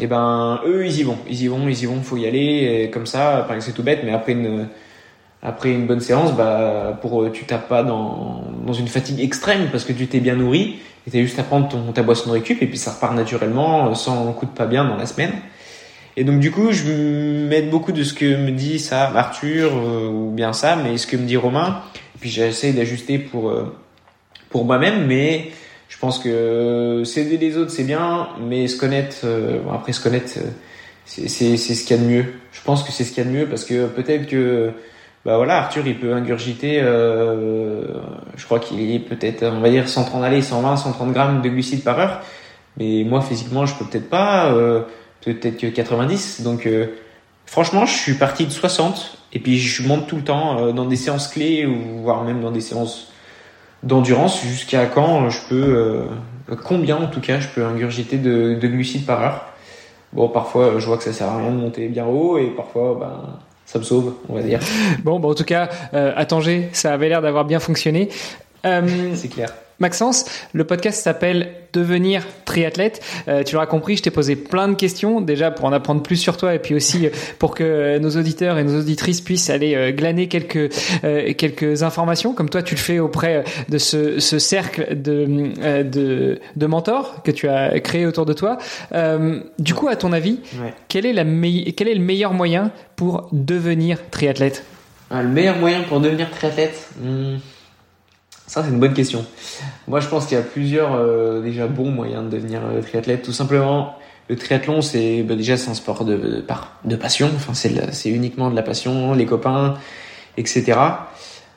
et 0.00 0.04
eh 0.04 0.06
ben, 0.08 0.60
eux, 0.66 0.84
ils 0.84 0.98
y 0.98 1.04
vont, 1.04 1.18
ils 1.28 1.40
y 1.40 1.46
vont, 1.46 1.68
ils 1.68 1.80
y 1.80 1.86
vont. 1.86 2.02
Faut 2.02 2.16
y 2.16 2.26
aller, 2.26 2.82
et 2.82 2.90
comme 2.90 3.06
ça. 3.06 3.46
C'est 3.60 3.72
tout 3.72 3.84
bête, 3.84 4.00
mais 4.04 4.12
après 4.12 4.32
une 4.32 4.66
après 5.42 5.70
une 5.72 5.86
bonne 5.86 6.00
séance, 6.00 6.32
bah, 6.32 6.98
pour 7.00 7.30
tu 7.32 7.44
tapes 7.44 7.68
pas 7.68 7.82
dans, 7.82 8.44
dans 8.66 8.72
une 8.72 8.88
fatigue 8.88 9.20
extrême 9.20 9.68
parce 9.70 9.84
que 9.84 9.92
tu 9.92 10.06
t'es 10.06 10.20
bien 10.20 10.34
nourri 10.34 10.80
et 11.06 11.10
t'as 11.10 11.20
juste 11.20 11.38
à 11.38 11.42
prendre 11.42 11.68
ton, 11.68 11.92
ta 11.92 12.02
boisson 12.02 12.28
de 12.28 12.34
récup 12.34 12.60
et 12.62 12.66
puis 12.66 12.78
ça 12.78 12.92
repart 12.92 13.14
naturellement 13.14 13.94
sans 13.94 14.32
coup 14.32 14.46
de 14.46 14.50
pas 14.50 14.66
bien 14.66 14.84
dans 14.84 14.96
la 14.96 15.06
semaine. 15.06 15.32
Et 16.18 16.24
donc 16.24 16.40
du 16.40 16.50
coup, 16.50 16.72
je 16.72 17.46
m'aide 17.46 17.70
beaucoup 17.70 17.92
de 17.92 18.02
ce 18.02 18.12
que 18.12 18.24
me 18.24 18.50
dit 18.50 18.80
ça 18.80 19.04
Arthur 19.04 19.70
euh, 19.72 20.08
ou 20.08 20.32
bien 20.32 20.52
ça, 20.52 20.74
mais 20.74 20.98
ce 20.98 21.06
que 21.06 21.16
me 21.16 21.24
dit 21.24 21.36
Romain. 21.36 21.80
Et 21.94 22.18
puis 22.18 22.28
j'essaie 22.28 22.72
d'ajuster 22.72 23.20
pour 23.20 23.50
euh, 23.50 23.72
pour 24.50 24.64
moi-même, 24.64 25.06
mais 25.06 25.52
je 25.88 25.96
pense 25.96 26.18
que 26.18 27.04
s'aider 27.04 27.36
les 27.36 27.56
autres 27.56 27.70
c'est 27.70 27.84
bien, 27.84 28.30
mais 28.40 28.66
se 28.66 28.76
connaître, 28.76 29.18
euh, 29.22 29.60
bon, 29.60 29.70
après 29.70 29.92
se 29.92 30.00
connaître, 30.00 30.32
c'est 31.04 31.28
ce 31.28 31.84
qu'il 31.86 31.96
y 31.96 32.00
a 32.00 32.02
de 32.02 32.08
mieux. 32.08 32.24
Je 32.50 32.62
pense 32.62 32.82
que 32.82 32.90
c'est 32.90 33.04
ce 33.04 33.12
qu'il 33.12 33.22
y 33.22 33.26
a 33.26 33.30
de 33.30 33.36
mieux 33.36 33.46
parce 33.46 33.64
que 33.64 33.86
peut-être 33.86 34.26
que 34.26 34.72
bah 35.24 35.36
voilà, 35.36 35.58
Arthur 35.58 35.86
il 35.86 35.98
peut 35.98 36.14
ingurgiter, 36.14 36.80
euh, 36.80 37.84
je 38.36 38.44
crois 38.44 38.60
qu'il 38.60 38.80
est 38.94 39.00
peut-être, 39.00 39.44
on 39.44 39.60
va 39.60 39.70
dire 39.70 39.88
130 39.88 40.22
allez, 40.22 40.42
120, 40.42 40.76
130 40.76 41.12
grammes 41.12 41.42
de 41.42 41.48
glucides 41.48 41.82
par 41.82 41.98
heure, 41.98 42.20
mais 42.76 43.04
moi 43.04 43.20
physiquement 43.20 43.66
je 43.66 43.74
peux 43.74 43.84
peut-être 43.84 44.08
pas, 44.08 44.52
euh, 44.52 44.82
peut-être 45.24 45.58
que 45.58 45.66
90. 45.66 46.42
Donc 46.42 46.66
euh, 46.66 46.86
franchement, 47.46 47.86
je 47.86 47.94
suis 47.94 48.14
parti 48.14 48.46
de 48.46 48.50
60 48.50 49.18
et 49.32 49.40
puis 49.40 49.58
je 49.58 49.86
monte 49.86 50.06
tout 50.06 50.16
le 50.16 50.24
temps 50.24 50.58
euh, 50.58 50.72
dans 50.72 50.86
des 50.86 50.96
séances 50.96 51.28
clés 51.28 51.66
ou 51.66 52.02
voire 52.02 52.24
même 52.24 52.40
dans 52.40 52.50
des 52.50 52.60
séances 52.60 53.12
d'endurance 53.82 54.42
jusqu'à 54.42 54.86
quand 54.86 55.30
je 55.30 55.40
peux, 55.48 55.54
euh, 55.54 56.04
combien 56.64 56.96
en 56.96 57.06
tout 57.06 57.20
cas 57.20 57.40
je 57.40 57.48
peux 57.48 57.64
ingurgiter 57.64 58.18
de, 58.18 58.54
de 58.54 58.68
glucides 58.68 59.06
par 59.06 59.22
heure? 59.22 59.44
Bon, 60.12 60.28
parfois 60.28 60.78
je 60.78 60.86
vois 60.86 60.96
que 60.96 61.04
ça 61.04 61.12
sert 61.12 61.28
à 61.28 61.38
rien 61.38 61.50
de 61.50 61.56
monter 61.56 61.88
bien 61.88 62.06
haut 62.06 62.38
et 62.38 62.46
parfois 62.46 62.96
ben 62.98 63.38
ça 63.68 63.78
me 63.78 63.84
sauve, 63.84 64.14
on 64.30 64.34
va 64.34 64.42
dire. 64.42 64.60
Bon, 65.04 65.20
bah 65.20 65.28
en 65.28 65.34
tout 65.34 65.44
cas, 65.44 65.68
euh, 65.92 66.12
à 66.16 66.24
Tanger, 66.24 66.70
ça 66.72 66.94
avait 66.94 67.10
l'air 67.10 67.20
d'avoir 67.20 67.44
bien 67.44 67.60
fonctionné. 67.60 68.08
Euh, 68.64 69.12
c'est 69.14 69.28
clair. 69.28 69.52
Maxence, 69.80 70.24
le 70.54 70.64
podcast 70.64 71.00
s'appelle 71.02 71.52
Devenir 71.72 72.26
triathlète. 72.44 73.00
Euh, 73.28 73.44
tu 73.44 73.54
l'auras 73.54 73.66
compris, 73.66 73.96
je 73.96 74.02
t'ai 74.02 74.10
posé 74.10 74.34
plein 74.34 74.66
de 74.66 74.74
questions, 74.74 75.20
déjà 75.20 75.52
pour 75.52 75.66
en 75.66 75.72
apprendre 75.72 76.02
plus 76.02 76.16
sur 76.16 76.36
toi 76.36 76.54
et 76.54 76.58
puis 76.58 76.74
aussi 76.74 77.06
euh, 77.06 77.10
pour 77.38 77.54
que 77.54 77.98
nos 77.98 78.10
auditeurs 78.16 78.58
et 78.58 78.64
nos 78.64 78.80
auditrices 78.80 79.20
puissent 79.20 79.50
aller 79.50 79.76
euh, 79.76 79.92
glaner 79.92 80.26
quelques 80.28 80.72
quelques 81.36 81.82
informations, 81.82 82.32
comme 82.32 82.48
toi 82.48 82.62
tu 82.62 82.74
le 82.74 82.80
fais 82.80 82.98
auprès 82.98 83.44
de 83.68 83.78
ce, 83.78 84.18
ce 84.18 84.38
cercle 84.38 85.00
de, 85.00 85.82
de, 85.82 86.40
de 86.56 86.66
mentors 86.66 87.22
que 87.22 87.30
tu 87.30 87.48
as 87.48 87.78
créé 87.80 88.06
autour 88.06 88.26
de 88.26 88.32
toi. 88.32 88.58
du 89.58 89.74
coup, 89.74 89.88
à 89.88 89.96
ton 89.96 90.12
avis, 90.12 90.40
quel, 90.88 91.06
est 91.06 91.12
la 91.12 91.24
quel 91.76 91.88
est 91.88 91.94
le 91.94 92.00
meilleur 92.00 92.32
moyen 92.32 92.72
pour 92.96 93.28
devenir 93.32 93.98
triathlète? 94.10 94.64
Ah, 95.10 95.22
Le 95.22 95.28
meilleur 95.28 95.56
moyen 95.56 95.82
pour 95.82 96.00
devenir 96.00 96.30
triathlète 96.30 96.88
hmm. 97.00 97.36
Ça, 98.48 98.62
c'est 98.62 98.70
une 98.70 98.80
bonne 98.80 98.94
question. 98.94 99.26
Moi, 99.88 100.00
je 100.00 100.08
pense 100.08 100.24
qu'il 100.26 100.38
y 100.38 100.40
a 100.40 100.42
plusieurs 100.42 100.94
euh, 100.94 101.42
déjà 101.42 101.66
bons 101.66 101.90
moyens 101.90 102.24
de 102.24 102.30
devenir 102.30 102.62
euh, 102.64 102.80
triathlète. 102.80 103.20
Tout 103.20 103.34
simplement, 103.34 103.94
le 104.28 104.36
triathlon, 104.36 104.80
c'est 104.80 105.22
bah, 105.22 105.34
déjà 105.34 105.58
c'est 105.58 105.70
un 105.70 105.74
sport 105.74 106.06
de, 106.06 106.42
de, 106.84 106.96
passion. 106.96 107.30
Enfin, 107.36 107.52
c'est 107.52 108.08
uniquement 108.08 108.50
de 108.50 108.56
la 108.56 108.62
passion, 108.62 109.12
les 109.12 109.26
copains, 109.26 109.74
etc. 110.38 110.78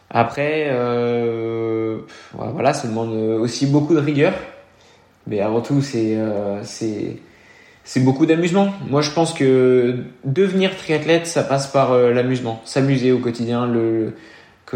Après, 0.10 0.68
euh, 0.70 2.00
voilà, 2.34 2.74
ça 2.74 2.89
demande 2.89 3.14
aussi 3.14 3.68
beaucoup 3.68 3.96
de 3.96 4.02
rigueur. 4.02 4.34
Mais 5.28 5.39
avant 5.39 5.62
tout, 5.62 5.82
c'est 5.82 6.18
c'est 7.84 8.00
beaucoup 8.02 8.26
d'amusement. 8.26 8.74
Moi, 8.89 9.02
je 9.02 9.12
pense 9.12 9.34
que 9.34 9.96
devenir 10.26 10.76
triathlète, 10.76 11.26
ça 11.26 11.44
passe 11.44 11.68
par 11.68 11.96
l'amusement, 11.98 12.62
s'amuser 12.66 13.14
au 13.14 13.20
quotidien, 13.20 13.66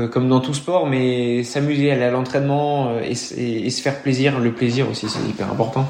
comme 0.01 0.27
dans 0.27 0.39
tout 0.39 0.53
sport, 0.53 0.87
mais 0.87 1.43
s'amuser, 1.43 1.91
aller 1.91 2.03
à 2.03 2.11
l'entraînement 2.11 2.89
euh, 2.89 3.01
et, 3.01 3.15
se 3.15 3.81
faire 3.81 4.01
plaisir. 4.01 4.39
Le 4.39 4.51
plaisir 4.51 4.89
aussi, 4.89 5.07
c'est 5.09 5.27
hyper 5.27 5.51
important. 5.51 5.87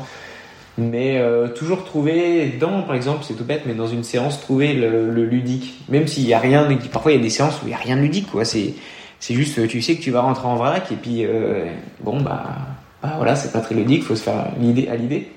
Mais 0.77 1.19
euh, 1.19 1.47
toujours 1.47 1.85
trouver 1.85 2.57
dans, 2.59 2.81
par 2.83 2.95
exemple, 2.95 3.23
c'est 3.23 3.35
tout 3.35 3.45
bête, 3.45 3.63
mais 3.65 3.73
dans 3.73 3.87
une 3.87 4.03
séance, 4.03 4.41
trouver 4.41 4.73
le, 4.73 5.25
ludique. 5.25 5.83
Même 5.89 6.07
s'il 6.07 6.27
y 6.27 6.33
a 6.33 6.39
rien, 6.39 6.67
parfois 6.91 7.13
il 7.13 7.15
y 7.15 7.19
a 7.19 7.23
des 7.23 7.29
séances 7.29 7.61
où 7.63 7.67
il 7.67 7.71
y 7.71 7.73
a 7.73 7.77
rien 7.77 7.95
de 7.95 8.01
ludique, 8.01 8.27
c'est 8.43 9.33
juste, 9.33 9.67
tu 9.67 9.81
sais 9.81 9.95
que 9.95 10.01
tu 10.01 10.11
vas 10.11 10.21
rentrer 10.21 10.47
en 10.47 10.55
vrac 10.55 10.91
et 10.91 10.95
puis 10.95 11.25
euh, 11.25 11.65
bon 12.01 12.21
bah, 12.21 12.43
bah, 13.01 13.13
voilà, 13.15 13.35
c'est 13.35 13.51
pas 13.51 13.61
très 13.61 13.73
ludique, 13.73 14.03
faut 14.03 14.15
se 14.15 14.23
faire 14.23 14.51
l'idée 14.59 14.87
à 14.87 14.95
l'idée. 14.95 15.31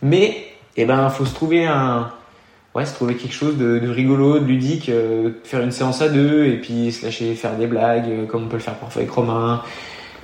Mais 0.00 0.46
eh 0.76 0.84
ben, 0.84 1.08
faut 1.10 1.24
se 1.24 1.34
trouver 1.34 1.66
un, 1.66 2.10
ouais, 2.76 2.84
se 2.84 2.94
trouver 2.94 3.16
quelque 3.16 3.32
chose 3.32 3.56
de, 3.56 3.88
rigolo, 3.88 4.38
de 4.38 4.44
ludique, 4.44 4.90
euh, 4.90 5.30
faire 5.44 5.62
une 5.62 5.72
séance 5.72 6.02
à 6.02 6.10
deux 6.10 6.44
et 6.44 6.58
puis 6.58 6.92
se 6.92 7.06
lâcher 7.06 7.34
faire 7.34 7.56
des 7.56 7.66
blagues 7.66 8.08
euh, 8.08 8.26
comme 8.26 8.44
on 8.44 8.48
peut 8.48 8.56
le 8.56 8.62
faire 8.62 8.74
parfois 8.74 9.00
avec 9.00 9.12
Romain. 9.12 9.62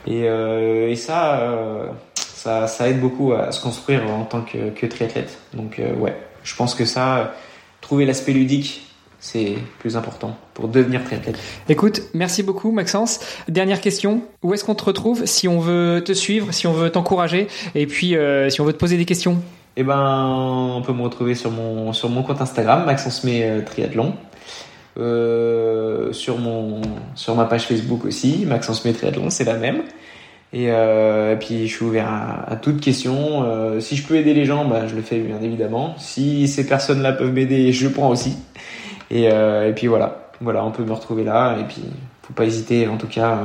Et, 0.07 0.25
euh, 0.25 0.91
et 0.91 0.97
ça, 0.97 1.95
ça, 2.15 2.67
ça 2.67 2.89
aide 2.89 3.01
beaucoup 3.01 3.33
à 3.33 3.53
se 3.53 3.63
construire 3.63 4.03
en 4.11 4.25
tant 4.25 4.43
que, 4.43 4.71
que 4.71 4.85
triathlète. 4.85 5.39
Donc 5.55 5.81
ouais, 6.01 6.15
je 6.43 6.57
pense 6.57 6.75
que 6.75 6.85
ça, 6.85 7.35
trouver 7.81 8.05
l'aspect 8.05 8.33
ludique, 8.33 8.85
c'est 9.21 9.55
plus 9.79 9.97
important 9.97 10.37
pour 10.55 10.67
devenir 10.67 11.05
triathlète. 11.05 11.39
Écoute, 11.69 12.03
merci 12.15 12.43
beaucoup 12.43 12.73
Maxence. 12.73 13.21
Dernière 13.49 13.81
question, 13.81 14.23
où 14.43 14.53
est-ce 14.53 14.65
qu'on 14.65 14.75
te 14.75 14.85
retrouve 14.85 15.25
si 15.25 15.47
on 15.47 15.61
veut 15.61 16.03
te 16.05 16.13
suivre, 16.13 16.53
si 16.53 16.67
on 16.67 16.73
veut 16.73 16.91
t'encourager 16.91 17.47
et 17.77 17.87
puis 17.87 18.17
si 18.49 18.61
on 18.61 18.65
veut 18.65 18.73
te 18.73 18.79
poser 18.79 18.97
des 18.97 19.07
questions? 19.07 19.41
Eh 19.77 19.85
ben, 19.85 20.75
on 20.77 20.83
peut 20.83 20.93
me 20.93 21.03
retrouver 21.03 21.35
sur 21.35 21.51
mon, 21.51 21.93
sur 21.93 22.11
mon 22.11 22.23
compte 22.23 22.41
Instagram, 22.41 22.85
Maxence 22.85 23.25
May 23.25 23.43
euh, 23.43 23.63
Triathlon. 23.63 24.15
Euh, 24.99 26.13
sur, 26.13 26.39
mon, 26.39 26.83
sur 27.15 27.35
ma 27.35 27.47
page 27.47 27.63
Facebook 27.63 28.05
aussi, 28.05 28.45
Maxence 28.47 28.85
May 28.85 28.93
Triathlon, 28.93 29.31
c'est 29.31 29.45
la 29.45 29.55
même. 29.55 29.83
Et, 30.53 30.67
euh, 30.69 31.35
puis 31.37 31.67
je 31.67 31.75
suis 31.75 31.85
ouvert 31.85 32.09
à, 32.47 32.57
toutes 32.57 32.81
questions. 32.83 33.45
Euh, 33.45 33.81
si 33.81 33.97
je 33.97 34.07
peux 34.07 34.17
aider 34.17 34.35
les 34.35 34.45
gens, 34.45 34.67
bah, 34.67 34.87
je 34.87 34.95
le 34.95 35.01
fais 35.01 35.19
bien 35.21 35.41
évidemment. 35.41 35.95
Si 35.97 36.47
ces 36.47 36.67
personnes-là 36.67 37.13
peuvent 37.13 37.33
m'aider, 37.33 37.73
je 37.73 37.89
prends 37.89 38.11
aussi. 38.11 38.37
Et, 39.11 39.25
et 39.25 39.73
puis 39.75 39.87
voilà, 39.87 40.31
voilà, 40.41 40.65
on 40.65 40.71
peut 40.71 40.85
me 40.85 40.93
retrouver 40.93 41.25
là. 41.25 41.57
Et 41.59 41.65
puis 41.65 41.83
faut 42.23 42.35
pas 42.35 42.45
hésiter, 42.45 42.89
en 42.89 42.99
tout 42.99 43.09
cas, 43.09 43.39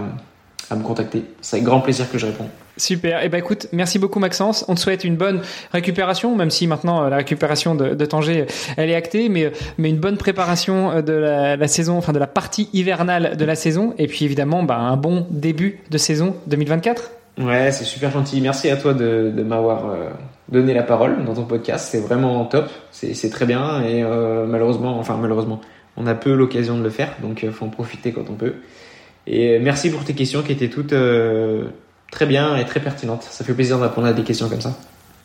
à 0.69 0.75
me 0.75 0.84
contacter. 0.84 1.23
C'est 1.41 1.57
avec 1.57 1.65
grand 1.65 1.80
plaisir 1.80 2.11
que 2.11 2.17
je 2.17 2.25
réponds. 2.25 2.49
Super. 2.78 3.21
Eh 3.23 3.30
ben 3.30 3.39
écoute, 3.39 3.67
merci 3.73 3.97
beaucoup 3.97 4.19
Maxence. 4.19 4.63
On 4.67 4.75
te 4.75 4.80
souhaite 4.80 5.03
une 5.03 5.15
bonne 5.15 5.41
récupération, 5.71 6.36
même 6.36 6.51
si 6.51 6.67
maintenant 6.67 7.03
euh, 7.03 7.09
la 7.09 7.17
récupération 7.17 7.73
de, 7.73 7.95
de 7.95 8.05
Tanger, 8.05 8.45
elle 8.78 8.89
est 8.89 8.95
actée, 8.95 9.30
mais 9.30 9.51
mais 9.80 9.89
une 9.89 9.97
bonne 9.97 10.17
préparation 10.17 10.91
euh, 10.91 11.01
de 11.01 11.13
la, 11.13 11.67
saison, 11.67 11.97
enfin 11.97 12.13
de 12.13 12.19
la 12.19 12.28
partie 12.28 12.69
hivernale 12.73 13.36
de 13.36 13.45
la 13.45 13.55
saison, 13.55 13.95
et 13.97 14.05
puis 14.07 14.25
évidemment, 14.25 14.61
bah, 14.61 14.78
un 14.78 14.95
bon 14.95 15.25
début 15.32 15.80
de 15.89 15.97
saison 15.97 16.36
2024. 16.45 17.11
Ouais, 17.39 17.71
c'est 17.71 17.84
super 17.84 18.11
gentil. 18.11 18.41
Merci 18.41 18.69
à 18.69 18.78
toi 18.78 18.93
de, 18.93 19.32
de 19.36 19.43
m'avoir 19.43 19.89
euh, 19.89 20.09
donné 20.49 20.73
la 20.75 20.84
parole 20.84 21.25
dans 21.25 21.34
ton 21.34 21.45
podcast. 21.45 21.89
C'est 21.91 22.01
vraiment 22.01 22.45
top. 22.45 22.69
C'est 22.91 23.30
très 23.30 23.45
bien 23.45 23.84
et 23.84 24.03
malheureusement, 24.47 24.97
enfin 24.97 25.17
malheureusement, 25.21 25.61
on 25.97 26.07
a 26.07 26.15
peu 26.15 26.34
l'occasion 26.34 26.78
de 26.78 26.84
le 26.84 26.89
faire, 26.89 27.15
donc 27.21 27.45
faut 27.51 27.65
en 27.65 27.69
profiter 27.69 28.11
quand 28.11 28.30
on 28.30 28.34
peut. 28.34 28.55
Et 29.28 29.59
merci 29.59 29.91
pour 29.91 30.03
tes 30.03 30.13
questions 30.13 30.41
qui 30.41 30.51
étaient 30.51 30.69
toutes 30.69 30.93
très 32.12 32.26
bien 32.26 32.55
et 32.58 32.66
très 32.66 32.80
pertinente. 32.80 33.24
Ça 33.30 33.43
fait 33.43 33.53
plaisir 33.53 33.80
d'apprendre 33.80 34.08
à 34.08 34.14
des 34.14 34.24
questions 34.24 34.49
comme 34.49 34.62
ça. 34.62 34.74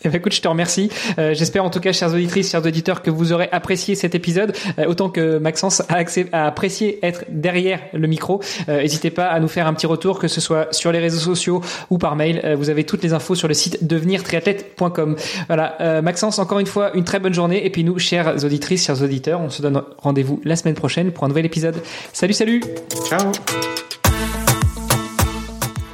Eh 0.04 0.08
ben, 0.08 0.18
écoute, 0.18 0.34
je 0.34 0.40
te 0.40 0.48
remercie. 0.48 0.90
Euh, 1.18 1.34
j'espère 1.34 1.64
en 1.64 1.70
tout 1.70 1.80
cas, 1.80 1.92
chers 1.92 2.12
auditrices, 2.12 2.50
chers 2.50 2.64
auditeurs, 2.64 3.02
que 3.02 3.10
vous 3.10 3.32
aurez 3.32 3.48
apprécié 3.52 3.94
cet 3.94 4.14
épisode 4.14 4.52
euh, 4.78 4.86
autant 4.86 5.08
que 5.08 5.38
Maxence 5.38 5.80
a, 5.88 6.04
a, 6.32 6.46
apprécié 6.46 6.98
être 7.04 7.24
derrière 7.28 7.80
le 7.92 8.06
micro. 8.08 8.40
Euh, 8.68 8.82
n'hésitez 8.82 9.10
pas 9.10 9.26
à 9.26 9.38
nous 9.38 9.48
faire 9.48 9.66
un 9.66 9.74
petit 9.74 9.86
retour, 9.86 10.18
que 10.18 10.28
ce 10.28 10.40
soit 10.40 10.72
sur 10.72 10.90
les 10.92 10.98
réseaux 10.98 11.20
sociaux 11.20 11.60
ou 11.90 11.98
par 11.98 12.16
mail. 12.16 12.56
vous 12.58 12.70
avez 12.70 12.84
toutes 12.84 13.02
les 13.02 13.12
infos 13.12 13.34
sur 13.34 13.48
le 13.48 13.54
site 13.54 13.86
devenirtriathlète.com. 13.86 15.16
Voilà, 15.46 16.02
Maxence, 16.02 16.38
encore 16.38 16.58
une 16.58 16.66
fois, 16.66 16.94
une 16.96 17.04
très 17.04 17.20
bonne 17.20 17.34
journée. 17.34 17.64
Et 17.64 17.70
puis 17.70 17.84
nous, 17.84 17.98
chères 17.98 18.44
auditrices, 18.44 18.86
chers 18.86 19.02
auditeurs, 19.02 19.40
on 19.40 19.50
se 19.50 19.62
donne 19.62 19.82
rendez-vous 19.98 20.40
la 20.44 20.56
semaine 20.56 20.74
prochaine 20.74 21.12
pour 21.12 21.24
un 21.24 21.28
nouvel 21.28 21.46
épisode. 21.46 21.76
Salut, 22.12 22.34
salut. 22.34 22.62
Ciao. 23.08 23.30